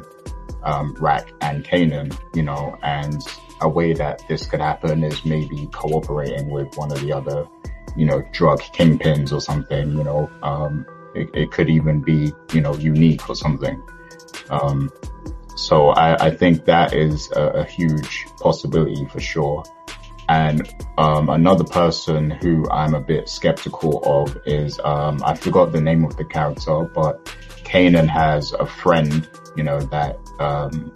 um, 0.62 0.94
Raq 0.97 1.31
and 1.40 1.64
Kanan, 1.64 2.18
you 2.35 2.42
know, 2.42 2.77
and 2.83 3.23
a 3.61 3.68
way 3.68 3.92
that 3.94 4.23
this 4.29 4.47
could 4.47 4.61
happen 4.61 5.03
is 5.05 5.25
maybe 5.25 5.68
cooperating 5.73 6.51
with 6.51 6.75
one 6.77 6.90
of 6.92 7.01
the 7.01 7.12
other, 7.12 7.47
you 7.97 8.05
know, 8.07 8.23
drug 8.33 8.61
kingpins 8.61 9.33
or 9.33 9.40
something, 9.40 9.97
you 9.97 10.05
know, 10.05 10.31
um, 10.42 10.87
it, 11.14 11.31
it 11.35 11.53
could 11.53 11.70
even 11.70 12.00
be, 12.00 12.33
you 12.53 12.61
know, 12.61 12.74
unique 12.74 13.29
or 13.29 13.35
something. 13.35 13.83
Um, 14.50 14.90
so 15.57 15.90
I, 15.90 16.27
I 16.27 16.31
think 16.31 16.64
that 16.64 16.92
is 16.92 17.31
a, 17.33 17.42
a, 17.42 17.64
huge 17.64 18.27
possibility 18.40 19.07
for 19.07 19.20
sure. 19.20 19.64
And 20.29 20.74
um, 20.98 21.29
another 21.29 21.64
person 21.64 22.31
who 22.31 22.68
I'm 22.70 22.94
a 22.94 23.00
bit 23.00 23.29
skeptical 23.29 24.03
of 24.05 24.37
is 24.46 24.81
um, 24.85 25.22
I 25.24 25.35
forgot 25.35 25.72
the 25.72 25.81
name 25.81 26.05
of 26.05 26.16
the 26.16 26.24
character, 26.24 26.90
but 26.94 27.24
Kanan 27.64 28.09
has 28.09 28.53
a 28.53 28.66
friend, 28.66 29.29
you 29.57 29.62
know, 29.62 29.81
that 29.81 30.18
um, 30.40 30.92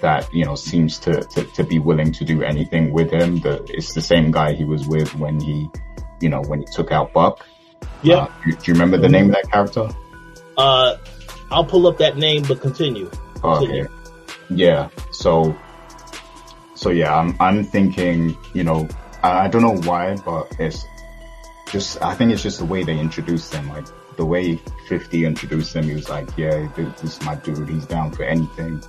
that 0.00 0.32
you 0.32 0.44
know 0.44 0.54
seems 0.54 0.98
to, 1.00 1.20
to, 1.20 1.44
to 1.44 1.64
be 1.64 1.78
willing 1.78 2.12
to 2.12 2.24
do 2.24 2.42
anything 2.42 2.92
with 2.92 3.10
him. 3.10 3.40
The, 3.40 3.64
it's 3.68 3.94
the 3.94 4.00
same 4.00 4.30
guy 4.30 4.54
he 4.54 4.64
was 4.64 4.86
with 4.86 5.14
when 5.14 5.40
he, 5.40 5.68
you 6.20 6.28
know, 6.28 6.40
when 6.42 6.60
he 6.60 6.66
took 6.72 6.90
out 6.90 7.12
Buck. 7.12 7.46
Yeah. 8.02 8.16
Uh, 8.16 8.28
do, 8.44 8.52
do, 8.52 8.58
you 8.64 8.72
remember 8.74 8.96
the 8.96 9.08
name 9.08 9.26
of 9.26 9.32
that 9.32 9.50
character? 9.50 9.88
Uh, 10.56 10.96
I'll 11.50 11.64
pull 11.64 11.86
up 11.86 11.98
that 11.98 12.16
name, 12.16 12.44
but 12.44 12.60
continue. 12.60 13.10
continue. 13.40 13.84
Okay. 13.84 13.92
Yeah. 14.50 14.88
So, 15.12 15.56
so 16.74 16.90
yeah, 16.90 17.14
I'm, 17.14 17.36
I'm 17.40 17.64
thinking, 17.64 18.36
you 18.52 18.64
know, 18.64 18.88
I, 19.22 19.44
I 19.44 19.48
don't 19.48 19.62
know 19.62 19.76
why, 19.88 20.16
but 20.16 20.54
it's 20.58 20.84
just, 21.70 22.00
I 22.02 22.14
think 22.14 22.32
it's 22.32 22.42
just 22.42 22.58
the 22.58 22.64
way 22.64 22.82
they 22.82 22.98
introduced 22.98 23.52
him. 23.54 23.68
Like 23.68 23.86
the 24.16 24.24
way 24.24 24.56
50 24.88 25.24
introduced 25.24 25.74
him, 25.74 25.84
he 25.84 25.94
was 25.94 26.08
like, 26.08 26.28
yeah, 26.36 26.68
this, 26.74 27.00
this 27.00 27.16
is 27.18 27.22
my 27.22 27.36
dude. 27.36 27.68
He's 27.68 27.86
down 27.86 28.12
for 28.12 28.24
anything. 28.24 28.82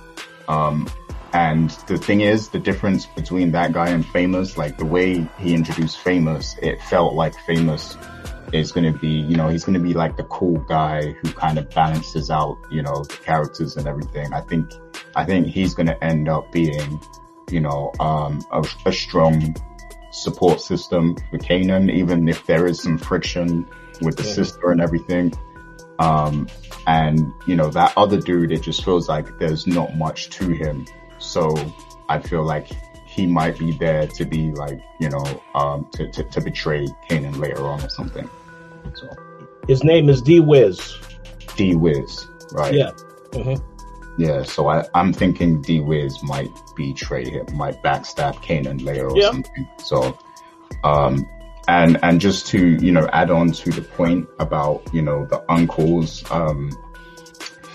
Um, 0.48 0.88
and 1.32 1.70
the 1.86 1.96
thing 1.96 2.20
is, 2.20 2.48
the 2.48 2.58
difference 2.58 3.06
between 3.06 3.52
that 3.52 3.72
guy 3.72 3.88
and 3.88 4.04
Famous, 4.04 4.58
like 4.58 4.76
the 4.76 4.84
way 4.84 5.26
he 5.38 5.54
introduced 5.54 5.98
Famous, 6.00 6.56
it 6.60 6.80
felt 6.82 7.14
like 7.14 7.34
Famous 7.46 7.96
is 8.52 8.70
going 8.70 8.92
to 8.92 8.98
be, 8.98 9.08
you 9.08 9.36
know, 9.36 9.48
he's 9.48 9.64
going 9.64 9.78
to 9.78 9.80
be 9.80 9.94
like 9.94 10.16
the 10.16 10.24
cool 10.24 10.58
guy 10.58 11.12
who 11.22 11.32
kind 11.32 11.58
of 11.58 11.70
balances 11.70 12.30
out, 12.30 12.58
you 12.70 12.82
know, 12.82 13.02
the 13.04 13.16
characters 13.24 13.76
and 13.76 13.86
everything. 13.86 14.32
I 14.34 14.42
think 14.42 14.70
I 15.16 15.24
think 15.24 15.46
he's 15.46 15.72
going 15.74 15.86
to 15.86 16.04
end 16.04 16.28
up 16.28 16.52
being, 16.52 17.00
you 17.50 17.60
know, 17.60 17.92
um, 17.98 18.44
a, 18.50 18.62
a 18.84 18.92
strong 18.92 19.56
support 20.10 20.60
system 20.60 21.16
for 21.30 21.38
Kanan, 21.38 21.90
even 21.90 22.28
if 22.28 22.44
there 22.46 22.66
is 22.66 22.82
some 22.82 22.98
friction 22.98 23.66
with 24.02 24.18
the 24.18 24.24
sister 24.24 24.70
and 24.70 24.82
everything. 24.82 25.32
Um, 25.98 26.46
and 26.86 27.32
you 27.46 27.56
know, 27.56 27.70
that 27.70 27.94
other 27.96 28.20
dude, 28.20 28.52
it 28.52 28.60
just 28.60 28.84
feels 28.84 29.08
like 29.08 29.38
there's 29.38 29.66
not 29.66 29.96
much 29.96 30.28
to 30.30 30.50
him. 30.50 30.84
So 31.22 31.54
I 32.08 32.18
feel 32.20 32.42
like 32.44 32.68
he 33.06 33.26
might 33.26 33.58
be 33.58 33.72
there 33.72 34.06
to 34.06 34.24
be 34.24 34.50
like, 34.52 34.80
you 35.00 35.08
know, 35.10 35.42
um, 35.54 35.88
to, 35.92 36.10
to, 36.10 36.24
to 36.24 36.40
betray 36.40 36.86
Kanan 37.08 37.38
later 37.38 37.66
on 37.66 37.82
or 37.82 37.88
something. 37.90 38.28
So 38.94 39.08
His 39.68 39.84
name 39.84 40.08
is 40.08 40.22
D 40.22 40.40
Wiz. 40.40 40.98
D 41.56 41.74
Wiz, 41.74 42.26
right? 42.52 42.74
Yeah. 42.74 42.90
Mhm. 43.32 43.62
Yeah, 44.18 44.42
so 44.42 44.68
I, 44.68 44.84
I'm 44.94 45.12
thinking 45.12 45.62
D 45.62 45.80
Wiz 45.80 46.22
might 46.22 46.50
betray 46.76 47.24
him, 47.28 47.46
might 47.54 47.82
backstab 47.82 48.34
Kanan 48.36 48.84
later 48.84 49.08
or 49.08 49.16
Yeah. 49.18 49.30
something. 49.30 49.68
So, 49.84 50.18
um, 50.84 51.26
and, 51.68 51.98
and 52.02 52.20
just 52.20 52.46
to, 52.48 52.58
you 52.84 52.92
know, 52.92 53.08
add 53.12 53.30
on 53.30 53.52
to 53.52 53.70
the 53.70 53.80
point 53.82 54.28
about, 54.38 54.82
you 54.92 55.00
know, 55.02 55.24
the 55.26 55.42
uncles, 55.50 56.24
um, 56.30 56.70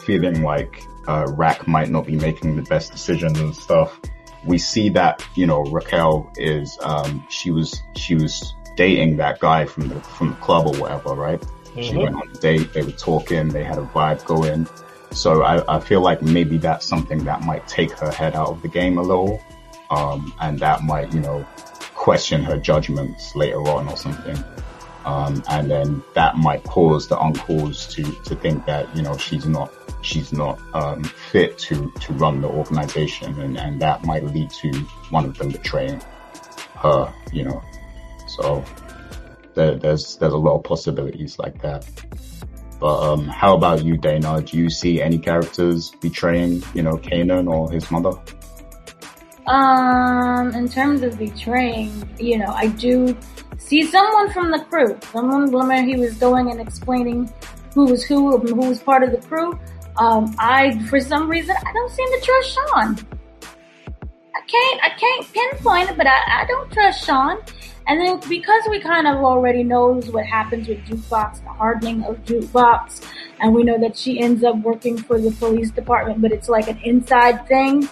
feeling 0.06 0.42
like, 0.44 0.84
uh, 1.08 1.26
Raq 1.26 1.68
might 1.68 1.90
not 1.90 2.06
be 2.06 2.16
making 2.16 2.56
the 2.56 2.62
best 2.64 2.92
decisions 2.92 3.40
and 3.40 3.56
stuff. 3.56 4.00
We 4.46 4.58
see 4.58 4.90
that, 4.90 5.24
you 5.36 5.48
know, 5.48 5.62
Raquel 5.64 6.32
is, 6.38 6.78
um, 6.82 7.26
she 7.30 7.52
was, 7.52 7.82
she 7.96 8.16
was 8.16 8.54
dating 8.76 9.18
that 9.18 9.40
guy 9.40 9.66
from 9.66 9.90
the, 9.90 10.00
from 10.02 10.30
the 10.30 10.36
club 10.36 10.68
or 10.68 10.80
whatever, 10.80 11.16
right? 11.16 11.44
She 11.82 11.94
Mhm. 11.94 12.02
went 12.04 12.16
on 12.16 12.30
a 12.34 12.40
date, 12.40 12.74
they 12.74 12.82
were 12.84 12.92
talking, 12.92 13.50
they 13.50 13.64
had 13.64 13.78
a 13.78 13.84
vibe 13.86 14.24
going. 14.26 14.68
So 15.12 15.44
I, 15.44 15.78
I 15.78 15.80
feel 15.80 16.02
like 16.02 16.22
maybe 16.22 16.58
that's 16.58 16.86
something 16.86 17.24
that 17.26 17.42
might 17.44 17.68
take 17.68 17.92
her 17.94 18.12
head 18.12 18.36
out 18.36 18.50
of 18.50 18.62
the 18.62 18.68
game 18.68 18.98
a 18.98 19.02
little. 19.02 19.42
Um, 19.90 20.34
and 20.42 20.60
that 20.60 20.84
might, 20.84 21.14
you 21.14 21.22
know, 21.22 21.46
question 21.96 22.44
her 22.44 22.58
judgments 22.58 23.36
later 23.36 23.60
on 23.70 23.88
or 23.88 23.98
something. 23.98 24.38
Um, 25.08 25.42
and 25.48 25.72
then 25.72 26.04
that 26.16 26.36
might 26.36 26.66
cause 26.66 27.08
the 27.08 27.18
uncles 27.18 27.88
to, 27.96 28.04
to 28.04 28.36
think 28.36 28.66
that, 28.66 28.94
you 28.94 29.02
know, 29.02 29.16
she's 29.16 29.46
not, 29.46 29.72
she's 30.02 30.34
not, 30.34 30.60
um, 30.74 31.02
fit 31.02 31.58
to, 31.60 31.90
to 32.02 32.14
run 32.14 32.42
the 32.42 32.50
organization. 32.50 33.40
And, 33.40 33.58
and 33.58 33.82
that 33.82 34.04
might 34.04 34.26
lead 34.26 34.50
to 34.50 34.74
one 35.10 35.24
of 35.24 35.38
them 35.38 35.50
betraying 35.50 36.02
her, 36.76 37.14
you 37.32 37.46
know. 37.46 37.64
So 38.36 38.66
there, 39.54 39.76
there's, 39.78 40.18
there's 40.18 40.34
a 40.34 40.38
lot 40.38 40.58
of 40.58 40.66
possibilities 40.66 41.40
like 41.40 41.62
that. 41.62 41.88
But 42.82 43.00
um, 43.14 43.30
how 43.30 43.56
about 43.56 43.86
you, 43.86 43.96
Dana? 43.96 44.42
Do 44.42 44.58
you 44.58 44.70
see 44.70 45.02
any 45.02 45.20
characters 45.20 45.90
betraying, 46.02 46.64
you 46.74 46.84
know, 46.84 46.98
Kanan 46.98 47.50
or 47.50 47.72
his 47.72 47.90
mother? 47.90 48.12
Um, 49.46 50.54
in 50.54 50.68
terms 50.68 51.02
of 51.02 51.18
betraying, 51.18 52.10
you 52.20 52.40
know, 52.40 52.50
I 52.50 52.68
do 52.68 53.16
see 53.58 53.84
someone 53.84 54.32
from 54.32 54.52
the 54.52 54.60
crew. 54.60 54.98
Someone 55.12 55.52
where 55.52 55.84
he 55.84 55.96
was 55.96 56.16
going 56.16 56.52
and 56.52 56.60
explaining 56.60 57.32
who 57.74 57.86
was 57.86 58.04
who, 58.04 58.38
who 58.38 58.56
was 58.56 58.80
part 58.80 59.04
of 59.04 59.12
the 59.12 59.28
crew. 59.28 59.60
Um, 59.98 60.36
I, 60.38 60.84
for 60.86 61.00
some 61.00 61.30
reason, 61.30 61.56
I 61.66 61.74
don't 61.74 61.92
seem 61.92 62.08
to 62.08 62.26
trust 62.26 62.54
Sean. 62.54 62.98
I 64.36 64.42
can't, 64.42 64.84
I 64.84 64.90
can't 64.90 65.34
pinpoint 65.34 65.90
it, 65.90 65.98
but 65.98 66.08
I, 66.08 66.42
I 66.42 66.46
don't 66.48 66.72
trust 66.72 67.06
Sean. 67.06 67.40
And 67.88 68.02
then 68.02 68.20
because 68.30 68.64
we 68.70 68.80
kind 68.80 69.08
of 69.08 69.24
already 69.24 69.64
knows 69.64 70.10
what 70.10 70.26
happens 70.26 70.68
with 70.68 70.80
Jukebox, 70.86 71.42
the 71.44 71.50
hardening 71.50 72.04
of 72.04 72.18
Jukebox, 72.26 73.02
and 73.40 73.54
we 73.54 73.64
know 73.64 73.80
that 73.80 73.96
she 73.96 74.20
ends 74.20 74.44
up 74.44 74.58
working 74.58 74.98
for 74.98 75.20
the 75.20 75.32
police 75.32 75.72
department, 75.72 76.22
but 76.22 76.32
it's 76.32 76.50
like 76.50 76.68
an 76.68 76.80
inside 76.84 77.48
thing. 77.48 77.88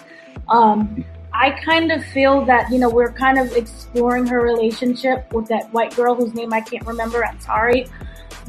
Um, 0.48 1.04
I 1.38 1.50
kind 1.50 1.92
of 1.92 2.02
feel 2.02 2.46
that, 2.46 2.70
you 2.70 2.78
know, 2.78 2.88
we're 2.88 3.12
kind 3.12 3.38
of 3.38 3.52
exploring 3.52 4.26
her 4.26 4.40
relationship 4.40 5.30
with 5.34 5.46
that 5.48 5.70
white 5.70 5.94
girl 5.94 6.14
whose 6.14 6.32
name 6.32 6.54
I 6.54 6.62
can't 6.62 6.86
remember. 6.86 7.26
I'm 7.26 7.38
sorry. 7.40 7.86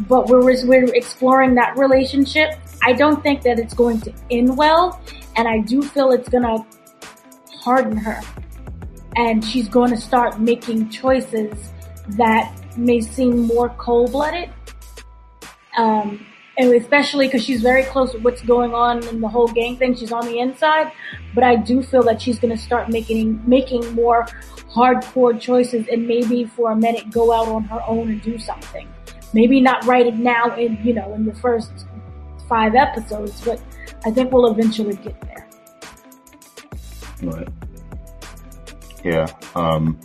But 0.08 0.28
we're, 0.28 0.42
we're 0.66 0.96
exploring 0.96 1.56
that 1.56 1.78
relationship. 1.78 2.52
I 2.82 2.94
don't 2.94 3.22
think 3.22 3.42
that 3.42 3.60
it's 3.60 3.74
going 3.74 4.00
to 4.02 4.14
end 4.32 4.58
well. 4.58 5.02
And 5.36 5.50
I 5.50 5.60
do 5.60 5.82
feel 5.82 6.12
it's 6.12 6.30
going 6.30 6.44
to 6.44 6.66
harden 7.60 7.98
her. 7.98 8.22
And 9.18 9.44
she's 9.44 9.68
going 9.68 9.92
to 9.92 9.98
start 9.98 10.40
making 10.40 10.90
choices 10.90 11.74
that 12.12 12.56
may 12.78 13.02
seem 13.02 13.42
more 13.42 13.68
cold 13.78 14.14
blooded. 14.14 14.50
Um, 15.78 16.26
and 16.58 16.74
especially 16.74 17.28
because 17.28 17.44
she's 17.44 17.62
very 17.62 17.84
close 17.84 18.14
with 18.14 18.24
what's 18.24 18.42
going 18.42 18.74
on 18.74 19.06
in 19.08 19.22
the 19.22 19.28
whole 19.28 19.48
gang 19.48 19.78
thing. 19.78 19.96
She's 19.96 20.12
on 20.12 20.26
the 20.26 20.40
inside, 20.40 20.92
but 21.36 21.44
I 21.44 21.56
do 21.56 21.84
feel 21.84 22.04
that 22.04 22.22
she's 22.22 22.40
going 22.40 22.56
to 22.56 22.62
start 22.62 22.90
making 22.90 23.42
making 23.48 23.94
more 23.94 24.26
hardcore 24.76 25.40
choices, 25.40 25.88
and 25.92 26.08
maybe 26.08 26.46
for 26.46 26.72
a 26.72 26.76
minute 26.76 27.10
go 27.12 27.32
out 27.32 27.48
on 27.48 27.64
her 27.66 27.82
own 27.88 28.10
and 28.10 28.22
do 28.22 28.38
something. 28.38 28.88
Maybe 29.34 29.62
not 29.62 29.86
right 29.86 30.16
now 30.18 30.56
in 30.56 30.78
you 30.84 30.94
know 30.94 31.14
in 31.14 31.26
the 31.26 31.36
first 31.36 31.72
five 32.50 32.76
episodes, 32.76 33.40
but 33.46 33.62
I 34.06 34.12
think 34.12 34.32
we'll 34.32 34.52
eventually 34.52 34.96
get 34.96 35.20
there. 35.22 35.48
Right. 37.24 37.48
Yeah. 39.04 39.28
Um, 39.56 39.98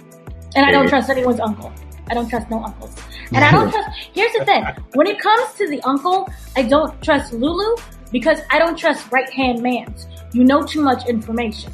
And 0.55 0.67
I 0.67 0.71
don't 0.71 0.85
Yeah. 0.85 0.91
trust 0.91 1.09
anyone's 1.11 1.41
uncle. 1.41 1.73
I 2.11 2.15
don't 2.15 2.29
trust 2.29 2.51
no 2.51 2.63
uncles. 2.63 2.95
And 3.35 3.45
I 3.45 3.51
don't 3.51 3.71
trust, 3.73 3.89
here's 4.13 4.33
the 4.33 4.45
thing. 4.45 4.65
When 4.95 5.07
it 5.07 5.19
comes 5.19 5.55
to 5.55 5.69
the 5.69 5.81
uncle, 5.83 6.29
I 6.57 6.63
don't 6.63 7.01
trust 7.03 7.33
Lulu 7.33 7.77
because 8.11 8.41
I 8.51 8.59
don't 8.59 8.77
trust 8.79 9.11
right 9.11 9.31
hand 9.31 9.63
mans. 9.63 10.07
You 10.33 10.45
know 10.45 10.63
too 10.63 10.83
much 10.83 11.07
information. 11.09 11.73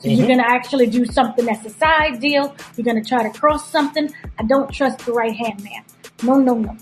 So 0.00 0.08
you're 0.10 0.26
Mhm. 0.26 0.36
gonna 0.36 0.42
actually 0.46 0.86
do 0.86 1.04
something 1.06 1.46
that's 1.46 1.64
a 1.64 1.70
side 1.70 2.20
deal. 2.20 2.54
You're 2.76 2.84
gonna 2.84 3.02
try 3.04 3.22
to 3.22 3.30
cross 3.38 3.70
something. 3.70 4.12
I 4.38 4.42
don't 4.44 4.70
trust 4.70 4.98
the 5.06 5.12
right 5.12 5.34
hand 5.34 5.62
man. 5.64 5.82
No, 6.22 6.34
no, 6.38 6.54
no. 6.54 6.76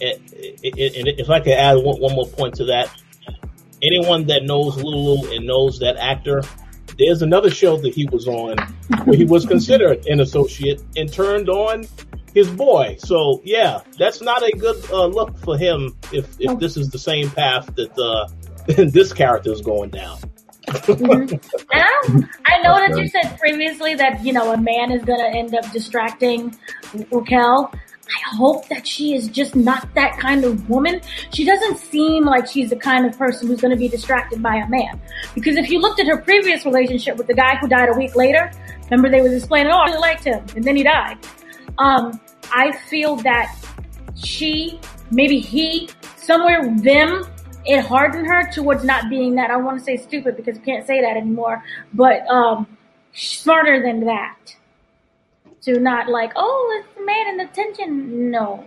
And, 0.00 0.12
and 0.12 1.08
if 1.18 1.28
I 1.30 1.40
could 1.40 1.54
add 1.54 1.74
one, 1.78 2.00
one 2.00 2.14
more 2.14 2.26
point 2.26 2.54
to 2.56 2.64
that, 2.66 2.90
anyone 3.82 4.26
that 4.26 4.44
knows 4.44 4.76
Lulu 4.76 5.32
and 5.34 5.46
knows 5.46 5.78
that 5.80 5.96
actor, 5.96 6.42
there's 6.98 7.22
another 7.22 7.50
show 7.50 7.76
that 7.78 7.94
he 7.94 8.06
was 8.12 8.28
on 8.28 8.56
where 9.04 9.16
he 9.16 9.24
was 9.24 9.44
considered 9.54 10.06
an 10.06 10.20
associate 10.20 10.82
and 10.96 11.12
turned 11.12 11.48
on 11.48 11.86
his 12.34 12.50
boy. 12.50 12.96
So 12.98 13.40
yeah, 13.44 13.80
that's 13.98 14.20
not 14.20 14.42
a 14.42 14.50
good 14.56 14.90
uh, 14.90 15.06
look 15.06 15.38
for 15.38 15.56
him 15.56 15.96
if 16.12 16.36
if 16.40 16.58
this 16.58 16.76
is 16.76 16.90
the 16.90 16.98
same 16.98 17.30
path 17.30 17.74
that 17.76 17.98
uh, 17.98 18.28
this 18.66 19.12
character 19.12 19.52
is 19.52 19.60
going 19.60 19.90
down. 19.90 20.18
Mhm. 20.68 21.40
And 21.72 21.84
I, 21.84 22.28
I 22.44 22.62
know 22.62 22.76
that 22.76 22.98
you 22.98 23.08
said 23.08 23.38
previously 23.38 23.94
that, 23.94 24.22
you 24.22 24.32
know, 24.32 24.52
a 24.52 24.58
man 24.58 24.92
is 24.92 25.04
gonna 25.04 25.28
end 25.28 25.54
up 25.54 25.70
distracting 25.72 26.56
Raquel. 27.10 27.72
I 27.72 28.36
hope 28.36 28.68
that 28.68 28.86
she 28.86 29.14
is 29.14 29.28
just 29.28 29.54
not 29.54 29.94
that 29.94 30.18
kind 30.18 30.44
of 30.44 30.68
woman. 30.68 31.00
She 31.30 31.44
doesn't 31.44 31.78
seem 31.78 32.24
like 32.24 32.46
she's 32.46 32.70
the 32.70 32.76
kind 32.76 33.06
of 33.06 33.16
person 33.18 33.48
who's 33.48 33.60
gonna 33.60 33.76
be 33.76 33.88
distracted 33.88 34.42
by 34.42 34.56
a 34.56 34.68
man. 34.68 35.00
Because 35.34 35.56
if 35.56 35.70
you 35.70 35.78
looked 35.78 36.00
at 36.00 36.06
her 36.06 36.18
previous 36.18 36.64
relationship 36.64 37.16
with 37.16 37.26
the 37.26 37.34
guy 37.34 37.56
who 37.56 37.68
died 37.68 37.88
a 37.88 37.96
week 37.96 38.16
later, 38.16 38.50
remember 38.84 39.10
they 39.10 39.22
was 39.22 39.32
explaining, 39.32 39.72
oh, 39.72 39.76
I 39.76 39.86
really 39.86 39.98
liked 39.98 40.24
him, 40.24 40.44
and 40.56 40.64
then 40.64 40.76
he 40.76 40.82
died. 40.82 41.18
Um, 41.78 42.20
I 42.52 42.72
feel 42.88 43.16
that 43.16 43.54
she, 44.16 44.80
maybe 45.10 45.38
he, 45.38 45.88
somewhere 46.16 46.74
them, 46.80 47.24
it 47.64 47.82
hardened 47.82 48.26
her 48.26 48.50
towards 48.50 48.84
not 48.84 49.08
being 49.10 49.34
that. 49.36 49.50
I 49.50 49.56
want 49.56 49.78
to 49.78 49.84
say 49.84 49.96
stupid 49.96 50.36
because 50.36 50.56
you 50.56 50.62
can't 50.62 50.86
say 50.86 51.00
that 51.00 51.16
anymore, 51.16 51.62
but 51.92 52.26
um, 52.28 52.66
smarter 53.14 53.82
than 53.82 54.04
that. 54.06 54.36
To 55.62 55.78
not 55.78 56.08
like, 56.08 56.32
oh, 56.36 56.82
it's 56.82 57.04
made 57.04 57.26
an 57.26 57.40
attention. 57.40 58.30
No. 58.30 58.64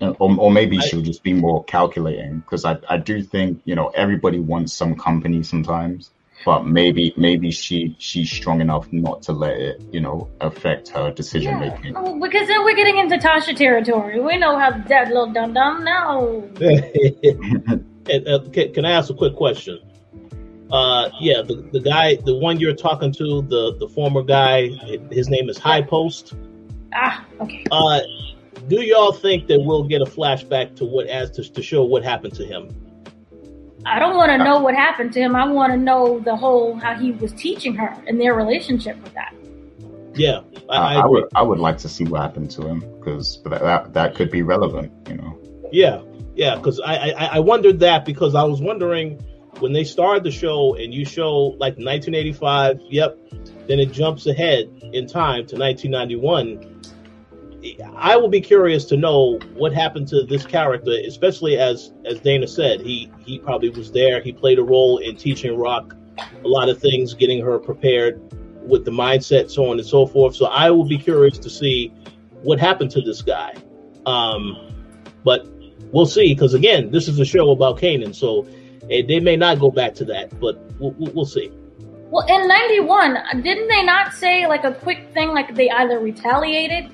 or, 0.00 0.16
or 0.38 0.50
maybe 0.52 0.78
I- 0.78 0.80
she'll 0.80 1.02
just 1.02 1.22
be 1.22 1.32
more 1.32 1.62
calculating 1.64 2.38
because 2.40 2.64
I, 2.64 2.78
I 2.88 2.96
do 2.96 3.22
think, 3.22 3.60
you 3.64 3.74
know, 3.74 3.88
everybody 3.88 4.38
wants 4.38 4.72
some 4.72 4.94
company 4.94 5.42
sometimes, 5.42 6.10
but 6.44 6.66
maybe, 6.66 7.12
maybe 7.16 7.50
she, 7.50 7.94
she's 7.98 8.30
strong 8.30 8.60
enough 8.60 8.92
not 8.92 9.22
to 9.22 9.32
let 9.32 9.56
it, 9.58 9.82
you 9.92 10.00
know, 10.00 10.28
affect 10.40 10.88
her 10.88 11.10
decision 11.12 11.52
Yeah. 11.60 11.70
making. 11.70 11.96
Oh, 11.96 12.18
because 12.20 12.48
then 12.48 12.64
we're 12.64 12.74
getting 12.76 12.98
into 12.98 13.16
Tasha 13.16 13.54
territory. 13.56 14.20
We 14.20 14.38
know 14.38 14.58
how 14.58 14.70
that 14.88 15.08
little 15.08 15.32
dum 15.32 15.54
dum. 15.54 15.84
now 15.84 16.42
And, 18.10 18.26
uh, 18.26 18.40
can, 18.52 18.72
can 18.74 18.84
I 18.84 18.90
ask 18.92 19.10
a 19.10 19.14
quick 19.14 19.36
question? 19.36 19.78
Uh, 20.72 21.10
yeah, 21.20 21.42
the, 21.42 21.56
the 21.72 21.80
guy, 21.80 22.16
the 22.24 22.36
one 22.36 22.58
you're 22.58 22.74
talking 22.74 23.12
to, 23.12 23.42
the, 23.42 23.76
the 23.78 23.88
former 23.88 24.22
guy, 24.22 24.68
his 25.10 25.28
name 25.28 25.48
is 25.48 25.58
High 25.58 25.82
Post. 25.82 26.34
Ah, 26.94 27.24
okay. 27.40 27.64
Uh, 27.70 28.00
do 28.68 28.80
y'all 28.82 29.12
think 29.12 29.46
that 29.48 29.60
we'll 29.60 29.84
get 29.84 30.00
a 30.00 30.04
flashback 30.06 30.74
to 30.76 30.84
what 30.84 31.06
as 31.06 31.30
to, 31.32 31.42
to 31.52 31.62
show 31.62 31.84
what 31.84 32.02
happened 32.02 32.34
to 32.34 32.44
him? 32.44 32.68
I 33.84 33.98
don't 33.98 34.16
want 34.16 34.30
to 34.30 34.38
know 34.38 34.58
uh, 34.58 34.62
what 34.62 34.74
happened 34.74 35.12
to 35.14 35.20
him. 35.20 35.34
I 35.34 35.46
want 35.46 35.72
to 35.72 35.78
know 35.78 36.20
the 36.20 36.36
whole 36.36 36.74
how 36.74 36.94
he 36.94 37.12
was 37.12 37.32
teaching 37.32 37.74
her 37.74 37.96
and 38.06 38.20
their 38.20 38.34
relationship 38.34 39.02
with 39.02 39.14
that. 39.14 39.34
Yeah, 40.14 40.40
I, 40.68 40.76
I, 40.76 40.94
I 40.94 41.00
I 41.00 41.06
would, 41.06 41.24
I 41.34 41.42
would 41.42 41.58
like 41.58 41.78
to 41.78 41.88
see 41.88 42.04
what 42.04 42.20
happened 42.20 42.50
to 42.52 42.66
him 42.66 42.80
because 42.98 43.42
that, 43.44 43.60
that, 43.62 43.92
that 43.94 44.14
could 44.14 44.30
be 44.30 44.42
relevant, 44.42 44.92
you 45.08 45.16
know. 45.16 45.38
Yeah, 45.72 46.02
yeah, 46.34 46.56
because 46.56 46.80
I, 46.80 46.94
I 46.94 47.24
I 47.36 47.38
wondered 47.40 47.80
that 47.80 48.04
because 48.04 48.34
I 48.34 48.44
was 48.44 48.60
wondering 48.60 49.20
when 49.58 49.72
they 49.72 49.84
started 49.84 50.24
the 50.24 50.30
show 50.30 50.74
and 50.74 50.92
you 50.92 51.04
show 51.04 51.56
like 51.58 51.76
1985, 51.78 52.80
yep, 52.88 53.18
then 53.66 53.80
it 53.80 53.92
jumps 53.92 54.26
ahead 54.26 54.70
in 54.92 55.06
time 55.06 55.46
to 55.46 55.56
1991. 55.56 56.71
I 57.96 58.16
will 58.16 58.28
be 58.28 58.40
curious 58.40 58.84
to 58.86 58.96
know 58.96 59.38
what 59.54 59.72
happened 59.72 60.08
to 60.08 60.24
this 60.24 60.44
character, 60.44 60.92
especially 61.06 61.58
as 61.58 61.92
as 62.04 62.20
Dana 62.20 62.48
said, 62.48 62.80
he 62.80 63.10
he 63.24 63.38
probably 63.38 63.70
was 63.70 63.92
there. 63.92 64.20
He 64.20 64.32
played 64.32 64.58
a 64.58 64.62
role 64.62 64.98
in 64.98 65.16
teaching 65.16 65.52
Raq 65.52 65.96
a 66.44 66.48
lot 66.48 66.68
of 66.68 66.80
things, 66.80 67.14
getting 67.14 67.40
her 67.42 67.58
prepared 67.58 68.20
with 68.66 68.84
the 68.84 68.90
mindset, 68.90 69.50
so 69.50 69.70
on 69.70 69.78
and 69.78 69.86
so 69.86 70.06
forth. 70.06 70.34
So 70.34 70.46
I 70.46 70.70
will 70.70 70.84
be 70.84 70.98
curious 70.98 71.38
to 71.38 71.50
see 71.50 71.88
what 72.42 72.58
happened 72.58 72.90
to 72.92 73.00
this 73.00 73.22
guy. 73.22 73.54
Um, 74.06 74.56
but 75.24 75.46
we'll 75.92 76.06
see, 76.06 76.34
because 76.34 76.54
again, 76.54 76.90
this 76.90 77.08
is 77.08 77.18
a 77.18 77.24
show 77.24 77.50
about 77.50 77.78
Kanan, 77.78 78.14
so 78.14 78.46
eh, 78.90 79.02
they 79.06 79.20
may 79.20 79.36
not 79.36 79.60
go 79.60 79.70
back 79.70 79.94
to 79.94 80.04
that, 80.06 80.38
but 80.40 80.58
we'll, 80.80 80.94
we'll 81.12 81.24
see. 81.24 81.50
Well, 82.10 82.26
in 82.26 82.46
'91, 82.46 83.42
didn't 83.42 83.68
they 83.68 83.82
not 83.84 84.12
say 84.12 84.46
like 84.46 84.64
a 84.64 84.74
quick 84.74 85.12
thing, 85.14 85.28
like 85.28 85.54
they 85.54 85.70
either 85.70 85.98
retaliated? 85.98 86.92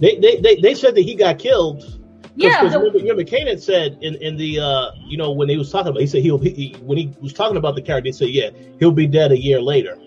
They 0.00 0.16
they 0.16 0.36
they, 0.40 0.56
they 0.56 0.74
said 0.74 0.94
that 0.94 1.02
he 1.02 1.14
got 1.14 1.38
killed. 1.38 1.98
Yeah, 2.36 2.62
the- 2.68 2.78
remember, 2.78 2.98
remember 2.98 3.24
Kanan 3.24 3.60
said 3.60 3.98
in, 4.00 4.14
in 4.16 4.36
the 4.36 4.60
uh 4.60 4.90
you 5.04 5.16
know 5.18 5.30
when 5.32 5.48
he 5.48 5.56
was 5.58 5.70
talking 5.70 5.88
about 5.88 6.00
he 6.00 6.06
said 6.06 6.22
he'll 6.22 6.38
he, 6.38 6.50
he- 6.50 6.76
when 6.82 6.96
he 6.96 7.12
was 7.20 7.32
talking 7.32 7.56
about 7.56 7.74
the 7.74 7.82
character 7.82 8.08
he 8.08 8.12
said 8.12 8.28
yeah 8.30 8.50
he'll 8.78 8.92
be 8.92 9.06
dead 9.06 9.32
a 9.32 9.38
year 9.38 9.60
later 9.60 9.98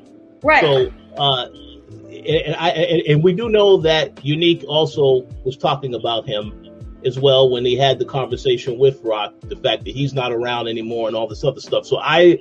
Right. 0.42 0.62
so 0.62 0.92
uh 1.18 1.48
and, 2.26 2.56
I 2.56 2.70
and, 2.70 3.02
and 3.08 3.24
we 3.24 3.34
do 3.34 3.50
know 3.50 3.78
that 3.82 4.24
Unique 4.26 4.64
also 4.68 5.28
was 5.44 5.58
talking 5.58 5.94
about 5.96 6.26
him 6.28 6.54
as 7.06 7.20
well 7.20 7.50
when 7.50 7.66
he 7.66 7.76
had 7.76 8.00
the 8.00 8.06
conversation 8.06 8.78
with 8.80 9.04
Raq 9.04 9.34
the 9.50 9.58
fact 9.58 9.84
that 9.84 9.94
he's 9.94 10.14
not 10.14 10.32
around 10.32 10.68
anymore 10.70 11.08
and 11.08 11.16
all 11.18 11.28
this 11.28 11.44
other 11.44 11.60
stuff 11.60 11.86
so 11.86 11.98
I 12.00 12.40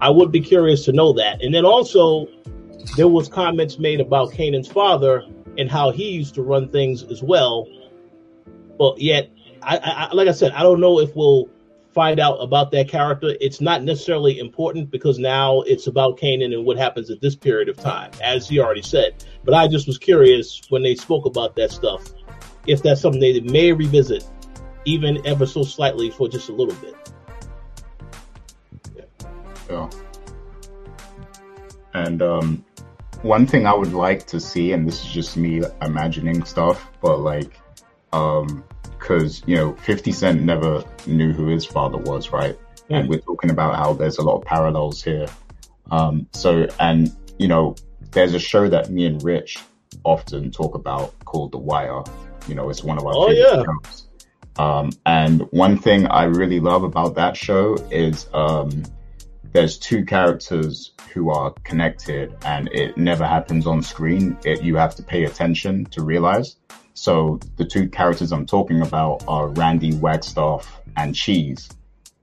I 0.00 0.08
would 0.08 0.30
be 0.30 0.40
curious 0.40 0.84
to 0.84 0.92
know 0.92 1.12
that 1.14 1.42
and 1.42 1.52
then 1.52 1.64
also 1.66 2.28
there 2.96 3.08
was 3.08 3.28
comments 3.28 3.78
made 3.78 4.00
about 4.00 4.30
Kanan's 4.30 4.68
father 4.68 5.24
and 5.58 5.70
how 5.70 5.90
he 5.90 6.10
used 6.10 6.34
to 6.34 6.42
run 6.42 6.68
things 6.70 7.02
as 7.04 7.22
well 7.22 7.66
but 8.78 9.00
yet, 9.00 9.30
I, 9.62 9.78
I, 9.78 10.14
like 10.14 10.28
I 10.28 10.32
said, 10.32 10.52
I 10.52 10.62
don't 10.62 10.80
know 10.80 11.00
if 11.00 11.14
we'll 11.16 11.48
find 11.92 12.20
out 12.20 12.36
about 12.36 12.70
that 12.72 12.88
character. 12.88 13.34
It's 13.40 13.60
not 13.60 13.82
necessarily 13.82 14.38
important 14.38 14.90
because 14.90 15.18
now 15.18 15.62
it's 15.62 15.86
about 15.86 16.18
Kanan 16.18 16.54
and 16.54 16.64
what 16.64 16.76
happens 16.76 17.10
at 17.10 17.20
this 17.20 17.34
period 17.34 17.68
of 17.68 17.76
time, 17.76 18.10
as 18.22 18.48
he 18.48 18.60
already 18.60 18.82
said. 18.82 19.24
But 19.44 19.54
I 19.54 19.66
just 19.66 19.86
was 19.86 19.98
curious 19.98 20.60
when 20.68 20.82
they 20.82 20.94
spoke 20.94 21.24
about 21.24 21.56
that 21.56 21.70
stuff, 21.70 22.04
if 22.66 22.82
that's 22.82 23.00
something 23.00 23.20
they 23.20 23.40
may 23.40 23.72
revisit, 23.72 24.24
even 24.84 25.26
ever 25.26 25.46
so 25.46 25.62
slightly 25.62 26.10
for 26.10 26.28
just 26.28 26.48
a 26.48 26.52
little 26.52 26.74
bit. 26.76 26.94
Yeah. 29.70 29.90
And 31.94 32.20
um, 32.22 32.64
one 33.22 33.46
thing 33.46 33.66
I 33.66 33.74
would 33.74 33.92
like 33.92 34.26
to 34.28 34.40
see, 34.40 34.72
and 34.72 34.86
this 34.86 35.04
is 35.04 35.10
just 35.10 35.36
me 35.36 35.62
imagining 35.82 36.44
stuff, 36.44 36.90
but 37.00 37.18
like, 37.18 37.60
um, 38.12 38.64
cause, 38.98 39.42
you 39.46 39.56
know, 39.56 39.74
50 39.76 40.12
Cent 40.12 40.42
never 40.42 40.84
knew 41.06 41.32
who 41.32 41.46
his 41.48 41.64
father 41.64 41.98
was, 41.98 42.30
right? 42.32 42.58
And 42.88 43.08
we're 43.08 43.20
talking 43.20 43.50
about 43.50 43.76
how 43.76 43.92
there's 43.94 44.18
a 44.18 44.22
lot 44.22 44.36
of 44.38 44.44
parallels 44.44 45.02
here. 45.02 45.26
Um, 45.90 46.26
so, 46.32 46.66
and, 46.78 47.14
you 47.38 47.48
know, 47.48 47.74
there's 48.12 48.34
a 48.34 48.38
show 48.38 48.68
that 48.68 48.90
me 48.90 49.06
and 49.06 49.22
Rich 49.22 49.58
often 50.04 50.50
talk 50.50 50.74
about 50.74 51.18
called 51.24 51.52
The 51.52 51.58
Wire. 51.58 52.02
You 52.48 52.54
know, 52.54 52.70
it's 52.70 52.84
one 52.84 52.96
of 52.96 53.04
our 53.04 53.12
Oh, 53.14 53.28
favorite 53.28 53.56
yeah. 53.56 53.62
shows. 53.64 54.06
Um, 54.58 54.90
and 55.04 55.42
one 55.50 55.78
thing 55.78 56.06
I 56.06 56.24
really 56.24 56.60
love 56.60 56.82
about 56.82 57.16
that 57.16 57.36
show 57.36 57.74
is, 57.90 58.28
um, 58.32 58.84
there's 59.52 59.78
two 59.78 60.04
characters 60.04 60.92
who 61.12 61.30
are 61.30 61.52
connected 61.64 62.34
and 62.44 62.68
it 62.72 62.96
never 62.96 63.26
happens 63.26 63.66
on 63.66 63.82
screen. 63.82 64.36
It, 64.44 64.62
you 64.62 64.76
have 64.76 64.94
to 64.96 65.02
pay 65.02 65.24
attention 65.24 65.86
to 65.86 66.02
realize. 66.02 66.56
So 66.94 67.40
the 67.56 67.64
two 67.64 67.88
characters 67.88 68.32
I'm 68.32 68.46
talking 68.46 68.82
about 68.82 69.24
are 69.28 69.48
Randy 69.48 69.94
Wagstaff 69.94 70.80
and 70.96 71.14
Cheese. 71.14 71.68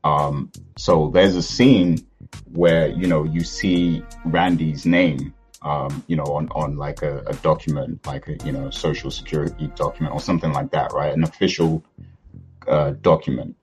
Um, 0.03 0.51
so 0.77 1.09
there's 1.13 1.35
a 1.35 1.43
scene 1.43 2.05
where, 2.51 2.87
you 2.87 3.07
know, 3.07 3.23
you 3.23 3.43
see 3.43 4.03
Randy's 4.25 4.85
name, 4.85 5.33
um, 5.61 6.03
you 6.07 6.15
know, 6.15 6.25
on, 6.25 6.49
on 6.49 6.77
like 6.77 7.01
a, 7.01 7.23
a 7.27 7.33
document, 7.35 8.05
like 8.05 8.27
a, 8.27 8.35
you 8.45 8.51
know, 8.51 8.69
social 8.69 9.11
security 9.11 9.67
document 9.75 10.13
or 10.13 10.19
something 10.19 10.51
like 10.51 10.71
that, 10.71 10.91
right? 10.93 11.13
An 11.13 11.23
official, 11.23 11.83
uh, 12.67 12.91
document 13.01 13.55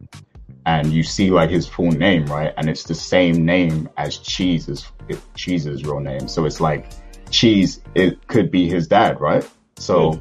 and 0.71 0.93
you 0.93 1.03
see 1.03 1.31
like 1.31 1.51
his 1.51 1.67
full 1.67 1.91
name, 1.91 2.27
right? 2.27 2.55
And 2.57 2.71
it's 2.71 2.85
the 2.85 2.95
same 2.95 3.45
name 3.45 3.89
as 3.97 4.19
Cheese's 4.19 4.87
Cheese's 5.35 5.85
real 5.85 5.99
name. 5.99 6.29
So 6.29 6.45
it's 6.45 6.61
like 6.61 6.87
Cheese, 7.31 7.81
it 7.97 8.25
could 8.29 8.53
be 8.53 8.69
his 8.69 8.87
dad, 8.87 9.21
right? 9.21 9.49
So 9.79 10.13
hmm. 10.13 10.21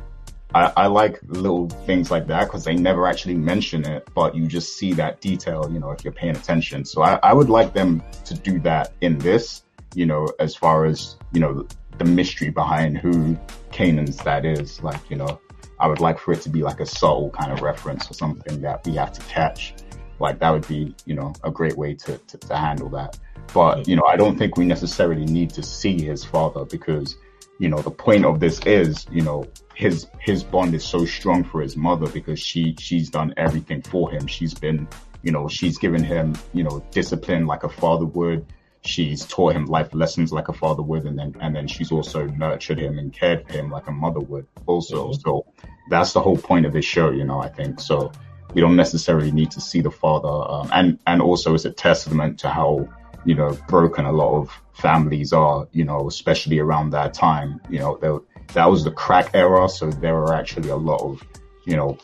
I, 0.55 0.73
I 0.75 0.87
like 0.87 1.19
little 1.27 1.69
things 1.69 2.09
like 2.09 2.25
that 2.27 2.45
because 2.45 2.63
they 2.63 2.75
never 2.75 3.05
actually 3.05 3.35
mention 3.35 3.85
it, 3.85 4.09
but 4.15 4.33
you 4.33 4.47
just 4.47 4.75
see 4.75 4.93
that 4.93 5.21
detail, 5.21 5.69
you 5.71 5.79
know, 5.79 5.91
if 5.91 6.03
you're 6.03 6.13
paying 6.13 6.35
attention. 6.35 6.83
So 6.83 7.03
I, 7.03 7.19
I 7.21 7.33
would 7.33 7.49
like 7.49 7.73
them 7.73 8.01
to 8.25 8.33
do 8.33 8.59
that 8.61 8.93
in 9.01 9.19
this, 9.19 9.61
you 9.93 10.07
know, 10.07 10.27
as 10.39 10.55
far 10.55 10.85
as, 10.85 11.17
you 11.31 11.41
know, 11.41 11.67
the 11.99 12.05
mystery 12.05 12.49
behind 12.49 12.97
who 12.97 13.37
Kanan's 13.71 14.17
dad 14.17 14.45
is. 14.45 14.81
Like, 14.81 15.11
you 15.11 15.15
know, 15.15 15.39
I 15.79 15.87
would 15.87 15.99
like 15.99 16.17
for 16.17 16.31
it 16.31 16.41
to 16.41 16.49
be 16.49 16.63
like 16.63 16.79
a 16.79 16.87
subtle 16.87 17.29
kind 17.29 17.51
of 17.51 17.61
reference 17.61 18.09
or 18.09 18.15
something 18.15 18.61
that 18.61 18.83
we 18.87 18.93
have 18.93 19.13
to 19.13 19.21
catch 19.21 19.75
like 20.19 20.39
that 20.39 20.49
would 20.49 20.67
be 20.67 20.95
you 21.05 21.15
know 21.15 21.33
a 21.43 21.51
great 21.51 21.77
way 21.77 21.93
to, 21.95 22.17
to, 22.17 22.37
to 22.37 22.55
handle 22.55 22.89
that. 22.89 23.17
But 23.53 23.87
you 23.87 23.95
know 23.95 24.05
i 24.07 24.15
don't 24.15 24.37
think 24.37 24.57
we 24.57 24.65
necessarily 24.65 25.25
need 25.25 25.49
to 25.51 25.63
see 25.63 26.01
his 26.01 26.23
father 26.23 26.65
because 26.65 27.17
you 27.59 27.67
know 27.69 27.81
the 27.81 27.91
point 27.91 28.25
of 28.25 28.39
this 28.39 28.59
is 28.65 29.05
you 29.11 29.21
know 29.21 29.45
his 29.75 30.07
his 30.19 30.43
bond 30.43 30.73
is 30.75 30.83
so 30.83 31.05
strong 31.05 31.43
for 31.43 31.61
his 31.61 31.75
mother 31.77 32.07
because 32.09 32.39
she 32.39 32.75
she's 32.79 33.09
done 33.09 33.33
everything 33.37 33.81
for 33.81 34.11
him. 34.11 34.27
She's 34.27 34.53
been 34.53 34.87
you 35.21 35.31
know 35.31 35.47
she's 35.47 35.77
given 35.77 36.03
him 36.03 36.35
you 36.53 36.63
know 36.63 36.83
discipline 36.91 37.45
like 37.47 37.63
a 37.63 37.69
father 37.69 38.05
would. 38.05 38.45
She's 38.81 39.25
taught 39.25 39.55
him 39.55 39.65
life 39.65 39.93
lessons 39.93 40.31
like 40.31 40.47
a 40.47 40.53
father 40.53 40.81
would 40.81 41.03
and 41.05 41.17
then 41.17 41.35
and 41.41 41.55
then 41.55 41.67
she's 41.67 41.91
also 41.91 42.25
nurtured 42.27 42.79
him 42.79 42.97
and 42.97 43.11
cared 43.11 43.45
for 43.45 43.53
him 43.53 43.69
like 43.69 43.87
a 43.87 43.91
mother 43.91 44.19
would 44.19 44.47
also. 44.65 45.09
Mhm. 45.09 45.21
so 45.21 45.45
that's 45.89 46.13
the 46.13 46.21
whole 46.21 46.37
point 46.37 46.65
of 46.65 46.73
this 46.73 46.85
show 46.85 47.09
you 47.09 47.25
know 47.25 47.39
i 47.39 47.49
think. 47.49 47.79
So 47.79 48.11
we 48.53 48.61
don't 48.61 48.75
necessarily 48.75 49.31
need 49.31 49.51
to 49.51 49.61
see 49.61 49.81
the 49.81 49.91
father 49.91 50.27
um, 50.27 50.69
and 50.73 50.99
and 51.07 51.21
also 51.21 51.53
it's 51.53 51.65
a 51.65 51.71
testament 51.71 52.39
to 52.39 52.49
how 52.49 52.87
you 53.25 53.35
know 53.35 53.57
broken 53.67 54.05
a 54.05 54.11
lot 54.11 54.33
of 54.35 54.51
families 54.73 55.33
are 55.33 55.67
you 55.71 55.83
know 55.83 56.07
especially 56.07 56.59
around 56.59 56.91
that 56.91 57.13
time 57.13 57.59
you 57.69 57.79
know 57.79 57.97
there, 57.97 58.19
that 58.53 58.65
was 58.65 58.83
the 58.83 58.91
crack 58.91 59.31
era 59.33 59.67
so 59.67 59.89
there 59.89 60.15
were 60.15 60.33
actually 60.33 60.69
a 60.69 60.75
lot 60.75 61.01
of 61.01 61.21
you 61.65 61.75
know 61.75 61.97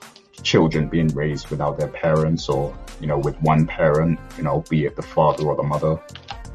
children 0.44 0.88
being 0.88 1.08
raised 1.10 1.50
without 1.50 1.78
their 1.78 1.88
parents 1.88 2.48
or 2.50 2.78
you 3.00 3.08
know 3.08 3.18
with 3.18 3.40
one 3.42 3.66
parent 3.66 4.20
you 4.38 4.44
know 4.44 4.64
be 4.70 4.86
it 4.86 4.96
the 4.96 5.02
father 5.02 5.46
or 5.46 5.56
the 5.56 5.64
mother. 5.64 6.00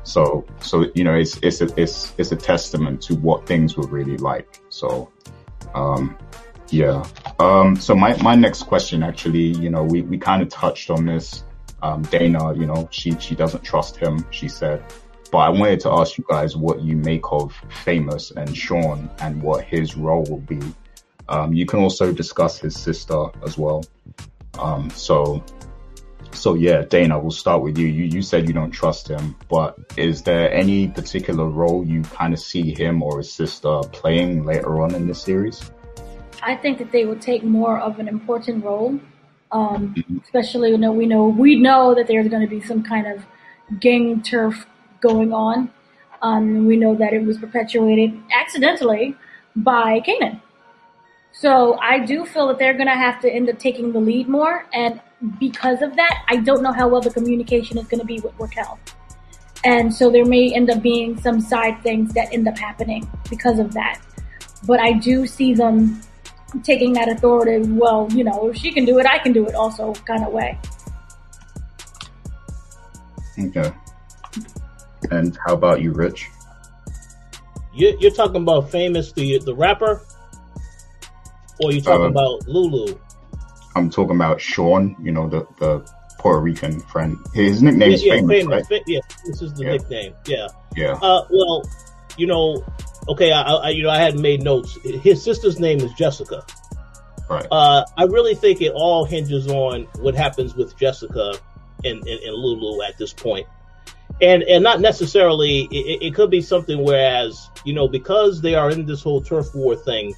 So 0.02 0.44
so 0.60 0.86
you 0.94 1.04
know 1.04 1.14
it's 1.14 1.36
it's 1.38 1.60
a 1.60 1.68
it's 1.80 2.12
it's 2.18 2.32
a 2.32 2.36
testament 2.36 3.02
to 3.02 3.14
what 3.16 3.46
things 3.46 3.76
were 3.76 3.86
really 3.86 4.16
like. 4.16 4.60
So 4.68 5.10
um 5.74 6.16
yeah. 6.70 7.04
Um, 7.38 7.76
so 7.76 7.94
my, 7.94 8.20
my 8.22 8.34
next 8.34 8.64
question 8.64 9.02
actually, 9.02 9.56
you 9.58 9.70
know, 9.70 9.82
we, 9.82 10.02
we 10.02 10.18
kind 10.18 10.42
of 10.42 10.48
touched 10.48 10.90
on 10.90 11.06
this. 11.06 11.44
Um, 11.82 12.02
Dana, 12.02 12.54
you 12.54 12.66
know, 12.66 12.88
she, 12.90 13.18
she 13.18 13.34
doesn't 13.34 13.62
trust 13.62 13.96
him, 13.96 14.24
she 14.30 14.48
said. 14.48 14.84
But 15.30 15.38
I 15.38 15.48
wanted 15.48 15.80
to 15.80 15.90
ask 15.92 16.18
you 16.18 16.24
guys 16.28 16.56
what 16.56 16.82
you 16.82 16.96
make 16.96 17.22
of 17.30 17.54
Famous 17.84 18.32
and 18.32 18.54
Sean 18.56 19.08
and 19.20 19.42
what 19.42 19.64
his 19.64 19.96
role 19.96 20.24
will 20.24 20.40
be. 20.40 20.60
Um, 21.28 21.52
you 21.52 21.64
can 21.66 21.78
also 21.78 22.12
discuss 22.12 22.58
his 22.58 22.76
sister 22.76 23.26
as 23.44 23.56
well. 23.56 23.84
Um, 24.58 24.90
so, 24.90 25.44
so 26.32 26.54
yeah, 26.54 26.82
Dana, 26.82 27.18
we'll 27.18 27.30
start 27.30 27.62
with 27.62 27.78
you. 27.78 27.86
You, 27.86 28.04
you 28.04 28.22
said 28.22 28.48
you 28.48 28.54
don't 28.54 28.72
trust 28.72 29.08
him, 29.08 29.36
but 29.48 29.78
is 29.96 30.22
there 30.22 30.52
any 30.52 30.88
particular 30.88 31.46
role 31.46 31.86
you 31.86 32.02
kind 32.02 32.34
of 32.34 32.40
see 32.40 32.74
him 32.74 33.02
or 33.02 33.18
his 33.18 33.32
sister 33.32 33.80
playing 33.92 34.44
later 34.44 34.82
on 34.82 34.94
in 34.94 35.06
this 35.06 35.22
series? 35.22 35.70
I 36.42 36.56
think 36.56 36.78
that 36.78 36.92
they 36.92 37.04
would 37.04 37.20
take 37.20 37.44
more 37.44 37.78
of 37.78 37.98
an 37.98 38.08
important 38.08 38.64
role, 38.64 38.98
um, 39.52 39.94
especially 40.24 40.70
you 40.70 40.78
know 40.78 40.92
we 40.92 41.06
know 41.06 41.28
we 41.28 41.56
know 41.56 41.94
that 41.94 42.06
there's 42.06 42.28
going 42.28 42.42
to 42.42 42.48
be 42.48 42.60
some 42.60 42.82
kind 42.82 43.06
of 43.06 43.24
gang 43.80 44.22
turf 44.22 44.66
going 45.00 45.32
on. 45.32 45.70
Um, 46.22 46.66
we 46.66 46.76
know 46.76 46.94
that 46.94 47.12
it 47.12 47.24
was 47.24 47.38
perpetuated 47.38 48.18
accidentally 48.32 49.16
by 49.56 50.00
Kanan. 50.00 50.40
So 51.32 51.78
I 51.78 52.00
do 52.00 52.26
feel 52.26 52.48
that 52.48 52.58
they're 52.58 52.74
going 52.74 52.88
to 52.88 52.94
have 52.94 53.20
to 53.22 53.30
end 53.30 53.48
up 53.48 53.58
taking 53.58 53.92
the 53.92 54.00
lead 54.00 54.28
more, 54.28 54.66
and 54.74 55.00
because 55.38 55.82
of 55.82 55.96
that, 55.96 56.24
I 56.28 56.36
don't 56.36 56.62
know 56.62 56.72
how 56.72 56.88
well 56.88 57.00
the 57.00 57.10
communication 57.10 57.78
is 57.78 57.86
going 57.86 58.00
to 58.00 58.06
be 58.06 58.20
with 58.20 58.32
Raquel. 58.38 58.78
And 59.64 59.94
so 59.94 60.10
there 60.10 60.24
may 60.24 60.54
end 60.54 60.70
up 60.70 60.82
being 60.82 61.20
some 61.20 61.40
side 61.40 61.82
things 61.82 62.14
that 62.14 62.32
end 62.32 62.48
up 62.48 62.58
happening 62.58 63.08
because 63.28 63.58
of 63.58 63.74
that. 63.74 64.00
But 64.66 64.80
I 64.80 64.92
do 64.92 65.26
see 65.26 65.54
them 65.54 66.00
taking 66.62 66.92
that 66.94 67.08
authority, 67.08 67.66
well, 67.70 68.08
you 68.12 68.24
know, 68.24 68.50
if 68.50 68.56
she 68.56 68.72
can 68.72 68.84
do 68.84 68.98
it, 68.98 69.06
I 69.06 69.18
can 69.18 69.32
do 69.32 69.46
it 69.46 69.54
also 69.54 69.92
kind 69.92 70.24
of 70.24 70.32
way. 70.32 70.58
Okay. 73.38 73.72
And 75.10 75.38
how 75.46 75.54
about 75.54 75.80
you, 75.80 75.92
Rich? 75.92 76.28
You, 77.74 77.96
you're 78.00 78.10
talking 78.10 78.42
about 78.42 78.70
famous 78.70 79.12
the 79.12 79.38
the 79.38 79.54
rapper, 79.54 80.02
or 81.62 81.72
you 81.72 81.80
talking 81.80 82.06
Uh, 82.06 82.08
about 82.08 82.46
Lulu? 82.46 82.98
I'm 83.76 83.88
talking 83.88 84.16
about 84.16 84.40
Sean, 84.40 84.96
you 85.00 85.12
know, 85.12 85.28
the, 85.28 85.46
the 85.58 85.88
Puerto 86.18 86.40
Rican 86.40 86.80
friend. 86.80 87.16
His 87.32 87.62
nickname 87.62 87.92
is 87.92 88.04
yeah, 88.04 88.14
yeah, 88.14 88.20
famous, 88.20 88.46
right? 88.46 88.66
Fa- 88.66 88.80
yeah, 88.86 89.00
this 89.24 89.40
is 89.40 89.54
the 89.54 89.64
Yeah. 89.64 89.70
nickname. 89.72 90.14
Yeah. 90.26 90.48
Yeah. 90.76 90.92
Uh, 91.00 91.24
well, 91.30 91.62
you 92.18 92.26
know, 92.26 92.62
okay, 93.10 93.32
I, 93.32 93.42
I, 93.42 93.68
you 93.70 93.82
know, 93.82 93.90
I 93.90 93.98
hadn't 93.98 94.22
made 94.22 94.42
notes. 94.42 94.78
His 94.84 95.22
sister's 95.22 95.58
name 95.58 95.80
is 95.80 95.92
Jessica. 95.94 96.44
Right. 97.28 97.46
Uh, 97.50 97.84
I 97.96 98.04
really 98.04 98.34
think 98.34 98.62
it 98.62 98.72
all 98.74 99.04
hinges 99.04 99.48
on 99.48 99.82
what 99.98 100.14
happens 100.14 100.54
with 100.54 100.76
Jessica 100.76 101.34
and, 101.84 102.06
and, 102.06 102.20
and 102.20 102.34
Lulu 102.34 102.82
at 102.82 102.98
this 102.98 103.12
point. 103.12 103.46
And, 104.20 104.42
and 104.42 104.62
not 104.62 104.80
necessarily, 104.80 105.62
it, 105.70 106.02
it 106.02 106.14
could 106.14 106.30
be 106.30 106.40
something 106.40 106.82
whereas, 106.82 107.48
you 107.64 107.72
know, 107.72 107.88
because 107.88 108.40
they 108.40 108.54
are 108.54 108.70
in 108.70 108.86
this 108.86 109.02
whole 109.02 109.20
turf 109.20 109.54
war 109.54 109.76
thing, 109.76 110.14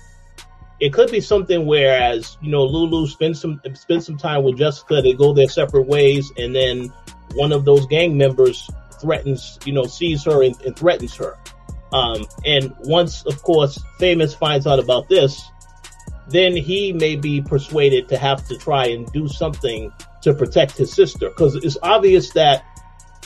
it 0.80 0.92
could 0.92 1.10
be 1.10 1.20
something 1.20 1.66
whereas, 1.66 2.36
you 2.42 2.50
know, 2.50 2.64
Lulu 2.64 3.06
spends 3.06 3.40
some, 3.40 3.60
spends 3.74 4.06
some 4.06 4.16
time 4.18 4.42
with 4.42 4.58
Jessica, 4.58 5.00
they 5.00 5.12
go 5.12 5.32
their 5.32 5.48
separate 5.48 5.86
ways, 5.86 6.32
and 6.36 6.54
then 6.54 6.92
one 7.34 7.52
of 7.52 7.64
those 7.64 7.86
gang 7.86 8.16
members 8.16 8.68
threatens, 9.00 9.58
you 9.64 9.72
know, 9.72 9.84
sees 9.84 10.24
her 10.24 10.42
and, 10.42 10.60
and 10.62 10.76
threatens 10.76 11.14
her. 11.16 11.38
Um, 11.92 12.26
and 12.44 12.74
once, 12.80 13.24
of 13.26 13.42
course, 13.42 13.78
Famous 13.98 14.34
finds 14.34 14.66
out 14.66 14.78
about 14.78 15.08
this, 15.08 15.42
then 16.28 16.56
he 16.56 16.92
may 16.92 17.16
be 17.16 17.42
persuaded 17.42 18.08
to 18.08 18.16
have 18.16 18.46
to 18.48 18.56
try 18.56 18.86
and 18.86 19.10
do 19.12 19.28
something 19.28 19.92
to 20.22 20.32
protect 20.32 20.76
his 20.76 20.92
sister. 20.92 21.30
Cause 21.30 21.56
it's 21.56 21.76
obvious 21.82 22.32
that 22.32 22.64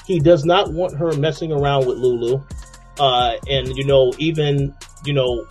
he 0.07 0.19
does 0.19 0.45
not 0.45 0.73
want 0.73 0.97
her 0.97 1.13
messing 1.13 1.53
around 1.53 1.87
with 1.87 1.99
Lulu. 1.99 2.43
Uh, 2.99 3.37
and 3.49 3.69
you 3.77 3.85
know, 3.85 4.13
even, 4.19 4.75
you 5.05 5.13
know, 5.13 5.47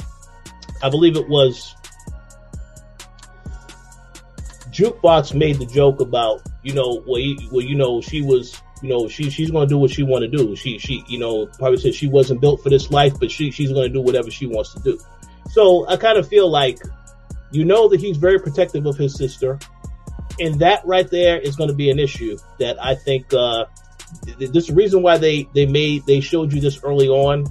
I 0.82 0.89
believe 0.89 1.16
it 1.16 1.30
was 1.30 1.76
Jukebox 4.76 5.34
made 5.34 5.57
the 5.57 5.66
joke 5.66 6.01
about, 6.01 6.41
you 6.61 6.74
know, 6.74 7.01
well, 7.07 7.20
you, 7.20 7.38
well, 7.49 7.63
you 7.63 7.76
know, 7.76 8.01
she 8.01 8.22
was, 8.22 8.61
you 8.82 8.89
know, 8.89 9.07
she 9.07 9.30
she's 9.30 9.51
to 9.67 9.73
do 9.73 9.78
what 9.78 9.91
she 9.91 10.03
want 10.03 10.23
to 10.23 10.28
do. 10.28 10.55
She 10.55 10.78
she, 10.78 11.03
you 11.07 11.19
know, 11.19 11.45
probably 11.45 11.78
said 11.78 11.95
she 11.95 12.07
wasn't 12.07 12.41
built 12.41 12.61
for 12.61 12.69
this 12.69 12.91
life, 12.91 13.13
but 13.19 13.32
she 13.32 13.51
she's 13.51 13.71
to 13.88 13.93
do 13.93 14.01
whatever 14.01 14.30
she 14.32 14.45
wants 14.45 14.73
to 14.73 14.80
do. 14.82 14.99
So 15.51 15.88
I 15.88 15.97
kind 15.97 16.17
of 16.17 16.28
feel 16.28 16.49
like, 16.49 16.80
you 17.51 17.65
know, 17.65 17.88
that 17.89 17.99
he's 17.99 18.17
very 18.17 18.39
protective 18.39 18.86
of 18.86 18.97
his 18.97 19.15
sister, 19.15 19.59
and 20.39 20.59
that 20.59 20.86
right 20.86 21.09
there 21.09 21.39
is 21.39 21.55
going 21.55 21.69
to 21.69 21.76
be 21.76 21.89
an 21.89 21.99
issue 21.99 22.38
that 22.59 22.84
I 22.84 22.95
think. 22.95 23.34
uh 23.34 23.65
th- 24.26 24.51
This 24.51 24.65
is 24.69 24.71
reason 24.71 25.01
why 25.01 25.17
they 25.17 25.47
they 25.53 25.65
made 25.65 26.05
they 26.05 26.19
showed 26.19 26.53
you 26.53 26.61
this 26.61 26.80
early 26.84 27.07
on 27.07 27.45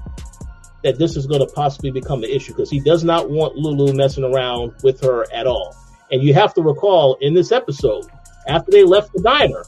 that 0.83 0.99
this 0.99 1.17
is 1.17 1.27
going 1.27 1.41
to 1.41 1.53
possibly 1.55 1.91
become 1.91 2.23
an 2.23 2.31
issue 2.31 2.53
because 2.53 2.71
he 2.71 2.79
does 2.79 3.03
not 3.03 3.31
want 3.31 3.57
Lulu 3.57 3.95
messing 3.95 4.23
around 4.25 4.75
with 4.83 5.01
her 5.01 5.25
at 5.33 5.47
all. 5.47 5.75
And 6.13 6.23
you 6.23 6.35
have 6.35 6.53
to 6.55 6.63
recall 6.63 7.17
in 7.23 7.33
this 7.33 7.53
episode, 7.53 8.05
after 8.47 8.71
they 8.71 8.85
left 8.85 9.11
the 9.15 9.23
diner, 9.23 9.65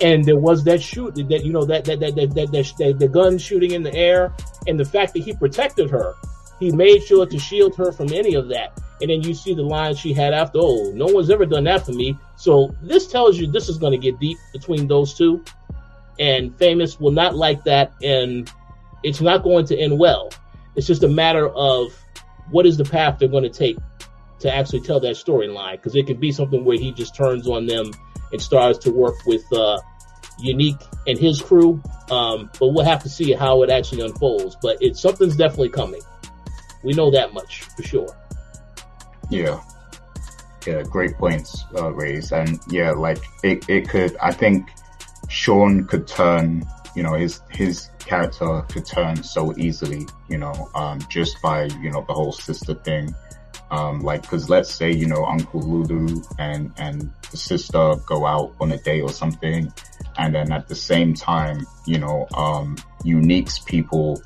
and 0.00 0.24
there 0.24 0.36
was 0.36 0.64
that 0.64 0.80
shoot 0.80 1.14
that 1.16 1.44
you 1.44 1.52
know 1.52 1.64
that 1.64 1.84
that 1.84 2.00
that 2.00 2.14
that, 2.14 2.34
that, 2.34 2.52
that, 2.52 2.72
that 2.78 2.98
the 2.98 3.08
gun 3.08 3.38
shooting 3.38 3.72
in 3.72 3.82
the 3.82 3.94
air, 3.94 4.32
and 4.66 4.78
the 4.78 4.84
fact 4.84 5.14
that 5.14 5.20
he 5.20 5.34
protected 5.34 5.90
her, 5.90 6.14
he 6.60 6.70
made 6.70 7.02
sure 7.02 7.26
to 7.26 7.38
shield 7.38 7.76
her 7.76 7.92
from 7.92 8.12
any 8.12 8.34
of 8.34 8.48
that. 8.48 8.80
And 9.00 9.10
then 9.10 9.22
you 9.22 9.32
see 9.32 9.54
the 9.54 9.62
line 9.62 9.94
she 9.94 10.12
had 10.12 10.34
after, 10.34 10.58
"Oh, 10.60 10.92
no 10.94 11.06
one's 11.06 11.30
ever 11.30 11.46
done 11.46 11.64
that 11.64 11.84
for 11.84 11.92
me." 11.92 12.16
So 12.36 12.74
this 12.82 13.06
tells 13.06 13.38
you 13.38 13.46
this 13.46 13.68
is 13.68 13.78
going 13.78 13.92
to 13.92 13.98
get 13.98 14.18
deep 14.20 14.38
between 14.52 14.86
those 14.86 15.14
two, 15.14 15.44
and 16.18 16.56
famous 16.58 17.00
will 17.00 17.12
not 17.12 17.34
like 17.36 17.64
that, 17.64 17.92
and 18.02 18.50
it's 19.02 19.20
not 19.20 19.42
going 19.42 19.66
to 19.66 19.76
end 19.76 19.98
well. 19.98 20.30
It's 20.76 20.86
just 20.86 21.02
a 21.02 21.08
matter 21.08 21.48
of 21.48 21.92
what 22.50 22.66
is 22.66 22.76
the 22.76 22.84
path 22.84 23.18
they're 23.18 23.28
going 23.28 23.44
to 23.44 23.50
take 23.50 23.76
to 24.40 24.54
actually 24.54 24.80
tell 24.80 25.00
that 25.00 25.16
storyline 25.16 25.72
because 25.72 25.96
it 25.96 26.06
could 26.06 26.20
be 26.20 26.30
something 26.30 26.64
where 26.64 26.78
he 26.78 26.92
just 26.92 27.14
turns 27.14 27.48
on 27.48 27.66
them 27.66 27.90
and 28.32 28.40
starts 28.40 28.78
to 28.80 28.90
work 28.90 29.16
with 29.26 29.44
uh, 29.52 29.78
Unique 30.38 30.80
and 31.06 31.18
his 31.18 31.40
crew. 31.40 31.82
Um, 32.10 32.50
but 32.58 32.68
we'll 32.68 32.84
have 32.84 33.02
to 33.02 33.08
see 33.08 33.32
how 33.32 33.62
it 33.62 33.70
actually 33.70 34.02
unfolds. 34.02 34.56
But 34.62 34.78
it's 34.80 35.00
something's 35.00 35.36
definitely 35.36 35.70
coming. 35.70 36.00
We 36.82 36.92
know 36.92 37.10
that 37.10 37.34
much 37.34 37.62
for 37.62 37.82
sure. 37.82 38.16
Yeah. 39.30 39.60
Yeah, 40.66 40.82
great 40.82 41.16
points 41.16 41.64
uh, 41.76 41.92
raised. 41.92 42.32
And 42.32 42.58
yeah, 42.70 42.92
like 42.92 43.22
it, 43.42 43.68
it 43.68 43.88
could, 43.88 44.16
I 44.18 44.32
think 44.32 44.70
Sean 45.28 45.84
could 45.86 46.06
turn, 46.06 46.64
you 46.94 47.02
know, 47.02 47.14
his, 47.14 47.40
his 47.50 47.88
character 47.98 48.62
could 48.68 48.86
turn 48.86 49.22
so 49.22 49.54
easily, 49.56 50.06
you 50.28 50.38
know, 50.38 50.70
um, 50.74 51.00
just 51.08 51.40
by, 51.42 51.64
you 51.64 51.90
know, 51.90 52.04
the 52.06 52.14
whole 52.14 52.32
sister 52.32 52.74
thing. 52.74 53.14
Um, 53.70 54.00
like, 54.00 54.26
cause 54.26 54.48
let's 54.48 54.74
say, 54.74 54.90
you 54.90 55.06
know, 55.06 55.24
Uncle 55.26 55.60
Lulu 55.60 56.22
and, 56.38 56.72
and 56.78 57.12
the 57.30 57.36
sister 57.36 57.94
go 58.06 58.24
out 58.26 58.54
on 58.60 58.72
a 58.72 58.78
date 58.78 59.02
or 59.02 59.10
something. 59.10 59.72
And 60.16 60.34
then 60.34 60.52
at 60.52 60.68
the 60.68 60.74
same 60.74 61.14
time, 61.14 61.66
you 61.86 61.98
know, 61.98 62.26
um, 62.34 62.76
Unique's 63.04 63.58
people, 63.58 64.22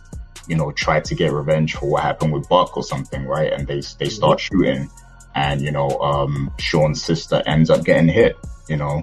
you 0.46 0.56
know, 0.56 0.70
try 0.72 1.00
to 1.00 1.14
get 1.14 1.32
revenge 1.32 1.74
for 1.74 1.90
what 1.90 2.02
happened 2.02 2.32
with 2.32 2.48
Buck 2.48 2.76
or 2.76 2.84
something, 2.84 3.24
right? 3.24 3.52
And 3.52 3.66
they, 3.66 3.82
they 3.98 4.08
start 4.08 4.40
shooting 4.40 4.88
and, 5.34 5.60
you 5.60 5.72
know, 5.72 5.88
um, 6.00 6.52
Sean's 6.58 7.02
sister 7.02 7.42
ends 7.46 7.70
up 7.70 7.84
getting 7.84 8.08
hit, 8.08 8.36
you 8.68 8.76
know, 8.76 9.02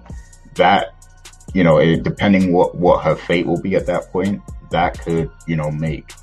that, 0.56 0.96
you 1.54 1.64
know, 1.64 1.78
it, 1.78 2.04
depending 2.04 2.54
what, 2.54 2.76
what 2.76 3.04
her 3.04 3.16
fate 3.16 3.46
will 3.46 3.62
be 3.62 3.76
at 3.76 3.88
that 3.88 4.12
point, 4.12 4.42
that 4.72 5.00
could, 5.00 5.32
you 5.48 5.56
know, 5.56 5.72
make 5.72 6.14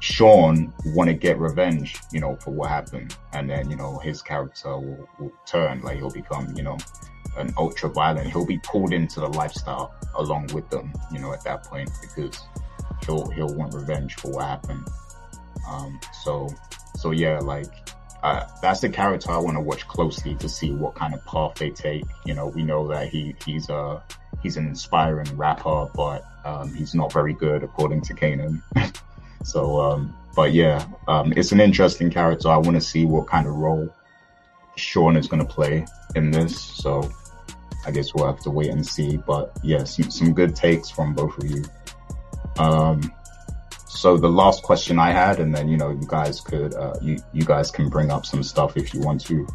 Sean 0.00 0.72
want 0.86 1.08
to 1.08 1.14
get 1.14 1.38
revenge, 1.38 1.96
you 2.10 2.20
know, 2.20 2.34
for 2.36 2.50
what 2.52 2.70
happened. 2.70 3.14
And 3.32 3.48
then, 3.48 3.70
you 3.70 3.76
know, 3.76 3.98
his 3.98 4.22
character 4.22 4.76
will, 4.76 5.08
will 5.18 5.32
turn, 5.46 5.82
like 5.82 5.98
he'll 5.98 6.10
become, 6.10 6.54
you 6.56 6.62
know, 6.62 6.78
an 7.36 7.52
ultra 7.58 7.90
violent. 7.90 8.30
He'll 8.30 8.46
be 8.46 8.58
pulled 8.58 8.94
into 8.94 9.20
the 9.20 9.28
lifestyle 9.28 9.94
along 10.14 10.48
with 10.54 10.68
them, 10.70 10.92
you 11.12 11.18
know, 11.18 11.32
at 11.34 11.44
that 11.44 11.64
point 11.64 11.90
because 12.00 12.40
he'll, 13.04 13.28
he'll 13.30 13.54
want 13.54 13.74
revenge 13.74 14.14
for 14.14 14.30
what 14.30 14.44
happened. 14.44 14.88
Um, 15.68 16.00
so, 16.22 16.48
so 16.96 17.10
yeah, 17.10 17.38
like, 17.38 17.70
uh, 18.22 18.46
that's 18.62 18.80
the 18.80 18.88
character 18.88 19.30
I 19.30 19.38
want 19.38 19.56
to 19.56 19.62
watch 19.62 19.86
closely 19.86 20.34
to 20.36 20.48
see 20.48 20.72
what 20.72 20.94
kind 20.94 21.12
of 21.12 21.24
path 21.26 21.56
they 21.56 21.70
take. 21.70 22.04
You 22.24 22.34
know, 22.34 22.46
we 22.46 22.62
know 22.62 22.88
that 22.88 23.08
he, 23.08 23.34
he's 23.44 23.68
a, 23.68 24.02
he's 24.42 24.56
an 24.56 24.66
inspiring 24.66 25.36
rapper, 25.36 25.90
but, 25.94 26.24
um, 26.44 26.72
he's 26.74 26.94
not 26.94 27.12
very 27.12 27.34
good 27.34 27.62
according 27.62 28.00
to 28.02 28.14
Kanan. 28.14 28.62
So, 29.42 29.80
um, 29.80 30.16
but 30.34 30.52
yeah, 30.52 30.86
um, 31.08 31.32
it's 31.36 31.52
an 31.52 31.60
interesting 31.60 32.10
character. 32.10 32.48
I 32.48 32.56
want 32.56 32.76
to 32.76 32.80
see 32.80 33.04
what 33.04 33.26
kind 33.26 33.46
of 33.46 33.54
role 33.54 33.88
Sean 34.76 35.16
is 35.16 35.26
going 35.26 35.44
to 35.44 35.52
play 35.52 35.84
in 36.14 36.30
this. 36.30 36.58
So 36.60 37.10
I 37.86 37.90
guess 37.90 38.14
we'll 38.14 38.26
have 38.26 38.40
to 38.40 38.50
wait 38.50 38.70
and 38.70 38.86
see. 38.86 39.16
But 39.16 39.56
yeah, 39.62 39.84
some, 39.84 40.10
some 40.10 40.34
good 40.34 40.54
takes 40.54 40.90
from 40.90 41.14
both 41.14 41.36
of 41.38 41.50
you. 41.50 41.64
Um, 42.58 43.12
so 43.86 44.16
the 44.16 44.28
last 44.28 44.62
question 44.62 44.98
I 44.98 45.10
had, 45.10 45.40
and 45.40 45.54
then, 45.54 45.68
you 45.68 45.76
know, 45.76 45.90
you 45.90 46.06
guys 46.06 46.40
could, 46.40 46.74
uh, 46.74 46.94
you, 47.02 47.18
you 47.32 47.44
guys 47.44 47.70
can 47.70 47.88
bring 47.88 48.10
up 48.10 48.24
some 48.24 48.42
stuff 48.42 48.76
if 48.76 48.94
you 48.94 49.00
want 49.00 49.20
to. 49.26 49.46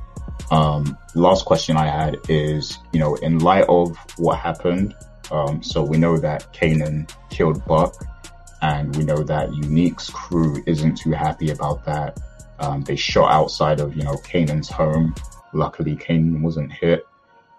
Um, 0.51 0.97
last 1.15 1.45
question 1.45 1.77
I 1.77 1.87
had 1.87 2.17
is, 2.29 2.77
you 2.91 2.99
know, 2.99 3.15
in 3.15 3.39
light 3.39 3.65
of 3.69 3.97
what 4.17 4.37
happened, 4.37 4.93
um, 5.31 5.63
so 5.63 5.83
we 5.83 5.97
know 5.97 6.17
that 6.17 6.53
Kanan 6.53 7.09
killed 7.29 7.65
Buck 7.65 7.95
and 8.65 8.95
we 8.95 9.03
know 9.03 9.21
that 9.21 9.53
Unique's 9.53 10.09
crew 10.09 10.63
isn't 10.65 10.95
too 10.95 11.11
happy 11.11 11.51
about 11.51 11.85
that. 11.85 12.19
Um, 12.57 12.81
they 12.81 12.95
shot 12.95 13.31
outside 13.31 13.79
of, 13.79 13.95
you 13.95 14.01
know, 14.01 14.15
Kanan's 14.15 14.69
home. 14.69 15.13
Luckily, 15.53 15.95
Kanan 15.95 16.41
wasn't 16.41 16.71
hit. 16.71 17.05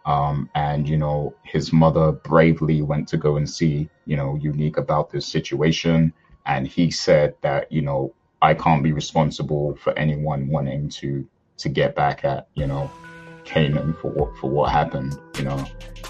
Um, 0.05 0.51
and, 0.57 0.89
you 0.89 0.97
know, 0.97 1.33
his 1.45 1.73
mother 1.73 2.11
bravely 2.11 2.83
went 2.83 3.07
to 3.09 3.19
go 3.19 3.37
and 3.37 3.49
see, 3.49 3.89
you 4.05 4.17
know, 4.17 4.35
Unique 4.35 4.79
about 4.79 5.11
this 5.11 5.27
situation. 5.29 6.13
And 6.45 6.67
he 6.67 6.91
said 6.91 7.37
that, 7.41 7.71
you 7.71 7.83
know, 7.83 8.13
I 8.43 8.55
can't 8.55 8.83
be 8.83 8.93
responsible 8.93 9.77
for 9.77 9.97
anyone 9.97 10.49
wanting 10.49 10.89
to, 10.89 11.25
to 11.59 11.69
get 11.69 11.95
back 11.95 12.25
at, 12.25 12.49
you 12.55 12.67
know, 12.67 12.91
Kanan 13.45 13.97
for 14.01 14.11
what, 14.11 14.37
for 14.39 14.51
what 14.51 14.73
happened, 14.73 15.17
you 15.39 15.45
know, 15.45 15.65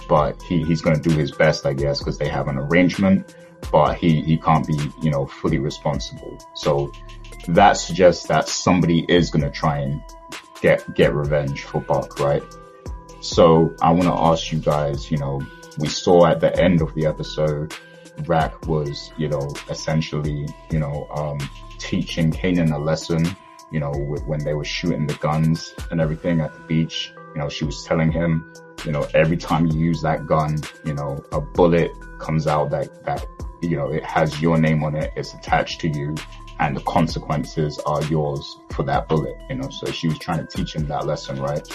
but 0.09 0.41
he, 0.45 0.65
he's 0.65 0.81
going 0.81 0.99
to 0.99 1.07
do 1.07 1.15
his 1.15 1.33
best, 1.33 1.67
I 1.67 1.75
guess, 1.75 1.99
because 1.99 2.17
they 2.17 2.29
have 2.29 2.49
an 2.49 2.57
arrangement 2.57 3.35
but 3.71 3.97
he, 3.97 4.23
he 4.23 4.37
can't 4.37 4.67
be, 4.67 4.79
you 5.03 5.11
know, 5.11 5.27
fully 5.27 5.59
responsible. 5.59 6.39
So 6.55 6.93
that 7.49 7.75
suggests 7.75 8.27
that 8.27 8.49
somebody 8.49 9.05
is 9.09 9.31
going 9.31 9.45
to 9.45 9.51
try 9.51 9.79
and 9.79 10.03
get, 10.61 10.95
get 10.95 11.15
revenge 11.15 11.63
for 11.63 11.81
Buck, 11.81 12.19
right? 12.21 12.43
So 13.21 13.75
I 13.81 13.91
want 13.91 14.05
to 14.05 14.15
ask 14.15 14.53
you 14.53 14.59
guys, 14.59 15.11
you 15.11 15.19
know, 15.19 15.41
we 15.79 15.89
saw 15.89 16.27
at 16.27 16.41
the 16.41 16.57
end 16.59 16.81
of 16.81 16.95
the 16.95 17.07
episode, 17.07 17.75
Raq 18.23 18.67
was, 18.67 19.13
you 19.17 19.29
know, 19.29 19.49
essentially, 19.69 20.49
you 20.71 20.79
know, 20.79 21.07
um, 21.15 21.39
teaching 21.79 22.33
Kanan 22.33 22.73
a 22.73 22.79
lesson, 22.79 23.25
you 23.71 23.81
know, 23.81 23.93
when 23.93 24.43
they 24.45 24.55
were 24.55 24.65
shooting 24.65 25.07
the 25.07 25.15
guns 25.15 25.75
and 25.91 26.01
everything 26.01 26.41
at 26.41 26.55
the 26.55 26.61
beach. 26.61 27.13
You 27.35 27.43
know, 27.43 27.49
she 27.49 27.65
was 27.65 27.85
telling 27.85 28.11
him, 28.11 28.53
you 28.85 28.93
know, 28.93 29.07
every 29.15 29.37
time 29.37 29.67
you 29.67 29.79
use 29.79 30.01
that 30.03 30.27
gun, 30.27 30.59
you 30.85 30.95
know, 30.95 31.23
a 31.33 31.41
bullet 31.41 31.91
comes 32.19 32.47
out 32.47 32.71
that, 32.71 33.05
that 33.05 33.27
you 33.67 33.77
know, 33.77 33.89
it 33.89 34.05
has 34.05 34.41
your 34.41 34.59
name 34.59 34.83
on 34.85 34.95
it. 34.97 35.13
It's 35.17 35.35
attached 35.35 35.81
to 35.83 35.89
you 35.89 36.15
and 36.59 36.77
the 36.77 36.81
consequences 36.83 37.79
are 37.81 38.03
yours 38.05 38.59
for 38.71 38.83
that 38.85 39.09
bullet, 39.09 39.37
you 39.49 39.57
know, 39.57 39.69
so 39.69 39.91
she 39.91 40.09
was 40.09 40.19
trying 40.19 40.39
to 40.39 40.47
teach 40.47 40.75
him 40.75 40.87
that 40.89 41.07
lesson, 41.07 41.41
right? 41.41 41.67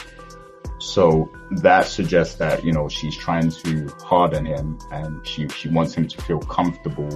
So 0.80 1.30
that 1.58 1.86
suggests 1.86 2.36
that, 2.36 2.64
you 2.64 2.72
know, 2.72 2.90
she's 2.90 3.16
trying 3.16 3.52
to 3.52 3.88
harden 4.04 4.46
him 4.46 4.80
and 4.92 5.26
she, 5.28 5.48
she 5.50 5.70
wants 5.70 5.94
him 5.94 6.08
to 6.08 6.22
feel 6.24 6.40
comfortable 6.40 7.10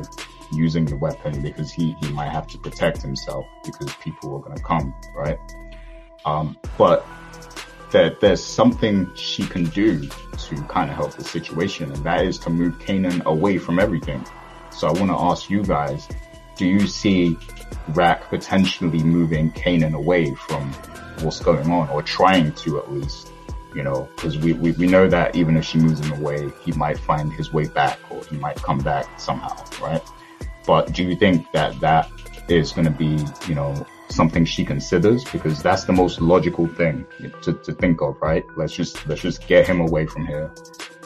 using 0.53 0.85
the 0.85 0.95
weapon 0.95 1.41
because 1.41 1.71
he, 1.71 1.95
he 2.01 2.09
might 2.09 2.29
have 2.29 2.45
to 2.47 2.59
protect 2.59 3.01
himself 3.01 3.47
because 3.63 3.91
people 3.95 4.35
are 4.35 4.41
going 4.41 4.55
to 4.55 4.63
come, 4.63 4.93
right? 5.15 5.39
Um, 6.25 6.57
but 6.77 7.05
that 7.91 8.19
there's 8.19 8.43
something 8.43 9.09
she 9.15 9.45
can 9.47 9.65
do 9.65 10.07
to 10.07 10.55
kind 10.67 10.89
of 10.89 10.95
help 10.95 11.13
the 11.13 11.23
situation, 11.23 11.91
and 11.91 12.03
that 12.03 12.25
is 12.25 12.37
to 12.39 12.49
move 12.49 12.77
Kanan 12.79 13.23
away 13.25 13.57
from 13.57 13.79
everything. 13.79 14.25
So 14.75 14.89
I 14.89 14.91
want 14.91 15.09
to 15.09 15.17
ask 15.17 15.49
you 15.49 15.63
guys, 15.63 16.07
do 16.57 16.65
you 16.65 16.85
see 16.85 17.35
Raq 17.91 18.23
potentially 18.23 19.01
moving 19.03 19.51
Kanan 19.51 19.93
away 19.93 20.35
from 20.35 20.73
what's 21.21 21.39
going 21.39 21.71
on, 21.71 21.89
or 21.89 22.01
trying 22.03 22.51
to 22.51 22.79
at 22.79 22.91
least? 22.91 23.31
You 23.73 23.83
know, 23.83 24.09
because 24.15 24.37
we, 24.37 24.51
we, 24.53 24.71
we 24.73 24.87
know 24.87 25.07
that 25.07 25.35
even 25.35 25.55
if 25.55 25.63
she 25.63 25.77
moves 25.77 25.99
him 25.99 26.19
away, 26.19 26.51
he 26.63 26.73
might 26.73 26.99
find 26.99 27.31
his 27.31 27.53
way 27.53 27.67
back, 27.67 27.99
or 28.09 28.23
he 28.25 28.35
might 28.37 28.57
come 28.57 28.79
back 28.79 29.17
somehow, 29.17 29.55
right? 29.81 30.01
But 30.67 30.91
do 30.91 31.03
you 31.03 31.15
think 31.15 31.49
that 31.53 31.79
that 31.79 32.09
is 32.49 32.73
going 32.73 32.85
to 32.85 32.91
be, 32.91 33.25
you 33.47 33.55
know, 33.55 33.85
something 34.09 34.43
she 34.45 34.65
considers 34.65 35.23
because 35.23 35.63
that's 35.63 35.85
the 35.85 35.93
most 35.93 36.21
logical 36.21 36.67
thing 36.67 37.05
to, 37.41 37.53
to 37.53 37.73
think 37.73 38.01
of, 38.01 38.21
right? 38.21 38.45
Let's 38.55 38.73
just, 38.73 39.07
let's 39.07 39.21
just 39.21 39.47
get 39.47 39.67
him 39.67 39.79
away 39.79 40.05
from 40.05 40.25
here 40.25 40.53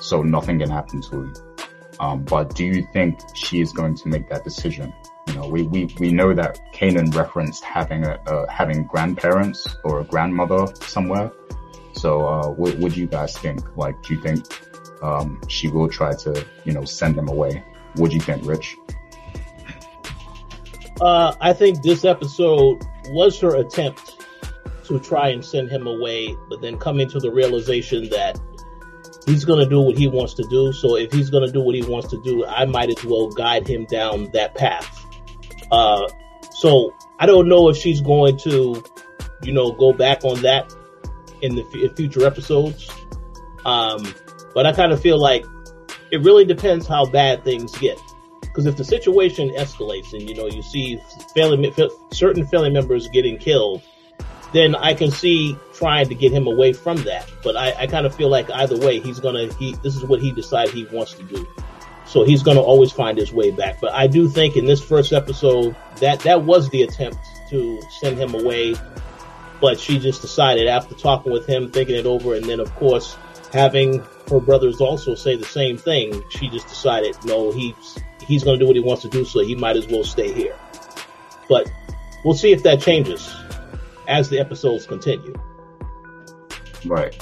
so 0.01 0.21
nothing 0.21 0.59
can 0.59 0.69
happen 0.69 1.01
to 1.03 1.21
him. 1.23 1.33
Um, 1.99 2.23
but 2.23 2.55
do 2.55 2.65
you 2.65 2.87
think 2.93 3.19
she 3.33 3.59
is 3.59 3.73
going 3.73 3.95
to 3.95 4.07
make 4.07 4.29
that 4.29 4.43
decision? 4.43 4.93
You 5.27 5.33
know, 5.35 5.47
we, 5.47 5.63
we, 5.63 5.93
we 5.99 6.11
know 6.11 6.33
that 6.33 6.59
Kanan 6.73 7.13
referenced 7.13 7.63
having 7.63 8.05
a, 8.05 8.13
uh, 8.25 8.47
having 8.47 8.85
grandparents 8.85 9.67
or 9.83 9.99
a 9.99 10.03
grandmother 10.03 10.67
somewhere. 10.81 11.31
So, 11.93 12.25
uh, 12.25 12.47
what 12.49 12.77
would 12.77 12.95
you 12.95 13.07
guys 13.07 13.37
think? 13.37 13.75
Like, 13.75 14.01
do 14.03 14.15
you 14.15 14.21
think, 14.21 14.45
um, 15.03 15.41
she 15.47 15.67
will 15.67 15.89
try 15.89 16.15
to, 16.15 16.45
you 16.63 16.71
know, 16.71 16.85
send 16.85 17.17
him 17.17 17.27
away? 17.27 17.63
What 17.95 18.11
do 18.11 18.15
you 18.15 18.21
think, 18.21 18.45
Rich? 18.45 18.77
Uh, 21.01 21.35
I 21.39 21.53
think 21.53 21.81
this 21.81 22.05
episode 22.05 22.83
was 23.09 23.39
her 23.39 23.55
attempt 23.55 24.25
to 24.85 24.99
try 24.99 25.29
and 25.29 25.43
send 25.43 25.69
him 25.69 25.87
away, 25.87 26.35
but 26.49 26.61
then 26.61 26.77
coming 26.77 27.09
to 27.09 27.19
the 27.19 27.31
realization 27.31 28.09
that 28.09 28.39
he's 29.29 29.45
going 29.45 29.59
to 29.59 29.69
do 29.69 29.79
what 29.79 29.97
he 29.97 30.07
wants 30.07 30.33
to 30.35 30.43
do. 30.49 30.73
So 30.73 30.97
if 30.97 31.11
he's 31.11 31.29
going 31.29 31.45
to 31.45 31.51
do 31.51 31.61
what 31.61 31.75
he 31.75 31.83
wants 31.83 32.09
to 32.09 32.21
do, 32.21 32.45
I 32.45 32.65
might 32.65 32.89
as 32.89 33.03
well 33.03 33.29
guide 33.29 33.67
him 33.67 33.85
down 33.85 34.31
that 34.33 34.55
path. 34.55 35.05
Uh, 35.71 36.07
so 36.51 36.93
I 37.19 37.25
don't 37.25 37.47
know 37.47 37.69
if 37.69 37.77
she's 37.77 38.01
going 38.01 38.37
to, 38.39 38.83
you 39.43 39.53
know, 39.53 39.71
go 39.71 39.93
back 39.93 40.23
on 40.23 40.41
that 40.41 40.73
in 41.41 41.55
the 41.55 41.63
f- 41.63 41.95
future 41.95 42.25
episodes. 42.25 42.89
Um, 43.65 44.13
but 44.53 44.65
I 44.65 44.73
kind 44.73 44.91
of 44.91 45.01
feel 45.01 45.19
like 45.19 45.45
it 46.11 46.21
really 46.21 46.45
depends 46.45 46.87
how 46.87 47.05
bad 47.05 47.43
things 47.43 47.77
get. 47.77 47.99
Because 48.41 48.65
if 48.65 48.77
the 48.77 48.83
situation 48.83 49.49
escalates 49.49 50.11
and 50.13 50.27
you 50.27 50.35
know 50.35 50.47
you 50.47 50.63
see 50.63 50.99
family 51.35 51.71
certain 52.11 52.45
family 52.47 52.71
members 52.71 53.07
getting 53.09 53.37
killed, 53.37 53.83
then 54.51 54.75
I 54.75 54.93
can 54.93 55.11
see 55.11 55.57
trying 55.73 56.09
to 56.09 56.15
get 56.15 56.31
him 56.31 56.47
away 56.47 56.73
from 56.73 56.97
that. 57.03 57.29
But 57.43 57.55
I, 57.55 57.73
I 57.79 57.87
kind 57.87 58.05
of 58.05 58.15
feel 58.15 58.29
like 58.29 58.49
either 58.49 58.77
way, 58.77 58.99
he's 58.99 59.19
gonna 59.19 59.51
he 59.53 59.73
this 59.83 59.95
is 59.95 60.03
what 60.03 60.19
he 60.19 60.31
decided 60.31 60.73
he 60.73 60.85
wants 60.85 61.13
to 61.13 61.23
do. 61.23 61.47
So 62.05 62.23
he's 62.23 62.41
gonna 62.41 62.61
always 62.61 62.91
find 62.91 63.17
his 63.17 63.31
way 63.31 63.51
back. 63.51 63.79
But 63.79 63.93
I 63.93 64.07
do 64.07 64.27
think 64.27 64.57
in 64.57 64.65
this 64.65 64.83
first 64.83 65.13
episode 65.13 65.75
that 65.97 66.21
that 66.21 66.43
was 66.43 66.69
the 66.69 66.83
attempt 66.83 67.19
to 67.49 67.81
send 68.01 68.17
him 68.17 68.33
away. 68.33 68.75
But 69.61 69.79
she 69.79 69.99
just 69.99 70.21
decided 70.21 70.67
after 70.67 70.95
talking 70.95 71.31
with 71.31 71.45
him, 71.45 71.69
thinking 71.69 71.95
it 71.95 72.05
over, 72.05 72.33
and 72.33 72.45
then 72.45 72.59
of 72.59 72.73
course 72.75 73.17
having 73.51 73.99
her 74.29 74.39
brothers 74.39 74.79
also 74.79 75.15
say 75.15 75.35
the 75.35 75.45
same 75.45 75.77
thing, 75.77 76.23
she 76.29 76.49
just 76.49 76.67
decided 76.67 77.15
no, 77.25 77.51
he's 77.51 77.97
he's 78.25 78.43
to 78.43 78.57
do 78.57 78.65
what 78.65 78.75
he 78.75 78.81
wants 78.81 79.03
to 79.03 79.09
do, 79.09 79.25
so 79.25 79.39
he 79.41 79.55
might 79.55 79.75
as 79.75 79.87
well 79.87 80.03
stay 80.03 80.31
here. 80.33 80.55
But 81.47 81.71
we'll 82.23 82.35
see 82.35 82.51
if 82.51 82.63
that 82.63 82.79
changes 82.81 83.35
as 84.09 84.27
the 84.27 84.39
episodes 84.39 84.85
continue. 84.85 85.33
Right. 86.85 87.15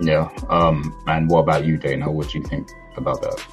Yeah. 0.00 0.30
Um, 0.48 0.96
and 1.06 1.28
what 1.28 1.40
about 1.40 1.64
you, 1.64 1.76
Dana? 1.76 2.10
What 2.10 2.30
do 2.30 2.38
you 2.38 2.44
think 2.44 2.70
about 2.96 3.20
that? 3.22 3.44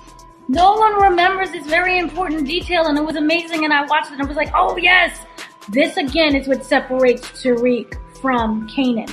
No 0.48 0.74
one 0.74 1.02
remembers 1.02 1.52
this 1.52 1.68
very 1.68 2.00
important 2.00 2.48
detail, 2.48 2.88
and 2.88 2.98
it 2.98 3.04
was 3.04 3.16
amazing. 3.16 3.66
And 3.66 3.74
I 3.74 3.86
watched 3.86 4.08
it, 4.08 4.14
and 4.14 4.22
I 4.24 4.26
was 4.26 4.38
like, 4.38 4.52
"Oh 4.56 4.78
yes, 4.78 5.20
this 5.70 5.98
again 5.98 6.36
is 6.36 6.48
what 6.48 6.64
separates 6.64 7.28
Tariq 7.44 7.94
from 8.22 8.68
Kanan." 8.68 9.10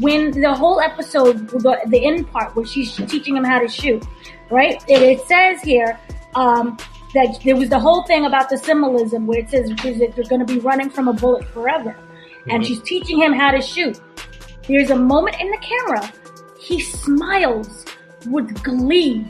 When 0.00 0.30
the 0.30 0.54
whole 0.54 0.80
episode, 0.80 1.48
the, 1.50 1.78
the 1.86 2.04
end 2.04 2.30
part 2.32 2.56
where 2.56 2.64
she's 2.64 2.96
teaching 2.96 3.36
him 3.36 3.44
how 3.44 3.58
to 3.58 3.68
shoot, 3.68 4.02
right? 4.50 4.82
It, 4.88 5.02
it 5.02 5.20
says 5.28 5.60
here 5.60 6.00
um, 6.34 6.78
that 7.14 7.38
there 7.44 7.56
was 7.56 7.68
the 7.68 7.78
whole 7.78 8.02
thing 8.04 8.24
about 8.24 8.48
the 8.48 8.56
symbolism 8.56 9.26
where 9.26 9.40
it 9.40 9.50
says 9.50 9.68
that 9.68 10.12
they're 10.16 10.24
going 10.24 10.44
to 10.44 10.46
be 10.46 10.60
running 10.60 10.88
from 10.88 11.08
a 11.08 11.12
bullet 11.12 11.44
forever. 11.48 11.94
And 12.48 12.62
hmm. 12.62 12.62
she's 12.62 12.82
teaching 12.82 13.20
him 13.20 13.32
how 13.32 13.50
to 13.50 13.60
shoot. 13.60 14.00
There's 14.68 14.90
a 14.90 14.96
moment 14.96 15.36
in 15.40 15.50
the 15.50 15.58
camera, 15.58 16.12
he 16.58 16.80
smiles 16.80 17.84
with 18.26 18.62
glee. 18.62 19.26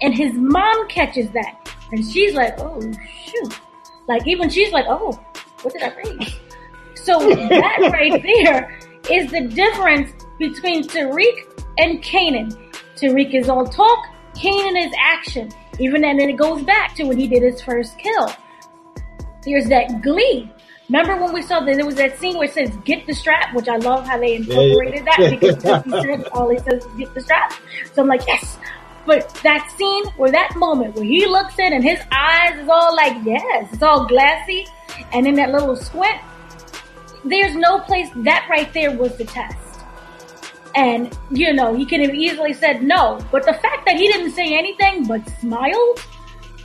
And 0.00 0.14
his 0.14 0.34
mom 0.34 0.88
catches 0.88 1.30
that. 1.30 1.68
And 1.92 2.04
she's 2.04 2.34
like, 2.34 2.58
oh, 2.58 2.80
shoot. 3.26 3.60
Like, 4.08 4.26
even 4.26 4.48
she's 4.48 4.72
like, 4.72 4.86
oh, 4.88 5.12
what 5.62 5.74
did 5.74 5.82
I 5.82 5.94
read? 5.96 6.34
So 6.94 7.18
that 7.18 7.78
right 7.92 8.22
there 8.22 8.78
is 9.10 9.28
the 9.32 9.48
difference 9.48 10.12
between 10.38 10.84
Tariq 10.84 11.64
and 11.78 12.00
Kanan. 12.00 12.52
Tariq 12.96 13.34
is 13.34 13.48
all 13.48 13.66
talk, 13.66 14.06
Kanan 14.34 14.86
is 14.86 14.92
action. 15.00 15.50
Even 15.80 16.04
and 16.04 16.20
then 16.20 16.30
it 16.30 16.36
goes 16.36 16.62
back 16.62 16.94
to 16.96 17.04
when 17.04 17.18
he 17.18 17.26
did 17.26 17.42
his 17.42 17.60
first 17.60 17.98
kill. 17.98 18.32
There's 19.44 19.66
that 19.68 20.02
glee. 20.02 20.48
Remember 20.92 21.24
when 21.24 21.32
we 21.32 21.40
saw 21.40 21.60
that 21.60 21.74
there 21.74 21.86
was 21.86 21.94
that 21.94 22.18
scene 22.18 22.36
where 22.36 22.44
it 22.46 22.52
says 22.52 22.70
"get 22.84 23.06
the 23.06 23.14
strap," 23.14 23.54
which 23.54 23.66
I 23.66 23.76
love 23.76 24.06
how 24.06 24.18
they 24.18 24.34
incorporated 24.34 25.06
that 25.06 25.30
because 25.30 25.84
he 25.84 25.90
said 25.90 26.28
all 26.34 26.50
he 26.50 26.58
says 26.58 26.84
is 26.84 26.92
"get 26.98 27.14
the 27.14 27.22
strap." 27.22 27.54
So 27.94 28.02
I'm 28.02 28.08
like, 28.08 28.26
yes. 28.26 28.58
But 29.06 29.32
that 29.42 29.72
scene 29.78 30.04
or 30.18 30.30
that 30.30 30.54
moment 30.56 30.94
where 30.94 31.04
he 31.04 31.24
looks 31.24 31.58
in 31.58 31.72
and 31.72 31.82
his 31.82 31.98
eyes 32.12 32.58
is 32.58 32.68
all 32.68 32.94
like, 32.94 33.16
yes, 33.24 33.72
it's 33.72 33.82
all 33.82 34.06
glassy, 34.06 34.66
and 35.14 35.26
in 35.26 35.34
that 35.36 35.50
little 35.50 35.76
squint, 35.76 36.20
there's 37.24 37.56
no 37.56 37.78
place 37.80 38.10
that 38.16 38.46
right 38.50 38.70
there 38.74 38.94
was 38.94 39.16
the 39.16 39.24
test. 39.24 39.56
And, 40.74 41.16
you 41.30 41.54
know, 41.54 41.74
he 41.74 41.86
could 41.86 42.00
have 42.00 42.14
easily 42.14 42.52
said 42.52 42.82
no. 42.82 43.18
But 43.30 43.46
the 43.46 43.54
fact 43.54 43.86
that 43.86 43.96
he 43.96 44.08
didn't 44.08 44.32
say 44.32 44.56
anything 44.56 45.06
but 45.06 45.26
smiled, 45.40 46.04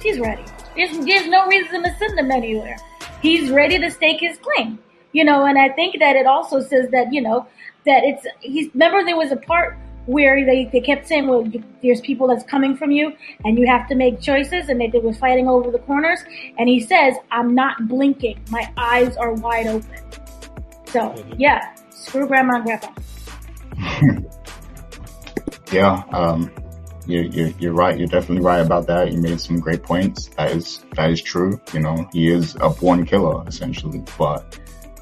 he's 0.01 0.19
ready. 0.19 0.43
There's, 0.75 0.97
there's 1.05 1.27
no 1.27 1.47
reason 1.47 1.81
to 1.83 1.95
send 1.97 2.19
him 2.19 2.29
anywhere. 2.29 2.77
He's 3.27 3.49
ready 3.51 3.77
to 3.77 3.91
stake 3.91 4.21
his 4.21 4.37
claim. 4.37 4.79
You 5.11 5.25
know, 5.25 5.45
and 5.45 5.59
I 5.59 5.67
think 5.69 5.99
that 5.99 6.15
it 6.15 6.25
also 6.25 6.61
says 6.61 6.89
that, 6.91 7.11
you 7.11 7.21
know, 7.21 7.45
that 7.85 8.03
it's, 8.05 8.25
he's, 8.39 8.73
remember 8.73 9.03
there 9.03 9.17
was 9.17 9.33
a 9.33 9.35
part 9.35 9.77
where 10.05 10.45
they, 10.45 10.69
they 10.71 10.79
kept 10.79 11.05
saying, 11.07 11.27
well, 11.27 11.45
there's 11.83 11.99
people 11.99 12.27
that's 12.27 12.45
coming 12.45 12.77
from 12.77 12.91
you 12.91 13.11
and 13.43 13.59
you 13.59 13.67
have 13.67 13.85
to 13.89 13.95
make 13.95 14.21
choices 14.21 14.69
and 14.69 14.79
they, 14.79 14.87
they 14.87 14.99
were 14.99 15.13
fighting 15.13 15.49
over 15.49 15.71
the 15.71 15.79
corners. 15.79 16.19
And 16.57 16.69
he 16.69 16.79
says, 16.79 17.15
I'm 17.29 17.53
not 17.53 17.89
blinking. 17.89 18.39
My 18.49 18.71
eyes 18.77 19.17
are 19.17 19.33
wide 19.33 19.67
open. 19.67 19.89
So 20.85 21.13
yeah, 21.37 21.75
screw 21.89 22.27
grandma 22.27 22.61
and 22.61 22.65
grandpa. 22.65 22.93
yeah, 25.73 26.03
um, 26.13 26.49
you're, 27.07 27.23
you're, 27.23 27.47
you're 27.59 27.73
right. 27.73 27.97
You're 27.97 28.07
definitely 28.07 28.43
right 28.43 28.59
about 28.59 28.87
that. 28.87 29.11
You 29.11 29.19
made 29.19 29.39
some 29.39 29.59
great 29.59 29.83
points. 29.83 30.27
That 30.37 30.51
is, 30.51 30.83
that 30.95 31.09
is 31.09 31.21
true. 31.21 31.59
You 31.73 31.79
know, 31.79 32.07
he 32.11 32.29
is 32.29 32.55
a 32.59 32.69
born 32.69 33.05
killer 33.05 33.43
essentially, 33.47 34.03
but, 34.17 34.59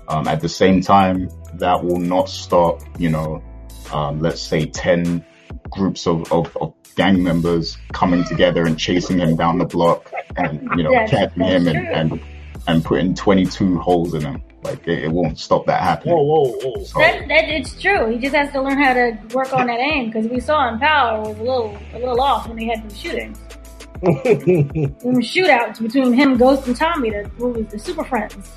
um, 0.07 0.27
at 0.27 0.39
the 0.39 0.49
same 0.49 0.81
time, 0.81 1.29
that 1.55 1.83
will 1.83 1.99
not 1.99 2.29
stop, 2.29 2.81
you 2.99 3.09
know, 3.09 3.43
um, 3.91 4.19
let's 4.19 4.41
say 4.41 4.65
10 4.65 5.25
groups 5.69 6.07
of, 6.07 6.31
of, 6.31 6.55
of, 6.57 6.73
gang 6.95 7.21
members 7.21 7.77
coming 7.91 8.23
together 8.23 8.65
and 8.65 8.79
chasing 8.79 9.19
him 9.19 9.35
down 9.35 9.57
the 9.57 9.65
block 9.65 10.13
and, 10.37 10.61
you 10.77 10.83
know, 10.83 10.91
yes, 10.91 11.09
catching 11.09 11.43
him 11.43 11.67
and, 11.67 11.87
and, 11.89 12.21
and 12.67 12.85
putting 12.85 13.13
22 13.13 13.77
holes 13.79 14.13
in 14.13 14.21
him. 14.21 14.41
Like 14.65 14.87
it, 14.87 15.03
it 15.03 15.11
won't 15.11 15.37
stop 15.37 15.67
that 15.67 15.81
happening. 15.81 16.15
Whoa, 16.15 16.23
whoa, 16.23 16.57
whoa! 16.59 16.83
So, 16.83 16.97
that, 16.99 17.27
that 17.27 17.49
it's 17.49 17.79
true. 17.79 18.09
He 18.09 18.17
just 18.17 18.35
has 18.35 18.51
to 18.53 18.61
learn 18.63 18.81
how 18.81 18.93
to 18.93 19.15
work 19.31 19.53
on 19.53 19.67
that 19.67 19.79
aim 19.79 20.07
because 20.09 20.27
we 20.27 20.39
saw 20.39 20.67
in 20.69 20.79
Power 20.79 21.21
was 21.21 21.37
a 21.37 21.43
little 21.43 21.77
a 21.93 21.99
little 21.99 22.19
off 22.19 22.47
when 22.47 22.57
they 22.57 22.65
had 22.65 22.89
the 22.89 22.95
shootings. 22.95 23.37
Them 24.01 25.21
shootouts 25.21 25.81
between 25.81 26.13
him, 26.13 26.37
Ghost, 26.37 26.65
and 26.65 26.75
Tommy, 26.75 27.11
the 27.11 27.29
was 27.37 27.67
the 27.67 27.77
Super 27.77 28.03
Friends. 28.03 28.49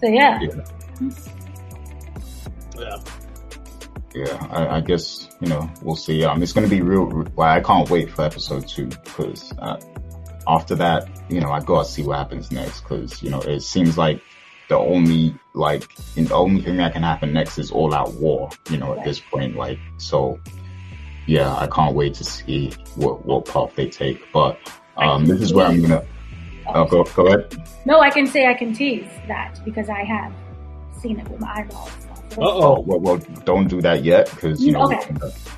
So 0.00 0.08
yeah. 0.08 0.40
Yeah. 0.40 1.10
Yeah. 2.76 2.96
Yeah, 4.14 4.46
I, 4.50 4.76
I, 4.76 4.80
guess 4.80 5.28
you 5.40 5.48
know 5.48 5.70
we'll 5.82 5.94
see. 5.94 6.24
Um, 6.24 6.42
it's 6.42 6.52
going 6.54 6.66
to 6.66 6.74
be 6.74 6.80
real. 6.80 7.04
Well, 7.36 7.48
I 7.48 7.60
can't 7.60 7.88
wait 7.90 8.10
for 8.10 8.22
episode 8.22 8.66
two 8.66 8.86
because 8.86 9.52
uh, 9.58 9.78
after 10.48 10.74
that, 10.76 11.06
you 11.28 11.40
know, 11.40 11.52
I 11.52 11.60
gotta 11.60 11.86
see 11.86 12.02
what 12.02 12.16
happens 12.16 12.50
next 12.50 12.80
because 12.80 13.22
you 13.22 13.28
know 13.28 13.40
it 13.42 13.60
seems 13.60 13.98
like 13.98 14.22
the 14.68 14.76
only 14.76 15.34
like 15.54 15.94
the 16.14 16.34
only 16.34 16.60
thing 16.62 16.76
that 16.78 16.92
can 16.92 17.02
happen 17.02 17.32
next 17.32 17.58
is 17.58 17.70
all 17.70 17.94
out 17.94 18.12
war. 18.14 18.50
You 18.70 18.78
know, 18.78 18.98
at 18.98 19.04
this 19.04 19.20
point, 19.20 19.56
like 19.56 19.78
so. 19.98 20.38
Yeah, 21.28 21.52
I 21.56 21.66
can't 21.66 21.96
wait 21.96 22.14
to 22.14 22.24
see 22.24 22.70
what 22.94 23.26
what 23.26 23.46
path 23.46 23.74
they 23.74 23.88
take. 23.88 24.30
But 24.32 24.58
um, 24.96 25.26
this 25.26 25.40
is 25.40 25.52
where 25.52 25.66
I'm 25.66 25.82
gonna. 25.82 26.04
Oh, 26.68 26.84
go, 26.84 27.02
go 27.02 27.26
ahead. 27.26 27.68
No, 27.84 28.00
I 28.00 28.10
can 28.10 28.26
say 28.28 28.46
I 28.46 28.54
can 28.54 28.72
tease 28.72 29.06
that 29.26 29.58
because 29.64 29.88
I 29.88 30.04
have 30.04 30.32
seen 31.00 31.18
it 31.18 31.28
with 31.28 31.40
my 31.40 31.52
eyeballs. 31.52 31.90
oh. 32.38 32.80
Well, 32.80 33.00
well, 33.00 33.16
don't 33.44 33.66
do 33.68 33.80
that 33.82 34.04
yet 34.04 34.30
because 34.30 34.62
you 34.64 34.70
know 34.72 34.84
Okay. 34.84 35.14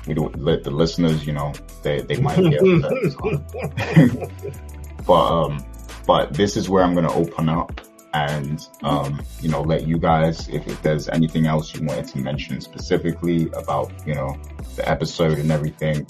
we 0.07 0.15
don't 0.15 0.35
let 0.39 0.63
the 0.63 0.71
listeners. 0.71 1.25
You 1.27 1.33
know, 1.33 1.53
they 1.83 2.01
they 2.01 2.17
might 2.19 2.37
get 2.49 2.61
upset. 2.83 4.31
but 5.05 5.43
um, 5.43 5.63
but 6.07 6.33
this 6.33 6.57
is 6.57 6.67
where 6.67 6.83
I'm 6.83 6.95
gonna 6.95 7.13
open 7.13 7.47
up 7.47 7.79
and 8.13 8.67
um, 8.83 9.21
you 9.41 9.49
know, 9.49 9.61
let 9.61 9.87
you 9.87 9.97
guys, 9.97 10.47
if, 10.49 10.67
if 10.67 10.81
there's 10.81 11.09
anything 11.09 11.45
else 11.45 11.73
you 11.75 11.85
wanted 11.85 12.07
to 12.07 12.19
mention 12.19 12.59
specifically 12.61 13.49
about 13.53 13.91
you 14.05 14.15
know 14.15 14.37
the 14.75 14.87
episode 14.89 15.37
and 15.37 15.51
everything, 15.51 16.07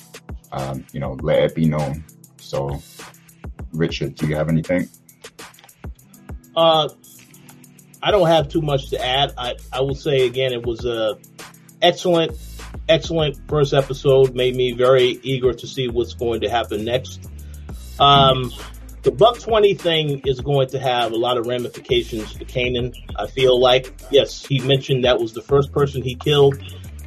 um, 0.51 0.85
you 0.91 0.99
know, 0.99 1.17
let 1.21 1.43
it 1.43 1.55
be 1.55 1.65
known. 1.65 2.03
So, 2.37 2.81
Richard, 3.73 4.15
do 4.15 4.27
you 4.27 4.35
have 4.35 4.49
anything? 4.49 4.89
Uh, 6.55 6.89
I 8.01 8.11
don't 8.11 8.27
have 8.27 8.49
too 8.49 8.61
much 8.61 8.89
to 8.89 9.05
add. 9.05 9.33
I, 9.37 9.55
I 9.71 9.81
will 9.81 9.95
say 9.95 10.25
again, 10.25 10.53
it 10.53 10.65
was 10.65 10.85
a 10.85 11.17
excellent, 11.81 12.37
excellent 12.87 13.37
first 13.47 13.73
episode. 13.73 14.35
Made 14.35 14.55
me 14.55 14.71
very 14.71 15.19
eager 15.21 15.53
to 15.53 15.67
see 15.67 15.87
what's 15.89 16.13
going 16.13 16.41
to 16.41 16.49
happen 16.49 16.85
next. 16.85 17.29
Um, 17.99 18.51
the 19.01 19.11
Buck 19.11 19.39
20 19.39 19.75
thing 19.75 20.21
is 20.25 20.41
going 20.41 20.67
to 20.69 20.79
have 20.79 21.11
a 21.11 21.15
lot 21.15 21.37
of 21.37 21.47
ramifications 21.47 22.33
for 22.33 22.43
Kanan. 22.45 22.93
I 23.17 23.27
feel 23.27 23.59
like, 23.59 23.93
yes, 24.11 24.45
he 24.45 24.59
mentioned 24.59 25.05
that 25.05 25.19
was 25.19 25.33
the 25.33 25.41
first 25.41 25.71
person 25.71 26.01
he 26.01 26.15
killed, 26.15 26.61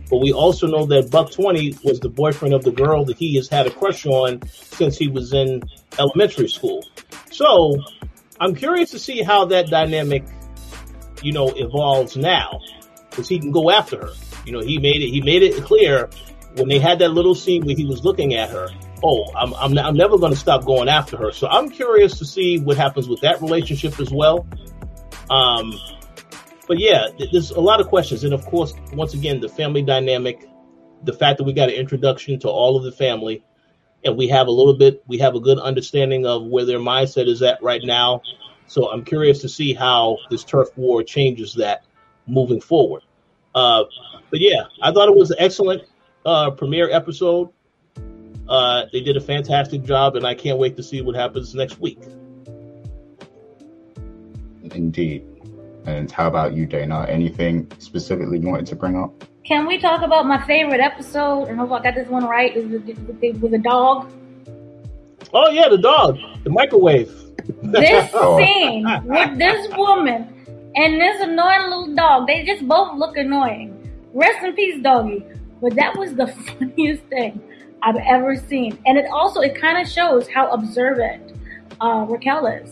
but 0.09 0.19
we 0.19 0.33
also 0.33 0.67
know 0.67 0.87
that 0.87 1.11
Buck 1.11 1.31
20 1.31 1.79
was 1.85 2.01
the 2.01 2.09
boyfriend 2.09 2.55
of 2.55 2.65
the 2.65 2.73
girl 2.73 3.05
that 3.07 3.17
he 3.17 3.37
has 3.37 3.49
had 3.49 3.67
a 3.67 3.71
crush 3.71 4.07
on 4.07 4.41
since 4.47 4.97
he 4.97 5.09
was 5.09 5.33
in 5.33 5.63
elementary 5.99 6.49
school. 6.49 6.85
So 7.31 7.77
I'm 8.41 8.55
curious 8.55 8.91
to 8.93 8.99
see 8.99 9.23
how 9.23 9.45
that 9.47 9.69
dynamic, 9.69 10.25
you 11.23 11.33
know, 11.33 11.49
evolves 11.49 12.17
now, 12.17 12.61
because 13.11 13.29
he 13.29 13.39
can 13.39 13.53
go 13.53 13.71
after 13.71 14.07
her. 14.07 14.13
You 14.45 14.53
know, 14.53 14.61
he 14.61 14.79
made 14.79 15.03
it. 15.03 15.11
He 15.11 15.21
made 15.21 15.43
it 15.43 15.63
clear 15.63 16.11
when 16.57 16.69
they 16.69 16.79
had 16.79 16.99
that 16.99 17.11
little 17.11 17.35
scene 17.35 17.65
where 17.65 17.77
he 17.77 17.85
was 17.85 18.05
looking 18.05 18.35
at 18.35 18.51
her. 18.51 18.69
Oh, 19.05 19.25
I'm 19.35 19.55
I'm, 19.55 19.79
I'm 19.79 19.97
never 19.97 20.19
going 20.19 20.33
to 20.33 20.39
stop 20.39 20.65
going 20.65 20.89
after 20.89 21.17
her. 21.17 21.33
So 21.33 21.49
I'm 21.49 21.71
curious 21.71 22.19
to 22.19 22.25
see 22.25 22.59
what 22.59 22.77
happens 22.77 23.09
with 23.09 23.21
that 23.23 23.41
relationship 23.41 23.99
as 24.01 24.11
well. 24.11 24.47
Um, 25.31 25.75
but 26.69 26.79
yeah, 26.79 27.09
th- 27.19 27.31
there's 27.33 27.51
a 27.51 27.61
lot 27.61 27.81
of 27.81 27.89
questions, 27.89 28.25
and 28.25 28.33
of 28.33 28.45
course, 28.47 28.75
once 28.93 29.15
again, 29.15 29.41
the 29.41 29.49
family 29.49 29.83
dynamic, 29.83 30.49
the 31.03 31.13
fact 31.13 31.39
that 31.39 31.45
we 31.45 31.53
got 31.53 31.69
an 31.69 31.75
introduction 31.75 32.39
to 32.41 32.49
all 32.49 32.77
of 32.77 32.85
the 32.85 32.93
family, 32.93 33.45
and 34.05 34.17
we 34.17 34.29
have 34.29 34.47
a 34.47 34.51
little 34.51 34.77
bit, 34.77 35.03
we 35.07 35.19
have 35.19 35.35
a 35.35 35.41
good 35.41 35.59
understanding 35.59 36.27
of 36.27 36.45
where 36.45 36.65
their 36.65 36.79
mindset 36.79 37.29
is 37.29 37.43
at 37.43 37.63
right 37.63 37.83
now. 37.83 38.23
So 38.67 38.91
I'm 38.91 39.05
curious 39.05 39.41
to 39.41 39.49
see 39.49 39.75
how 39.75 40.19
this 40.31 40.45
turf 40.45 40.69
war 40.77 41.03
changes 41.03 41.55
that 41.55 41.85
moving 42.27 42.61
forward. 42.61 43.03
Uh, 43.55 43.85
but 44.31 44.41
yeah, 44.41 44.63
I 44.81 44.93
thought 44.93 45.09
it 45.09 45.15
was 45.15 45.31
an 45.31 45.37
excellent 45.41 45.83
uh, 46.25 46.53
premiere 46.53 46.91
episode. 46.91 47.51
Uh, 48.49 48.85
they 48.93 49.01
did 49.01 49.17
a 49.17 49.21
fantastic 49.21 49.83
job, 49.83 50.17
and 50.17 50.27
I 50.27 50.35
can't 50.35 50.59
wait 50.59 50.77
to 50.77 50.83
see 50.83 51.01
what 51.01 51.15
happens 51.15 51.55
next 51.55 51.79
week. 51.81 52.01
Indeed. 54.75 55.25
And 55.87 56.11
how 56.11 56.29
about 56.29 56.55
you, 56.55 56.67
Dana? 56.67 57.07
Anything 57.09 57.71
specifically 57.79 58.39
you 58.39 58.49
wanted 58.49 58.67
to 58.67 58.77
bring 58.77 58.97
up? 58.97 59.25
Can 59.45 59.67
we 59.67 59.79
talk 59.79 60.03
about 60.03 60.27
my 60.27 60.45
favorite 60.47 60.81
episode? 60.81 61.49
I 61.49 61.55
hope 61.55 61.73
I 61.73 61.83
got 61.83 61.95
this 61.95 62.09
one 62.09 62.25
right. 62.25 62.57
It 62.57 62.69
was 62.69 62.83
with, 62.83 63.43
with 63.43 63.55
a 63.55 63.59
dog. 63.59 64.11
Oh 65.35 65.51
yeah, 65.51 65.69
the 65.69 65.79
dog, 65.79 66.19
the 66.45 66.51
microwave. 66.51 67.11
This 67.63 68.11
Oh. 68.15 68.39
scene 68.39 68.85
with 69.05 69.39
this 69.39 69.69
woman 69.77 70.73
and 70.77 71.01
this 71.01 71.21
annoying 71.23 71.63
little 71.71 71.95
dog, 71.95 72.27
they 72.29 72.45
just 72.45 72.67
both 72.69 72.97
look 72.97 73.17
annoying. 73.17 73.91
Rest 74.13 74.45
in 74.45 74.55
peace, 74.55 74.81
doggy. 74.83 75.25
But 75.61 75.75
that 75.75 75.97
was 75.99 76.15
the 76.15 76.27
funniest 76.59 77.03
thing 77.05 77.41
I've 77.83 77.97
ever 77.97 78.37
seen. 78.37 78.79
And 78.87 78.97
it 78.97 79.07
also, 79.13 79.41
it 79.41 79.61
kind 79.61 79.81
of 79.81 79.91
shows 79.91 80.29
how 80.29 80.51
observant 80.51 81.35
uh, 81.81 82.07
Raquel 82.09 82.47
is. 82.47 82.71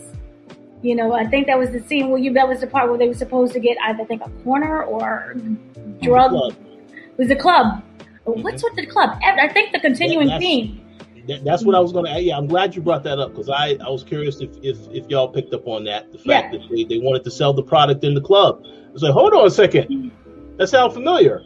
You 0.81 0.95
know, 0.95 1.13
I 1.13 1.25
think 1.27 1.47
that 1.47 1.59
was 1.59 1.69
the 1.69 1.79
scene 1.81 2.09
where 2.09 2.19
you, 2.19 2.33
that 2.33 2.47
was 2.47 2.61
the 2.61 2.67
part 2.67 2.89
where 2.89 2.97
they 2.97 3.07
were 3.07 3.13
supposed 3.13 3.53
to 3.53 3.59
get 3.59 3.77
either, 3.83 4.01
I 4.01 4.05
think, 4.05 4.23
a 4.25 4.29
corner 4.43 4.83
or 4.83 5.35
drug. 6.01 6.33
It 6.33 7.17
was 7.17 7.27
the 7.27 7.35
club. 7.35 7.83
What's 8.23 8.63
with 8.63 8.75
the 8.75 8.85
club? 8.87 9.19
I 9.23 9.47
think 9.49 9.73
the 9.73 9.79
continuing 9.79 10.29
theme. 10.39 10.77
That, 11.27 11.43
that's 11.43 11.63
what 11.63 11.75
I 11.75 11.79
was 11.79 11.91
going 11.91 12.05
to. 12.11 12.19
Yeah, 12.19 12.35
I'm 12.37 12.47
glad 12.47 12.75
you 12.75 12.81
brought 12.81 13.03
that 13.03 13.19
up 13.19 13.31
because 13.31 13.47
I, 13.49 13.77
I 13.85 13.89
was 13.89 14.03
curious 14.03 14.39
if, 14.41 14.49
if 14.63 14.77
if 14.91 15.07
y'all 15.07 15.27
picked 15.27 15.53
up 15.53 15.67
on 15.67 15.83
that. 15.83 16.11
The 16.11 16.17
fact 16.17 16.53
Yeah. 16.53 16.59
that 16.59 16.69
they, 16.69 16.83
they 16.83 16.97
wanted 16.97 17.23
to 17.25 17.31
sell 17.31 17.53
the 17.53 17.61
product 17.61 18.03
in 18.03 18.15
the 18.15 18.21
club. 18.21 18.63
I 18.65 18.91
was 18.91 19.03
like, 19.03 19.13
hold 19.13 19.33
on 19.33 19.45
a 19.45 19.51
second, 19.51 20.11
that 20.57 20.67
sounds 20.67 20.93
familiar. 20.95 21.43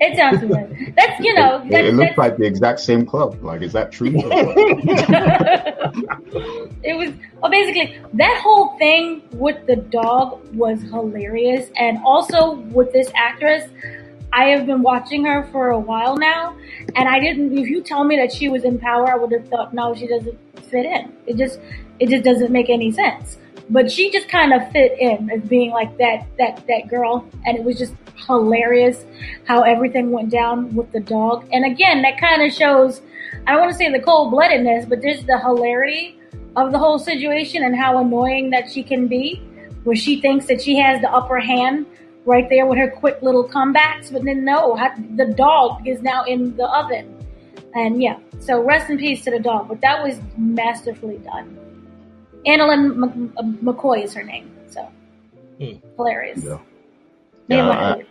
It 0.00 0.16
sounds 0.16 0.40
familiar. 0.40 0.92
That's, 0.96 1.24
you 1.24 1.34
know, 1.34 1.62
It, 1.62 1.70
that's, 1.70 1.88
it 1.88 1.94
looks 1.94 2.16
like 2.16 2.36
the 2.36 2.44
exact 2.44 2.80
same 2.80 3.04
club. 3.04 3.42
Like, 3.42 3.62
is 3.62 3.72
that 3.72 3.90
true? 3.90 4.12
it 6.82 6.96
was 6.96 7.12
well 7.40 7.50
basically 7.50 7.98
that 8.14 8.40
whole 8.42 8.76
thing 8.78 9.22
with 9.32 9.66
the 9.66 9.76
dog 9.76 10.40
was 10.54 10.82
hilarious 10.82 11.70
and 11.76 11.98
also 12.04 12.54
with 12.72 12.92
this 12.92 13.10
actress 13.14 13.68
i 14.32 14.44
have 14.44 14.66
been 14.66 14.82
watching 14.82 15.24
her 15.24 15.44
for 15.50 15.70
a 15.70 15.78
while 15.78 16.16
now 16.16 16.56
and 16.94 17.08
i 17.08 17.18
didn't 17.18 17.56
if 17.56 17.68
you 17.68 17.82
tell 17.82 18.04
me 18.04 18.16
that 18.16 18.32
she 18.32 18.48
was 18.48 18.64
in 18.64 18.78
power 18.78 19.10
i 19.10 19.16
would 19.16 19.32
have 19.32 19.48
thought 19.48 19.74
no 19.74 19.94
she 19.94 20.06
doesn't 20.06 20.38
fit 20.64 20.86
in 20.86 21.12
it 21.26 21.36
just 21.36 21.58
it 21.98 22.08
just 22.08 22.24
doesn't 22.24 22.52
make 22.52 22.70
any 22.70 22.92
sense 22.92 23.38
but 23.70 23.90
she 23.90 24.10
just 24.10 24.28
kind 24.28 24.52
of 24.52 24.70
fit 24.72 24.98
in 24.98 25.30
as 25.30 25.42
being 25.42 25.70
like 25.70 25.96
that 25.98 26.26
that 26.38 26.66
that 26.66 26.88
girl. 26.88 27.28
And 27.46 27.56
it 27.56 27.64
was 27.64 27.78
just 27.78 27.94
hilarious 28.26 29.04
how 29.44 29.62
everything 29.62 30.10
went 30.10 30.30
down 30.30 30.74
with 30.74 30.90
the 30.92 31.00
dog. 31.00 31.46
And 31.52 31.64
again 31.64 32.02
that 32.02 32.20
kind 32.20 32.42
of 32.42 32.52
shows 32.52 33.02
i 33.46 33.52
don't 33.52 33.60
want 33.60 33.72
to 33.72 33.78
say 33.78 33.90
the 33.90 34.00
cold-bloodedness 34.00 34.88
but 34.88 35.00
there's 35.00 35.24
the 35.24 35.38
hilarity 35.38 36.18
of 36.56 36.72
the 36.72 36.78
whole 36.78 36.98
situation 36.98 37.62
and 37.62 37.76
how 37.76 37.98
annoying 37.98 38.50
that 38.50 38.70
she 38.70 38.82
can 38.82 39.06
be 39.06 39.36
where 39.84 39.96
she 39.96 40.20
thinks 40.20 40.46
that 40.46 40.60
she 40.60 40.76
has 40.76 41.00
the 41.00 41.10
upper 41.10 41.38
hand 41.38 41.86
right 42.24 42.48
there 42.50 42.66
with 42.66 42.78
her 42.78 42.90
quick 42.90 43.22
little 43.22 43.48
comebacks. 43.48 44.12
But 44.12 44.24
then 44.24 44.44
no 44.44 44.76
the 45.16 45.26
dog 45.26 45.86
is 45.86 46.02
now 46.02 46.24
in 46.24 46.56
the 46.56 46.68
oven. 46.68 47.14
And 47.74 48.02
yeah 48.02 48.18
so 48.40 48.62
rest 48.62 48.88
in 48.90 48.98
peace 48.98 49.24
to 49.24 49.30
the 49.30 49.40
dog. 49.40 49.68
But 49.68 49.80
that 49.80 50.02
was 50.02 50.18
masterfully 50.36 51.18
done 51.18 51.67
AnnaLynne 52.46 53.02
M- 53.02 53.32
M- 53.38 53.58
McCord 53.62 54.02
is 54.04 54.14
her 54.14 54.22
name. 54.22 54.50
So 54.68 54.88
Hmm. 55.60 55.76
hilarious. 55.96 56.42
Yeah. 56.44 56.58
Yeah, 57.48 57.68
I- 57.68 58.04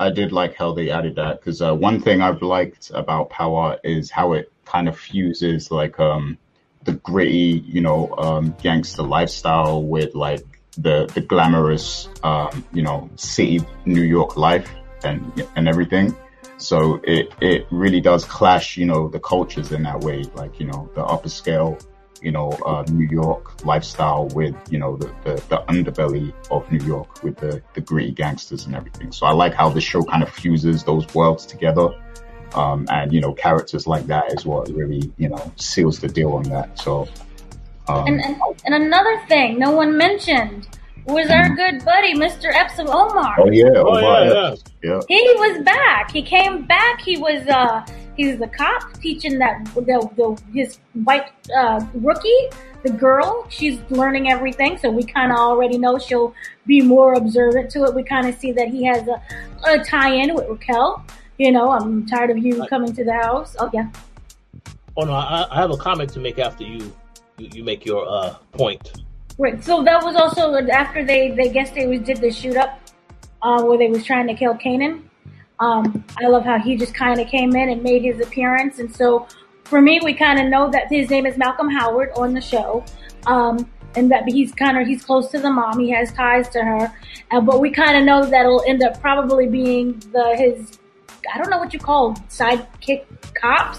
I 0.00 0.10
did 0.10 0.32
like 0.32 0.54
how 0.54 0.72
they 0.72 0.90
added 0.90 1.16
that 1.16 1.40
because 1.40 1.60
uh, 1.60 1.74
one 1.74 2.00
thing 2.00 2.22
I've 2.22 2.40
liked 2.40 2.90
about 2.94 3.28
Power 3.28 3.78
is 3.84 4.10
how 4.10 4.32
it 4.32 4.50
kind 4.64 4.88
of 4.88 4.98
fuses 4.98 5.70
like 5.70 6.00
um 6.00 6.38
the 6.84 6.92
gritty, 6.92 7.62
you 7.66 7.82
know, 7.82 8.14
um, 8.16 8.56
gangster 8.62 9.02
lifestyle 9.02 9.82
with 9.82 10.14
like 10.14 10.42
the 10.78 11.06
the 11.14 11.20
glamorous, 11.20 12.08
um, 12.22 12.64
you 12.72 12.82
know, 12.82 13.10
city 13.16 13.60
New 13.84 14.02
York 14.02 14.38
life 14.38 14.70
and 15.04 15.46
and 15.54 15.68
everything. 15.68 16.16
So 16.56 17.00
it 17.04 17.34
it 17.42 17.66
really 17.70 18.00
does 18.00 18.24
clash, 18.24 18.78
you 18.78 18.86
know, 18.86 19.08
the 19.08 19.20
cultures 19.20 19.70
in 19.72 19.82
that 19.82 20.00
way, 20.00 20.24
like 20.34 20.58
you 20.58 20.66
know, 20.66 20.90
the 20.94 21.04
upper 21.04 21.28
scale, 21.28 21.78
you 22.22 22.30
know, 22.32 22.50
uh, 22.66 22.84
New 22.90 23.06
York 23.06 23.64
lifestyle 23.64 24.28
with 24.28 24.54
you 24.70 24.78
know 24.78 24.96
the, 24.96 25.06
the 25.24 25.34
the 25.48 25.64
underbelly 25.68 26.32
of 26.50 26.70
New 26.70 26.84
York 26.84 27.22
with 27.22 27.36
the 27.36 27.62
the 27.74 27.80
gritty 27.80 28.12
gangsters 28.12 28.66
and 28.66 28.74
everything. 28.74 29.12
So 29.12 29.26
I 29.26 29.32
like 29.32 29.54
how 29.54 29.68
the 29.70 29.80
show 29.80 30.02
kind 30.02 30.22
of 30.22 30.28
fuses 30.30 30.84
those 30.84 31.12
worlds 31.14 31.46
together. 31.46 31.88
Um, 32.54 32.86
and 32.90 33.12
you 33.12 33.20
know, 33.20 33.32
characters 33.32 33.86
like 33.86 34.06
that 34.06 34.32
is 34.32 34.44
what 34.44 34.68
really, 34.70 35.12
you 35.18 35.28
know, 35.28 35.52
seals 35.56 36.00
the 36.00 36.08
deal 36.08 36.32
on 36.32 36.42
that. 36.44 36.78
So, 36.78 37.08
um, 37.88 38.06
And, 38.08 38.20
and 38.20 38.36
and 38.64 38.74
another 38.74 39.22
thing 39.28 39.58
no 39.58 39.70
one 39.70 39.96
mentioned 39.96 40.66
was 41.06 41.30
our 41.30 41.48
good 41.54 41.84
buddy 41.84 42.14
Mr. 42.14 42.52
Epps 42.52 42.78
of 42.78 42.88
Omar. 42.88 43.36
oh 43.38 43.50
yeah, 43.50 43.66
Oh 43.76 43.96
Omar 43.96 44.24
yeah, 44.24 44.32
yeah. 44.32 44.54
yeah. 44.82 45.00
He 45.08 45.22
was 45.38 45.62
back. 45.64 46.10
He 46.10 46.22
came 46.22 46.66
back. 46.66 47.00
He 47.00 47.16
was 47.16 47.46
uh 47.46 47.86
he 48.16 48.28
was 48.28 48.38
the 48.38 48.48
cop 48.48 48.92
teaching 49.00 49.38
that 49.38 49.64
the, 49.74 50.10
the 50.16 50.42
his 50.52 50.78
white 51.04 51.30
uh, 51.56 51.84
rookie, 51.94 52.48
the 52.82 52.90
girl. 52.90 53.46
She's 53.48 53.78
learning 53.90 54.30
everything, 54.30 54.78
so 54.78 54.90
we 54.90 55.04
kind 55.04 55.32
of 55.32 55.38
already 55.38 55.78
know 55.78 55.98
she'll 55.98 56.34
be 56.66 56.82
more 56.82 57.14
observant 57.14 57.70
to 57.72 57.84
it. 57.84 57.94
We 57.94 58.02
kind 58.02 58.28
of 58.28 58.34
see 58.36 58.52
that 58.52 58.68
he 58.68 58.84
has 58.84 59.06
a, 59.08 59.22
a 59.66 59.84
tie-in 59.84 60.34
with 60.34 60.48
Raquel. 60.48 61.04
You 61.38 61.52
know, 61.52 61.70
I'm 61.70 62.06
tired 62.06 62.30
of 62.30 62.38
you 62.38 62.66
coming 62.68 62.92
to 62.94 63.04
the 63.04 63.14
house. 63.14 63.56
Oh 63.58 63.70
yeah, 63.72 63.88
Oh 64.96 65.04
no, 65.04 65.12
I, 65.12 65.46
I 65.50 65.56
have 65.56 65.70
a 65.70 65.76
comment 65.76 66.10
to 66.12 66.20
make 66.20 66.38
after 66.38 66.64
you. 66.64 66.92
you, 67.38 67.48
you 67.54 67.64
make 67.64 67.86
your 67.86 68.06
uh, 68.08 68.34
point. 68.52 69.02
Right. 69.38 69.62
So 69.64 69.82
that 69.82 70.04
was 70.04 70.16
also 70.16 70.54
after 70.68 71.04
they 71.04 71.30
they 71.30 71.48
guess 71.48 71.70
they 71.70 71.86
was 71.86 72.00
did 72.00 72.18
the 72.18 72.30
shoot 72.30 72.56
up 72.56 72.78
uh, 73.42 73.62
where 73.62 73.78
they 73.78 73.88
was 73.88 74.04
trying 74.04 74.26
to 74.26 74.34
kill 74.34 74.54
Kanan. 74.54 75.02
Um, 75.60 76.04
I 76.18 76.26
love 76.26 76.44
how 76.44 76.58
he 76.58 76.76
just 76.76 76.94
kind 76.94 77.20
of 77.20 77.28
came 77.28 77.54
in 77.54 77.68
and 77.68 77.82
made 77.82 78.02
his 78.02 78.20
appearance, 78.20 78.78
and 78.78 78.94
so 78.94 79.28
for 79.64 79.80
me, 79.80 80.00
we 80.02 80.14
kind 80.14 80.40
of 80.40 80.46
know 80.46 80.70
that 80.70 80.88
his 80.90 81.10
name 81.10 81.26
is 81.26 81.36
Malcolm 81.36 81.70
Howard 81.70 82.10
on 82.16 82.34
the 82.34 82.40
show. 82.40 82.84
Um, 83.26 83.70
and 83.96 84.10
that 84.10 84.24
he's 84.28 84.52
kind 84.52 84.78
of 84.78 84.86
he's 84.86 85.04
close 85.04 85.30
to 85.30 85.38
the 85.38 85.50
mom. 85.50 85.78
He 85.78 85.90
has 85.90 86.12
ties 86.12 86.48
to 86.50 86.62
her, 86.62 86.92
uh, 87.30 87.40
but 87.40 87.60
we 87.60 87.70
kind 87.70 87.96
of 87.96 88.04
know 88.04 88.24
that 88.24 88.40
it'll 88.40 88.62
end 88.66 88.82
up 88.82 89.00
probably 89.00 89.48
being 89.48 89.98
the 90.12 90.34
his 90.36 90.78
I 91.32 91.38
don't 91.38 91.50
know 91.50 91.58
what 91.58 91.72
you 91.72 91.80
call 91.80 92.14
sidekick 92.28 93.04
cops, 93.34 93.78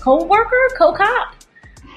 co-worker, 0.00 0.68
co-cop. 0.76 1.34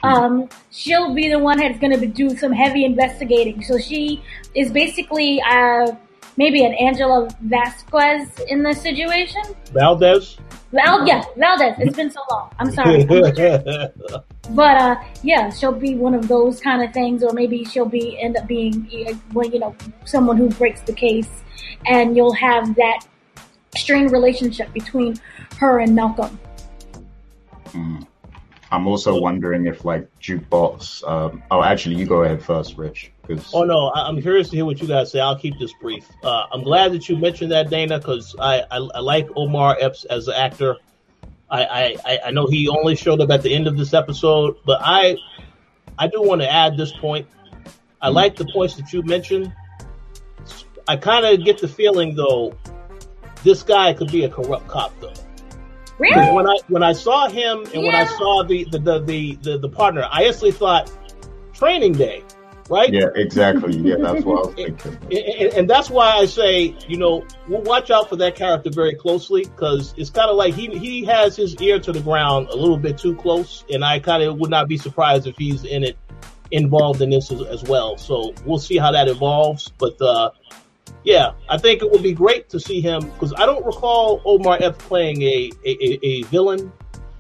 Um, 0.04 0.50
she'll 0.72 1.14
be 1.14 1.30
the 1.30 1.40
one 1.40 1.60
that's 1.60 1.78
going 1.80 1.98
to 1.98 2.06
do 2.08 2.36
some 2.36 2.52
heavy 2.52 2.86
investigating. 2.86 3.64
So 3.64 3.78
she 3.78 4.24
is 4.56 4.72
basically 4.72 5.42
uh, 5.42 5.92
maybe 6.38 6.66
an 6.66 6.74
Angela 6.74 7.30
Vasquez 7.42 8.30
in 8.48 8.64
this 8.64 8.82
situation. 8.82 9.42
Valdez. 9.74 10.38
Val, 10.72 11.06
yeah, 11.06 11.24
Valdez. 11.36 11.76
It's 11.80 11.96
been 11.96 12.10
so 12.10 12.22
long. 12.30 12.50
I'm 12.60 12.72
sorry. 12.72 13.04
but 14.52 14.78
uh, 14.78 14.96
yeah, 15.22 15.50
she'll 15.50 15.72
be 15.74 15.96
one 15.96 16.14
of 16.14 16.28
those 16.28 16.62
kind 16.62 16.84
of 16.84 16.94
things, 16.94 17.24
or 17.24 17.34
maybe 17.34 17.66
she'll 17.66 17.86
be 17.86 18.20
end 18.20 18.38
up 18.38 18.48
being, 18.48 18.88
well, 19.34 19.48
you 19.48 19.60
know, 19.60 19.76
someone 20.06 20.38
who 20.38 20.50
breaks 20.50 20.82
the 20.82 20.94
case, 20.94 21.30
and 21.86 22.16
you'll 22.16 22.34
have 22.34 22.74
that 22.76 23.06
strained 23.76 24.12
relationship 24.12 24.72
between 24.74 25.16
her 25.58 25.80
and 25.80 25.94
Malcolm. 25.96 26.40
Mm. 27.68 28.08
I'm 28.72 28.88
also 28.88 29.20
wondering 29.20 29.68
if 29.68 29.84
like 29.84 30.08
jukebox. 30.22 31.08
Um, 31.08 31.44
oh, 31.52 31.64
actually, 31.64 31.96
you 31.96 32.06
go 32.06 32.24
ahead 32.24 32.42
first, 32.42 32.78
Rich. 32.78 33.11
Cause... 33.36 33.52
Oh 33.54 33.64
no, 33.64 33.92
I'm 33.94 34.22
curious 34.22 34.50
to 34.50 34.56
hear 34.56 34.66
what 34.66 34.82
you 34.82 34.88
guys 34.88 35.12
say. 35.12 35.20
I'll 35.20 35.38
keep 35.38 35.58
this 35.60 35.74
brief. 35.82 36.08
Uh, 36.24 36.46
I'm 36.52 36.64
glad 36.64 36.92
that 36.94 37.10
you 37.10 37.18
mentioned 37.18 37.52
that, 37.52 37.70
Dana, 37.70 37.98
because 37.98 38.36
I, 38.40 38.62
I, 38.72 38.78
I 38.78 39.00
like 39.00 39.30
Omar 39.36 39.78
Epps 39.80 40.06
as 40.06 40.28
an 40.28 40.36
actor. 40.36 40.78
I, 41.50 41.98
I 42.06 42.20
I 42.28 42.32
know 42.32 42.48
he 42.48 42.70
only 42.70 42.96
showed 42.96 43.20
up 43.20 43.30
at 43.30 43.42
the 43.42 43.54
end 43.54 43.68
of 43.68 43.78
this 43.78 43.94
episode, 43.94 44.56
but 44.66 44.80
I 44.82 45.18
I 45.98 46.08
do 46.08 46.22
want 46.22 46.42
to 46.42 46.50
add 46.50 46.78
this 46.78 46.94
point. 46.94 47.28
I 48.02 48.10
mm 48.10 48.14
like 48.14 48.36
the 48.36 48.46
points 48.52 48.76
that 48.76 48.92
you 48.94 49.04
mentioned. 49.04 49.54
I 50.88 50.96
kind 50.98 51.26
of 51.26 51.46
get 51.46 51.60
the 51.60 51.68
feeling 51.68 52.16
though, 52.16 52.58
this 53.44 53.64
guy 53.64 53.94
could 53.94 54.12
be 54.12 54.24
a 54.24 54.30
corrupt 54.30 54.68
cop 54.68 55.00
though. 55.00 55.14
Really? 56.00 56.32
When 56.34 56.48
I 56.48 56.58
when 56.68 56.84
I 56.84 56.94
saw 56.94 57.30
him 57.30 57.60
and 57.60 57.74
yeah. 57.74 57.82
when 57.82 57.96
I 57.96 58.06
saw 58.06 58.44
the 58.44 58.66
the, 58.72 58.80
the 58.80 59.00
the, 59.04 59.36
the 59.42 59.58
the 59.60 59.70
partner, 59.70 60.08
I 60.12 60.24
instantly 60.24 60.52
thought 60.52 60.92
Training 61.54 61.94
Day, 61.94 62.24
right? 62.72 62.92
Yeah, 62.92 63.08
exactly. 63.16 63.78
Yeah, 63.78 63.98
that's 64.00 64.24
what 64.24 64.38
I 64.38 64.48
was 64.48 64.56
thinking. 64.56 64.98
And, 65.04 65.14
and, 65.14 65.54
and, 65.54 65.70
that's 65.70 65.90
why 65.90 66.12
I 66.14 66.26
say, 66.26 66.76
you 66.88 66.98
know, 66.98 67.26
we'll 67.48 67.62
watch 67.62 67.92
out 67.92 68.10
for 68.10 68.16
that 68.16 68.36
character 68.36 68.72
very 68.72 68.96
closely 68.96 69.44
because 69.44 69.94
it's 69.98 70.10
kind 70.10 70.30
of 70.30 70.38
like 70.38 70.54
he 70.54 70.68
he 70.80 71.04
has 71.06 71.36
his 71.36 71.62
ear 71.62 71.80
to 71.80 71.92
the 71.92 72.00
ground 72.00 72.48
a 72.48 72.56
little 72.56 72.78
bit 72.78 72.98
too 72.98 73.16
close, 73.16 73.66
and 73.70 73.84
I 73.84 74.00
kind 74.00 74.24
of 74.24 74.38
would 74.40 74.50
not 74.50 74.68
be 74.70 74.78
surprised 74.78 75.28
if 75.28 75.36
he's 75.38 75.66
in 75.66 75.84
it, 75.84 75.98
involved 76.50 77.02
in 77.02 77.10
this 77.10 77.30
as, 77.32 77.42
as 77.42 77.64
well. 77.64 77.98
So 77.98 78.34
we'll 78.46 78.60
see 78.60 78.78
how 78.78 78.92
that 78.94 79.08
evolves, 79.08 79.70
but. 79.78 80.02
uh 80.02 80.32
yeah, 81.04 81.32
I 81.50 81.58
think 81.58 81.82
it 81.82 81.90
would 81.90 82.04
be 82.04 82.14
great 82.14 82.50
to 82.50 82.60
see 82.60 82.80
him 82.80 83.02
because 83.02 83.34
I 83.34 83.48
don't 83.48 83.66
recall 83.66 84.22
Omar 84.24 84.60
Epps 84.62 84.86
playing 84.86 85.24
a, 85.24 85.52
a, 85.66 86.00
a, 86.06 86.22
villain 86.24 86.72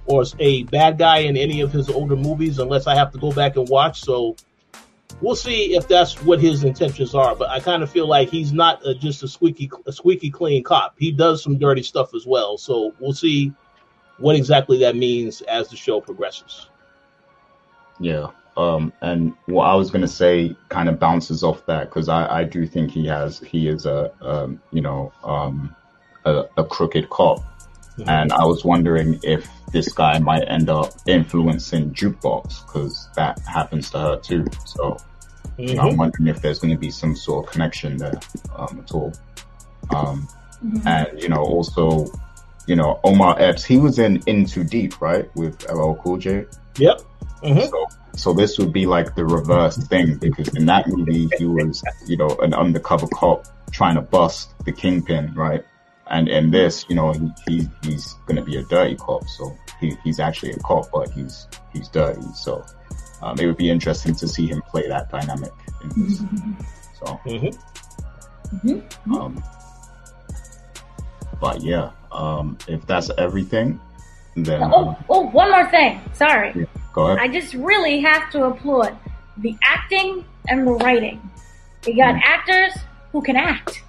or 0.05 0.23
a 0.39 0.63
bad 0.63 0.99
guy 0.99 1.19
in 1.19 1.35
any 1.35 1.61
of 1.61 1.71
his 1.71 1.89
older 1.89 2.15
movies 2.15 2.59
unless 2.59 2.85
I 2.85 2.93
have 2.95 3.11
to 3.13 3.17
go 3.17 3.31
back 3.31 3.55
and 3.55 3.67
watch. 3.67 4.01
So 4.01 4.35
we'll 5.21 5.35
see 5.35 5.75
if 5.75 5.87
that's 5.87 6.21
what 6.23 6.39
his 6.39 6.63
intentions 6.63 7.13
are. 7.13 7.35
But 7.35 7.49
I 7.49 7.59
kind 7.59 7.83
of 7.83 7.91
feel 7.91 8.07
like 8.07 8.29
he's 8.29 8.53
not 8.53 8.85
a, 8.85 8.93
just 8.95 9.23
a 9.23 9.27
squeaky 9.27 9.69
a 9.85 9.91
squeaky 9.91 10.29
clean 10.29 10.63
cop. 10.63 10.95
He 10.97 11.11
does 11.11 11.43
some 11.43 11.57
dirty 11.57 11.83
stuff 11.83 12.13
as 12.15 12.25
well. 12.25 12.57
So 12.57 12.93
we'll 12.99 13.13
see 13.13 13.53
what 14.17 14.35
exactly 14.35 14.77
that 14.79 14.95
means 14.95 15.41
as 15.41 15.69
the 15.69 15.75
show 15.75 15.99
progresses. 15.99 16.69
Yeah. 17.99 18.27
Um, 18.57 18.91
and 19.01 19.33
what 19.45 19.63
I 19.65 19.75
was 19.75 19.91
to 20.01 20.07
say 20.07 20.55
kind 20.69 20.89
of 20.89 20.99
bounces 20.99 21.43
off 21.43 21.65
that 21.67 21.89
because 21.89 22.09
I, 22.09 22.39
I 22.39 22.43
do 22.43 22.67
think 22.67 22.91
he 22.91 23.07
has 23.07 23.39
he 23.39 23.67
is 23.67 23.85
a 23.85 24.11
um, 24.21 24.61
you 24.71 24.81
know 24.81 25.13
um, 25.23 25.73
a, 26.25 26.43
a 26.57 26.63
crooked 26.65 27.09
cop, 27.09 27.39
mm-hmm. 27.97 28.09
and 28.09 28.31
I 28.31 28.45
was 28.45 28.63
wondering 28.63 29.19
if 29.23 29.49
this 29.71 29.91
guy 29.93 30.19
might 30.19 30.43
end 30.47 30.69
up 30.69 30.93
influencing 31.07 31.93
Jukebox 31.93 32.65
because 32.65 33.09
that 33.15 33.39
happens 33.39 33.89
to 33.91 33.99
her 33.99 34.19
too. 34.19 34.45
So 34.65 34.97
mm-hmm. 35.57 35.79
I'm 35.79 35.97
wondering 35.97 36.27
if 36.27 36.41
there's 36.41 36.59
going 36.59 36.73
to 36.73 36.79
be 36.79 36.91
some 36.91 37.15
sort 37.15 37.45
of 37.45 37.51
connection 37.51 37.97
there 37.97 38.19
um, 38.55 38.83
at 38.83 38.91
all. 38.91 39.13
Um, 39.95 40.27
mm-hmm. 40.63 40.87
And 40.87 41.21
you 41.21 41.29
know, 41.29 41.41
also, 41.43 42.07
you 42.67 42.75
know, 42.75 42.99
Omar 43.03 43.39
Epps, 43.39 43.63
he 43.63 43.77
was 43.77 43.99
in 43.99 44.21
In 44.25 44.45
Too 44.45 44.63
Deep, 44.63 44.99
right, 45.01 45.33
with 45.35 45.69
LL 45.69 45.93
Cool 45.93 46.17
J. 46.17 46.45
Yep. 46.77 47.01
Mm-hmm. 47.43 47.69
So 47.69 47.87
so 48.15 48.33
this 48.33 48.57
would 48.59 48.73
be 48.73 48.85
like 48.85 49.15
the 49.15 49.25
reverse 49.25 49.77
thing 49.77 50.17
because 50.17 50.49
in 50.49 50.65
that 50.65 50.87
movie 50.87 51.29
he 51.37 51.45
was, 51.45 51.83
you 52.07 52.17
know, 52.17 52.29
an 52.41 52.53
undercover 52.53 53.07
cop 53.07 53.45
trying 53.71 53.95
to 53.95 54.01
bust 54.01 54.53
the 54.65 54.71
kingpin, 54.71 55.33
right? 55.33 55.63
And 56.11 56.27
in 56.27 56.51
this, 56.51 56.85
you 56.89 56.95
know, 56.95 57.13
he, 57.13 57.31
he 57.47 57.69
he's 57.83 58.15
gonna 58.25 58.43
be 58.43 58.57
a 58.57 58.63
dirty 58.63 58.95
cop, 58.95 59.27
so 59.29 59.57
he, 59.79 59.95
he's 60.03 60.19
actually 60.19 60.51
a 60.51 60.57
cop, 60.57 60.91
but 60.91 61.09
he's 61.11 61.47
he's 61.71 61.87
dirty. 61.87 62.21
So 62.35 62.65
um, 63.21 63.39
it 63.39 63.45
would 63.45 63.55
be 63.55 63.69
interesting 63.69 64.13
to 64.15 64.27
see 64.27 64.45
him 64.45 64.61
play 64.63 64.87
that 64.89 65.09
dynamic 65.09 65.53
in 65.83 66.03
this. 66.03 66.21
So, 67.03 67.19
mm-hmm. 67.25 68.67
mm-hmm. 68.67 69.13
um, 69.15 69.43
but 71.39 71.63
yeah, 71.63 71.89
um, 72.11 72.55
if 72.67 72.85
that's 72.85 73.09
everything, 73.17 73.79
then 74.35 74.61
oh, 74.61 74.89
uh, 74.89 74.95
oh, 75.09 75.21
one 75.21 75.49
more 75.49 75.67
thing. 75.71 75.99
Sorry. 76.13 76.51
Yeah. 76.55 76.65
Go 76.93 77.07
ahead. 77.07 77.17
I 77.17 77.27
just 77.27 77.55
really 77.55 78.01
have 78.01 78.29
to 78.33 78.45
applaud 78.45 78.95
the 79.37 79.57
acting 79.63 80.23
and 80.47 80.67
the 80.67 80.73
writing. 80.73 81.27
We 81.87 81.95
got 81.95 82.13
mm. 82.13 82.21
actors 82.23 82.73
who 83.11 83.23
can 83.23 83.35
act. 83.35 83.81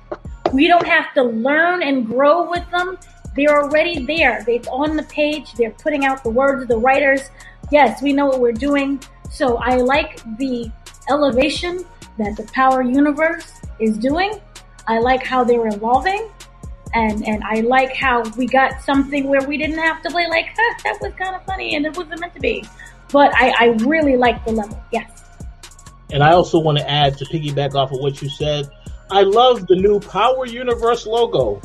We 0.53 0.69
don't 0.69 0.87
have 0.87 1.13
to 1.15 1.23
learn 1.23 1.83
and 1.83 2.07
grow 2.07 2.49
with 2.51 2.69
them. 2.71 2.99
They're 3.35 3.63
already 3.63 4.05
there. 4.05 4.43
They're 4.45 4.61
on 4.71 4.97
the 4.97 5.05
page. 5.05 5.55
They're 5.55 5.71
putting 5.71 6.05
out 6.05 6.23
the 6.23 6.31
words. 6.31 6.63
Of 6.63 6.69
the 6.69 6.79
writers, 6.79 7.31
yes, 7.71 8.03
we 8.03 8.13
know 8.13 8.27
what 8.27 8.41
we're 8.41 8.53
doing. 8.53 9.03
So 9.31 9.57
I 9.57 9.77
like 9.77 10.23
the 10.37 10.71
elevation 11.09 11.85
that 12.19 12.37
the 12.37 12.45
Power 12.53 12.83
Universe 12.83 13.61
is 13.79 13.97
doing. 13.97 14.41
I 14.87 14.99
like 14.99 15.25
how 15.25 15.45
they're 15.45 15.69
evolving 15.69 16.31
and 16.95 17.27
and 17.27 17.43
I 17.45 17.61
like 17.61 17.95
how 17.95 18.23
we 18.37 18.47
got 18.47 18.83
something 18.83 19.29
where 19.29 19.47
we 19.47 19.57
didn't 19.57 19.79
have 19.79 20.03
to 20.03 20.11
play 20.11 20.27
like 20.29 20.49
huh, 20.57 20.75
that 20.85 20.99
was 21.01 21.13
kind 21.15 21.35
of 21.35 21.45
funny 21.45 21.75
and 21.75 21.87
it 21.87 21.97
wasn't 21.97 22.21
meant 22.21 22.35
to 22.35 22.41
be. 22.41 22.65
But 23.11 23.35
I, 23.35 23.51
I 23.51 23.67
really 23.85 24.17
like 24.17 24.45
the 24.45 24.53
level. 24.53 24.83
Yes. 24.91 25.11
And 26.11 26.23
I 26.23 26.33
also 26.33 26.59
want 26.59 26.79
to 26.79 26.91
add 26.91 27.17
to 27.19 27.25
piggyback 27.27 27.75
off 27.75 27.93
of 27.93 28.01
what 28.01 28.21
you 28.23 28.29
said. 28.29 28.69
I 29.13 29.23
love 29.23 29.67
the 29.67 29.77
new 29.77 30.01
Power 30.01 30.47
Universe 30.47 31.07
logo 31.07 31.61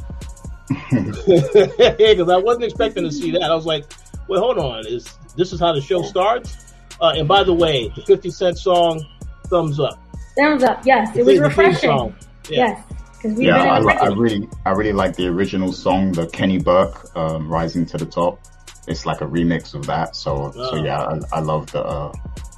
because 0.91 2.30
I 2.30 2.38
wasn't 2.38 2.66
expecting 2.66 3.04
to 3.04 3.12
see 3.12 3.32
that. 3.32 3.43
I 3.43 3.56
was 3.56 3.66
like, 3.66 3.86
"Well, 4.28 4.41
hold 4.41 4.58
on, 4.58 4.86
is 4.86 5.08
this 5.36 5.54
is 5.54 5.60
how 5.60 5.74
the 5.74 5.82
show 5.82 6.02
starts?" 6.04 6.74
Uh, 7.00 7.14
and 7.16 7.28
by 7.28 7.43
the 7.43 7.54
way, 7.54 7.89
the 7.95 8.02
Fifty 8.02 8.30
Cent 8.30 8.58
song, 8.58 9.06
thumbs 9.45 9.80
up. 9.80 10.00
Thumbs 10.36 10.64
up. 10.64 10.86
Yes, 10.86 11.16
it 11.16 11.26
was 11.26 11.39
refreshing. 11.39 12.16
Yeah. 12.50 12.84
Yes. 13.24 13.38
yeah, 13.38 13.64
I, 13.64 13.80
I, 13.80 14.08
really, 14.10 14.48
I 14.66 14.72
really 14.72 14.93
like 14.93 15.16
the 15.16 15.28
original 15.28 15.74
song, 15.74 16.12
the 16.12 16.28
Keni 16.28 16.64
Burke, 16.64 17.16
um, 17.16 17.50
"Rising 17.50 17.86
to 17.88 17.98
the 17.98 18.06
Top." 18.06 18.39
it's 18.88 19.06
like 19.06 19.22
a 19.22 19.26
remix 19.26 19.74
of 19.74 19.86
that. 19.86 20.16
So 20.16 20.52
oh. 20.56 20.72
so 20.72 20.76
yeah, 20.84 21.02
I, 21.02 21.38
I 21.38 21.39
love 21.41 21.72
the 21.72 21.84
uh, 21.84 22.12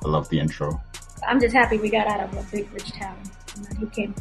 I 0.06 0.08
love 0.08 0.30
the 0.30 0.40
intro. 0.40 0.82
I'm 1.28 1.40
just 1.40 1.54
happy 1.54 1.78
we 1.78 1.90
got 1.90 2.08
out 2.08 2.22
of 2.22 2.34
a 2.38 2.44
big 2.52 2.72
rich 2.72 2.92
town. 2.94 3.18
He 3.80 3.86
came 3.88 4.16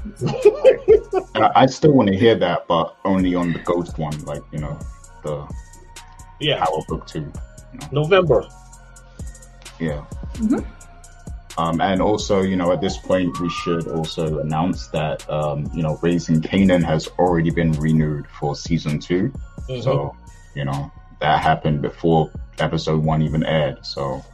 I, 1.34 1.62
I 1.62 1.66
still 1.66 1.93
want 1.93 2.09
to 2.09 2.16
hear 2.16 2.34
that, 2.36 2.66
but 2.68 2.97
only 3.05 3.34
on 3.34 3.53
the 3.53 3.59
Ghost 3.61 3.99
one, 3.99 4.18
like 4.24 4.43
you 4.53 4.59
know 4.59 4.78
the 5.22 5.47
yeah 6.41 6.64
Power 6.64 6.82
Book 6.89 7.07
Two. 7.07 7.20
You 7.72 7.78
know. 7.80 8.03
November. 8.03 8.49
Yeah. 9.78 10.05
Mm-hmm. 10.34 10.61
Um, 11.59 11.80
and 11.80 12.01
also, 12.01 12.43
you 12.43 12.55
know, 12.55 12.72
at 12.72 12.80
this 12.80 12.97
point, 12.97 13.39
we 13.41 13.51
should 13.51 13.89
also 13.89 14.39
announce 14.39 14.86
that, 14.89 15.28
um, 15.28 15.68
you 15.74 15.82
know, 15.82 15.99
Raising 16.01 16.41
Kanan 16.41 16.84
has 16.84 17.09
already 17.18 17.51
been 17.51 17.72
renewed 17.72 18.28
for 18.28 18.55
season 18.55 19.01
2 19.01 19.24
mm-hmm. 19.24 19.80
So, 19.82 20.16
you 20.55 20.64
know, 20.64 20.93
that 21.20 21.43
happened 21.43 21.82
before 21.82 22.30
episode 22.61 23.03
one 23.03 23.22
even 23.22 23.45
aired. 23.45 23.84
So, 23.84 24.24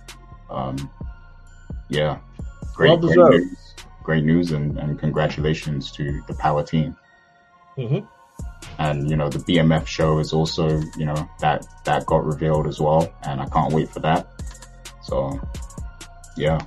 um, 0.51 0.91
yeah, 1.89 2.19
great, 2.75 2.91
well 2.91 2.99
great 2.99 3.41
news, 3.41 3.64
great 4.05 4.23
news, 4.23 4.53
and, 4.53 4.79
and 4.79 4.99
congratulations 4.99 5.91
to 5.93 6.23
the 6.29 6.35
Power 6.35 6.63
team. 6.63 6.97
Mm-hmm. 7.77 8.07
And 8.79 9.11
you 9.11 9.17
know, 9.17 9.29
the 9.29 9.39
BMF 9.39 9.87
show 9.87 10.19
is 10.19 10.33
also, 10.33 10.81
you 10.97 11.07
know, 11.07 11.29
that 11.41 11.67
that 11.85 12.07
got 12.07 12.25
revealed 12.25 12.67
as 12.67 12.81
well, 12.81 13.13
and 13.25 13.41
I 13.41 13.47
can't 13.47 13.73
wait 13.73 13.89
for 13.89 14.01
that. 14.01 14.29
So, 15.03 15.41
yeah. 16.37 16.61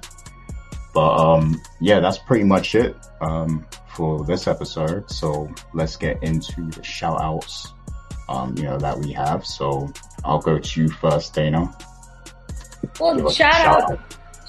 But 0.94 1.18
um, 1.18 1.62
yeah, 1.80 2.00
that's 2.00 2.18
pretty 2.18 2.44
much 2.44 2.76
it 2.76 2.96
um, 3.22 3.66
for 3.96 4.26
this 4.26 4.48
episode. 4.48 5.10
So 5.10 5.54
let's 5.74 5.96
get 5.96 6.22
into 6.24 6.70
the 6.72 6.84
shout 6.84 7.22
outs, 7.22 7.74
um, 8.30 8.56
you 8.58 8.64
know, 8.64 8.78
that 8.78 8.98
we 8.98 9.12
have. 9.14 9.46
So 9.46 9.92
I'll 10.24 10.40
go 10.40 10.60
to 10.60 10.82
you 10.82 10.90
first, 10.90 11.34
Dana. 11.34 11.76
Well, 13.00 13.30
shout, 13.30 13.54
shout 13.54 13.92
out. 13.92 14.00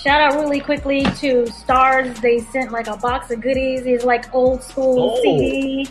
Shout 0.01 0.21
out 0.21 0.41
really 0.41 0.61
quickly 0.61 1.03
to 1.03 1.45
Starz. 1.45 2.21
They 2.21 2.39
sent 2.39 2.71
like 2.71 2.87
a 2.87 2.97
box 2.97 3.31
of 3.31 3.41
goodies. 3.41 3.85
It's 3.85 4.05
like 4.05 4.33
old 4.33 4.63
school 4.63 5.15
oh. 5.17 5.23
CD. 5.23 5.89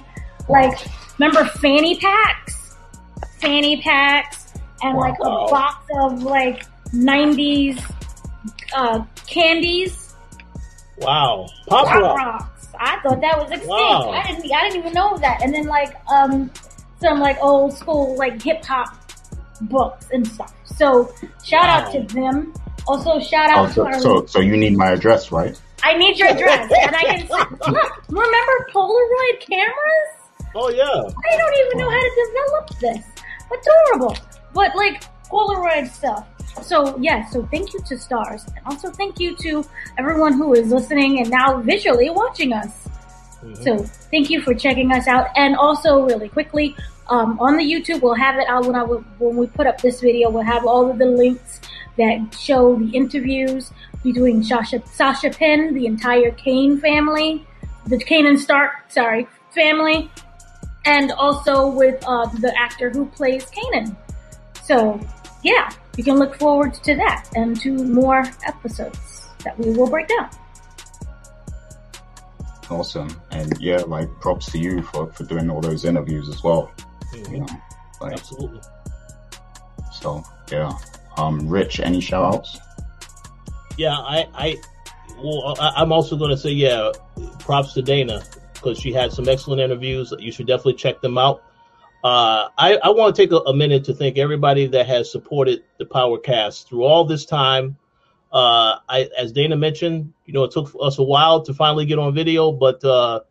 Like, 0.48 0.80
remember 1.20 1.44
fanny 1.46 2.00
packs? 2.00 2.76
Fanny 3.42 3.82
packs 3.82 4.54
and 4.82 4.96
wow. 4.96 5.02
like 5.02 5.16
a 5.20 5.52
box 5.52 5.86
of 6.02 6.24
like 6.24 6.64
90s 6.94 7.82
uh, 8.76 9.04
candies. 9.26 10.16
Wow. 11.00 11.48
Pop, 11.68 11.88
Pop 11.88 12.02
rock. 12.02 12.18
rocks. 12.18 12.68
I 12.80 13.00
thought 13.02 13.22
that 13.22 13.38
was 13.38 13.52
extinct. 13.52 13.68
Wow. 13.68 14.12
I 14.12 14.24
didn't 14.28 14.52
I 14.52 14.62
didn't 14.64 14.78
even 14.78 14.94
know 14.94 15.18
that. 15.18 15.42
And 15.42 15.54
then 15.54 15.66
like 15.66 15.96
um 16.10 16.52
some 17.02 17.20
like 17.20 17.38
old 17.42 17.74
school 17.74 18.16
like 18.18 18.42
hip 18.42 18.64
hop 18.64 18.96
books 19.62 20.08
and 20.12 20.26
stuff. 20.28 20.54
So 20.66 21.12
shout 21.44 21.64
wow. 21.64 21.86
out 21.86 21.92
to 21.94 22.14
them. 22.14 22.54
Also 22.88 23.20
shout 23.20 23.50
out 23.50 23.70
oh, 23.70 23.72
so, 23.72 23.84
to 23.84 23.88
our 23.90 24.00
so 24.00 24.26
so 24.26 24.40
you 24.40 24.58
need 24.58 24.78
my 24.78 24.92
address, 24.92 25.32
right? 25.32 25.60
I 25.84 25.98
need 25.98 26.18
your 26.18 26.30
address 26.30 26.72
and 26.82 26.96
I 26.96 27.02
can 27.02 27.28
look, 27.28 27.50
remember 28.10 28.68
Polaroid 28.74 29.40
cameras? 29.40 30.10
Oh 30.56 30.70
yeah. 30.70 30.86
I 30.86 31.38
don't 31.38 31.56
even 31.66 31.78
know 31.78 31.90
how 31.90 32.00
to 32.00 32.28
develop 32.28 32.80
this. 32.80 33.24
It's 33.52 33.68
adorable. 33.68 34.18
But 34.54 34.76
like 34.76 35.04
Polaroid 35.26 35.90
stuff. 35.90 36.28
So 36.64 36.98
yeah, 36.98 37.30
so 37.30 37.46
thank 37.52 37.74
you 37.74 37.80
to 37.82 37.96
Starz, 37.96 38.48
and 38.48 38.66
also 38.66 38.90
thank 38.90 39.20
you 39.20 39.36
to 39.38 39.64
everyone 40.00 40.34
who 40.34 40.54
is 40.54 40.72
listening 40.72 41.20
and 41.20 41.30
now 41.30 41.62
visually 41.62 42.10
watching 42.10 42.52
us. 42.52 42.88
Mm-hmm. 43.44 43.54
So 43.64 43.78
thank 44.10 44.32
you 44.32 44.42
for 44.42 44.56
checking 44.56 44.92
us 44.92 45.08
out, 45.08 45.28
and 45.36 45.56
also 45.56 46.04
really 46.06 46.30
quickly 46.30 46.76
um, 47.10 47.40
on 47.40 47.58
the 47.58 47.64
YouTube, 47.64 48.02
we'll 48.02 48.16
have 48.16 48.38
it 48.38 48.48
out 48.48 48.66
when 48.66 48.76
I 48.76 48.84
when 48.84 49.38
we 49.38 49.48
put 49.48 49.68
up 49.68 49.82
this 49.82 50.02
video. 50.02 50.30
We'll 50.30 50.44
have 50.44 50.66
all 50.66 50.90
of 50.90 50.98
the 50.98 51.06
links 51.06 51.62
that 51.98 52.36
show 52.40 52.76
the 52.76 52.90
interviews 52.92 53.72
between 54.04 54.42
Sascha 54.42 54.84
Sascha 54.86 55.36
Penn, 55.36 55.74
the 55.74 55.86
entire 55.86 56.32
Kane 56.32 56.80
family, 56.80 57.46
the 57.88 57.98
Kanan 57.98 58.38
Stark, 58.38 58.90
sorry, 58.90 59.28
family, 59.54 60.10
and 60.86 61.12
also 61.12 61.68
with 61.68 62.04
uh, 62.08 62.26
the 62.40 62.54
actor 62.58 62.90
who 62.90 63.06
plays 63.08 63.46
Kanan. 63.46 63.96
So 64.64 65.00
yeah, 65.44 65.70
you 65.98 66.04
can 66.04 66.18
look 66.18 66.38
forward 66.38 66.74
to 66.76 66.96
that 66.96 67.30
and 67.36 67.60
to 67.62 67.72
more 67.72 68.24
episodes 68.46 69.30
that 69.44 69.58
we 69.58 69.72
will 69.72 69.90
break 69.90 70.08
down. 70.08 70.30
Awesome. 72.70 73.10
And 73.32 73.54
yeah, 73.60 73.78
like 73.88 74.10
props 74.20 74.52
to 74.52 74.60
you 74.60 74.82
for, 74.82 75.12
for 75.14 75.24
doing 75.24 75.50
all 75.50 75.62
those 75.62 75.86
interviews 75.86 76.28
as 76.30 76.44
well. 76.44 76.72
Mm-hmm. 77.14 77.34
You 77.34 77.40
know, 77.42 77.48
like, 78.02 78.14
Absolutely. 78.14 78.62
So 79.92 80.24
yeah. 80.52 80.72
Um, 81.18 81.48
Rich, 81.48 81.80
any 81.80 82.00
shout 82.00 82.36
outs? 82.36 82.60
Yeah, 83.78 83.94
I, 83.94 84.28
I, 84.34 84.58
well, 85.22 85.56
I, 85.60 85.82
am 85.82 85.92
also 85.92 86.16
going 86.16 86.32
to 86.32 86.38
say, 86.38 86.52
yeah, 86.52 86.92
props 87.40 87.74
to 87.74 87.82
Dana 87.82 88.24
because 88.54 88.80
she 88.80 88.92
had 88.92 89.12
some 89.12 89.28
excellent 89.28 89.62
interviews. 89.62 90.14
You 90.20 90.32
should 90.32 90.48
definitely 90.48 90.76
check 90.76 91.02
them 91.02 91.18
out. 91.18 91.44
Uh, 92.04 92.50
I, 92.58 92.78
I 92.84 92.90
want 92.90 93.16
to 93.16 93.22
take 93.22 93.32
a, 93.32 93.38
a, 93.38 93.56
minute 93.56 93.86
to 93.86 93.94
thank 93.94 94.18
everybody 94.18 94.68
that 94.68 94.88
has 94.88 95.12
supported 95.12 95.64
the 95.80 95.86
Powercast 95.86 96.68
through 96.68 96.84
all 96.84 97.06
this 97.06 97.26
time. 97.26 97.78
Uh, 98.32 98.78
I, 98.88 99.10
as 99.18 99.32
Dana 99.32 99.56
mentioned, 99.56 100.14
you 100.26 100.34
know, 100.34 100.44
it 100.44 100.52
took 100.52 100.76
us 100.80 101.00
a 101.00 101.04
while 101.04 101.42
to 101.44 101.54
finally 101.54 101.86
get 101.86 101.98
on 101.98 102.14
video, 102.14 102.52
but 102.52 102.84
uh, 102.84 103.22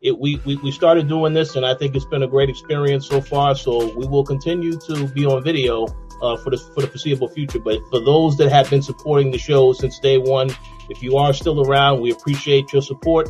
it, 0.00 0.16
we, 0.16 0.40
we, 0.46 0.56
we 0.56 0.70
started 0.70 1.08
doing 1.08 1.32
this, 1.32 1.56
and 1.56 1.66
I 1.66 1.74
think 1.74 1.96
it's 1.96 2.04
been 2.06 2.22
a 2.22 2.28
great 2.28 2.48
experience 2.48 3.08
so 3.08 3.20
far. 3.20 3.56
So 3.56 3.94
we 3.96 4.06
will 4.06 4.24
continue 4.24 4.78
to 4.86 5.08
be 5.08 5.26
on 5.26 5.42
video 5.42 5.86
uh, 6.22 6.36
for 6.36 6.50
the 6.50 6.58
for 6.58 6.80
the 6.80 6.86
foreseeable 6.86 7.28
future. 7.28 7.58
But 7.58 7.88
for 7.90 8.00
those 8.00 8.36
that 8.38 8.50
have 8.50 8.70
been 8.70 8.82
supporting 8.82 9.30
the 9.30 9.38
show 9.38 9.72
since 9.72 9.98
day 9.98 10.18
one, 10.18 10.50
if 10.88 11.02
you 11.02 11.16
are 11.16 11.32
still 11.32 11.66
around, 11.68 12.00
we 12.00 12.12
appreciate 12.12 12.72
your 12.72 12.82
support, 12.82 13.28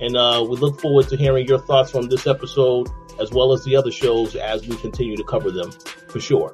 and 0.00 0.16
uh, 0.16 0.44
we 0.48 0.56
look 0.56 0.80
forward 0.80 1.08
to 1.08 1.16
hearing 1.16 1.46
your 1.46 1.58
thoughts 1.58 1.90
from 1.90 2.08
this 2.08 2.26
episode 2.26 2.88
as 3.20 3.30
well 3.30 3.52
as 3.52 3.64
the 3.64 3.76
other 3.76 3.92
shows 3.92 4.34
as 4.34 4.66
we 4.66 4.76
continue 4.76 5.16
to 5.16 5.24
cover 5.24 5.50
them 5.50 5.70
for 6.08 6.20
sure. 6.20 6.52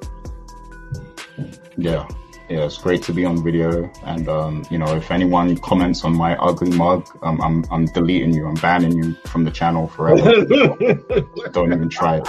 Yeah. 1.77 2.07
Yeah, 2.49 2.63
it's 2.63 2.77
great 2.77 3.03
to 3.03 3.13
be 3.13 3.25
on 3.25 3.43
video. 3.43 3.91
And, 4.03 4.29
um, 4.29 4.65
you 4.71 4.77
know, 4.77 4.95
if 4.95 5.11
anyone 5.11 5.57
comments 5.57 6.05
on 6.05 6.15
my 6.15 6.37
ugly 6.37 6.69
mug, 6.69 7.05
um, 7.21 7.41
I'm, 7.41 7.65
I'm 7.69 7.85
deleting 7.87 8.33
you. 8.33 8.47
I'm 8.47 8.55
banning 8.55 8.93
you 8.93 9.15
from 9.25 9.43
the 9.43 9.51
channel 9.51 9.89
forever. 9.89 10.45
Don't 11.51 11.73
even 11.73 11.89
try 11.89 12.17
it. 12.19 12.27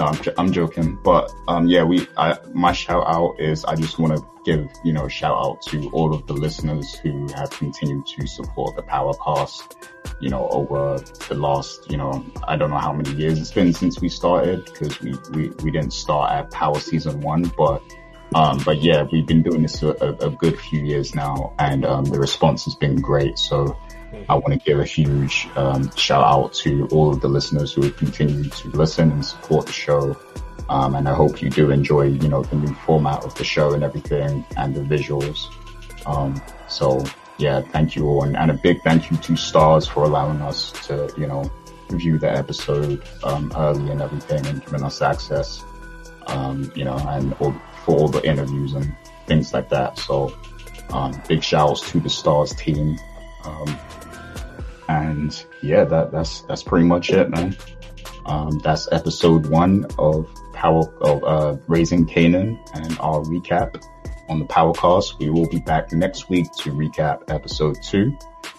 No, 0.00 0.06
I'm, 0.06 0.18
I'm 0.38 0.50
joking. 0.50 0.98
But, 1.04 1.30
um, 1.46 1.66
yeah, 1.66 1.84
we, 1.84 2.06
I, 2.16 2.38
my 2.54 2.72
shout 2.72 3.04
out 3.06 3.38
is 3.38 3.66
I 3.66 3.74
just 3.74 3.98
want 3.98 4.16
to 4.16 4.26
give, 4.46 4.66
you 4.82 4.94
know, 4.94 5.04
a 5.04 5.10
shout 5.10 5.36
out 5.36 5.60
to 5.68 5.90
all 5.90 6.14
of 6.14 6.26
the 6.26 6.32
listeners 6.32 6.94
who 6.94 7.26
have 7.34 7.50
continued 7.50 8.06
to 8.06 8.26
support 8.26 8.76
the 8.76 8.82
Powercast 8.82 9.76
you 10.18 10.30
know, 10.30 10.48
over 10.48 10.98
the 11.28 11.34
last, 11.34 11.90
you 11.90 11.98
know, 11.98 12.24
I 12.46 12.56
don't 12.56 12.70
know 12.70 12.78
how 12.78 12.92
many 12.92 13.10
years 13.12 13.38
it's 13.38 13.52
been 13.52 13.72
since 13.74 14.00
we 14.00 14.08
started 14.08 14.64
because 14.64 15.00
we, 15.00 15.14
we, 15.32 15.48
we 15.62 15.70
didn't 15.70 15.92
start 15.92 16.32
at 16.32 16.50
Power 16.50 16.78
Season 16.78 17.20
1, 17.20 17.52
but, 17.56 17.82
um, 18.34 18.58
but 18.64 18.82
yeah, 18.82 19.06
we've 19.10 19.26
been 19.26 19.42
doing 19.42 19.62
this 19.62 19.82
a, 19.82 19.92
a 19.92 20.30
good 20.30 20.58
few 20.60 20.80
years 20.80 21.14
now 21.14 21.54
and, 21.58 21.86
um, 21.86 22.04
the 22.04 22.18
response 22.18 22.64
has 22.66 22.74
been 22.74 22.96
great. 22.96 23.38
So 23.38 23.78
I 24.28 24.34
want 24.34 24.52
to 24.52 24.58
give 24.58 24.78
a 24.78 24.84
huge, 24.84 25.48
um, 25.56 25.94
shout 25.96 26.24
out 26.24 26.52
to 26.54 26.88
all 26.90 27.10
of 27.10 27.20
the 27.20 27.28
listeners 27.28 27.72
who 27.72 27.82
have 27.82 27.96
continued 27.96 28.52
to 28.52 28.68
listen 28.68 29.10
and 29.10 29.24
support 29.24 29.66
the 29.66 29.72
show. 29.72 30.16
Um, 30.68 30.94
and 30.94 31.08
I 31.08 31.14
hope 31.14 31.42
you 31.42 31.50
do 31.50 31.70
enjoy, 31.70 32.02
you 32.02 32.28
know, 32.28 32.42
the 32.42 32.56
new 32.56 32.72
format 32.74 33.24
of 33.24 33.34
the 33.34 33.44
show 33.44 33.72
and 33.72 33.82
everything 33.82 34.44
and 34.56 34.74
the 34.74 34.82
visuals. 34.82 35.46
Um, 36.06 36.40
so 36.68 37.04
yeah, 37.38 37.60
thank 37.60 37.96
you 37.96 38.06
all. 38.06 38.22
And, 38.24 38.36
and, 38.36 38.50
a 38.50 38.54
big 38.54 38.80
thank 38.82 39.10
you 39.10 39.16
to 39.16 39.32
Starz 39.32 39.88
for 39.88 40.04
allowing 40.04 40.40
us 40.42 40.72
to, 40.86 41.12
you 41.16 41.26
know, 41.26 41.50
review 41.88 42.18
the 42.18 42.30
episode, 42.30 43.02
um, 43.24 43.52
early 43.56 43.90
and 43.90 44.00
everything 44.00 44.46
and 44.46 44.64
giving 44.64 44.84
us 44.84 45.02
access, 45.02 45.64
um, 46.26 46.70
you 46.74 46.84
know, 46.84 46.96
and 47.08 47.32
all, 47.34 47.52
for 47.84 47.98
all 47.98 48.08
the 48.08 48.24
interviews 48.26 48.74
and 48.74 48.94
things 49.26 49.52
like 49.52 49.68
that. 49.70 49.98
So, 49.98 50.36
um, 50.90 51.20
big 51.28 51.42
shouts 51.42 51.90
to 51.90 52.00
the 52.00 52.08
Starz 52.08 52.56
team. 52.56 52.98
Um, 53.44 53.78
and 54.88 55.44
yeah, 55.62 55.84
that, 55.84 56.12
that's, 56.12 56.40
that's 56.42 56.62
pretty 56.62 56.86
much 56.86 57.10
it, 57.10 57.30
man. 57.30 57.56
Um, 58.26 58.60
that's 58.62 58.90
episode 58.92 59.46
one 59.46 59.86
of 59.98 60.28
Power, 60.52 60.92
of, 61.00 61.24
uh, 61.24 61.56
Raising 61.68 62.06
Kanan 62.06 62.58
and 62.74 62.98
our 62.98 63.22
recap 63.22 63.82
on 64.28 64.38
the 64.38 64.44
Powercast. 64.44 65.18
We 65.18 65.30
will 65.30 65.48
be 65.48 65.60
back 65.60 65.92
next 65.92 66.28
week 66.28 66.46
to 66.58 66.70
recap 66.72 67.22
episode 67.28 67.76
two. 67.82 68.16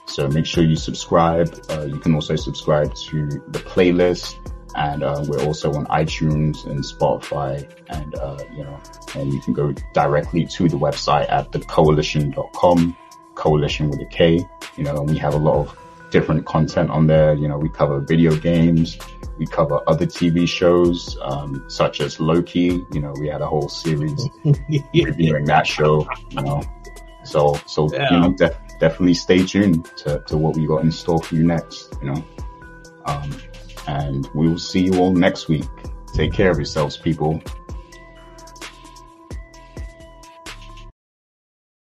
So 0.08 0.28
make 0.28 0.46
sure 0.46 0.64
you 0.64 0.76
subscribe. 0.76 1.54
Uh, 1.70 1.86
you 1.86 2.00
can 2.00 2.16
also 2.16 2.36
subscribe 2.36 2.94
to 2.96 3.28
the 3.28 3.60
playlist 3.60 4.36
and 4.76 5.04
uh, 5.04 5.24
we're 5.28 5.44
also 5.44 5.74
on 5.74 5.86
iTunes 5.88 6.66
and 6.66 6.84
Spotify 6.84 7.70
and 7.90 8.16
uh, 8.16 8.38
you 8.56 8.64
know 8.64 8.80
and 9.16 9.34
you 9.34 9.42
can 9.42 9.54
go 9.54 9.74
directly 9.94 10.46
to 10.46 10.70
the 10.70 10.78
website 10.78 11.30
at 11.30 11.52
thekoalition.com 11.52 12.96
coalition 13.46 13.90
with 13.90 14.00
a 14.02 14.10
K 14.18 14.46
you 14.78 14.84
know 14.86 14.96
and 15.00 15.10
we 15.10 15.18
have 15.18 15.34
a 15.34 15.44
lot 15.50 15.58
of 15.62 15.66
different 16.12 16.46
content 16.46 16.90
on 16.90 17.08
there 17.08 17.34
you 17.34 17.48
know 17.48 17.58
we 17.58 17.70
cover 17.70 18.00
video 18.00 18.36
games 18.36 18.98
we 19.42 19.48
cover 19.48 19.82
other 19.88 20.06
TV 20.06 20.48
shows, 20.48 21.18
um, 21.24 21.66
such 21.68 22.00
as 22.00 22.20
Loki. 22.20 22.86
You 22.92 23.00
know, 23.00 23.12
we 23.20 23.28
had 23.28 23.42
a 23.42 23.48
whole 23.48 23.70
series 23.70 24.30
reviewing 24.94 25.46
that 25.46 25.66
show. 25.66 26.08
You 26.30 26.42
know, 26.44 26.62
so 27.24 27.60
so 27.66 27.92
yeah. 27.92 28.14
you 28.14 28.20
know, 28.20 28.34
def- 28.34 28.60
definitely 28.80 29.16
stay 29.16 29.44
tuned 29.44 29.86
to, 29.98 30.24
to 30.28 30.38
what 30.38 30.56
we 30.56 30.68
got 30.68 30.84
in 30.84 30.92
store 30.92 31.24
for 31.24 31.34
you 31.34 31.44
next. 31.44 31.98
You 32.04 32.12
know, 32.12 32.24
um, 33.06 33.36
and 33.88 34.30
we 34.36 34.48
will 34.48 34.60
see 34.60 34.82
you 34.82 35.00
all 35.00 35.12
next 35.12 35.48
week. 35.48 35.66
Take 36.14 36.34
care 36.34 36.52
of 36.52 36.58
yourselves, 36.58 36.98
people. 36.98 37.42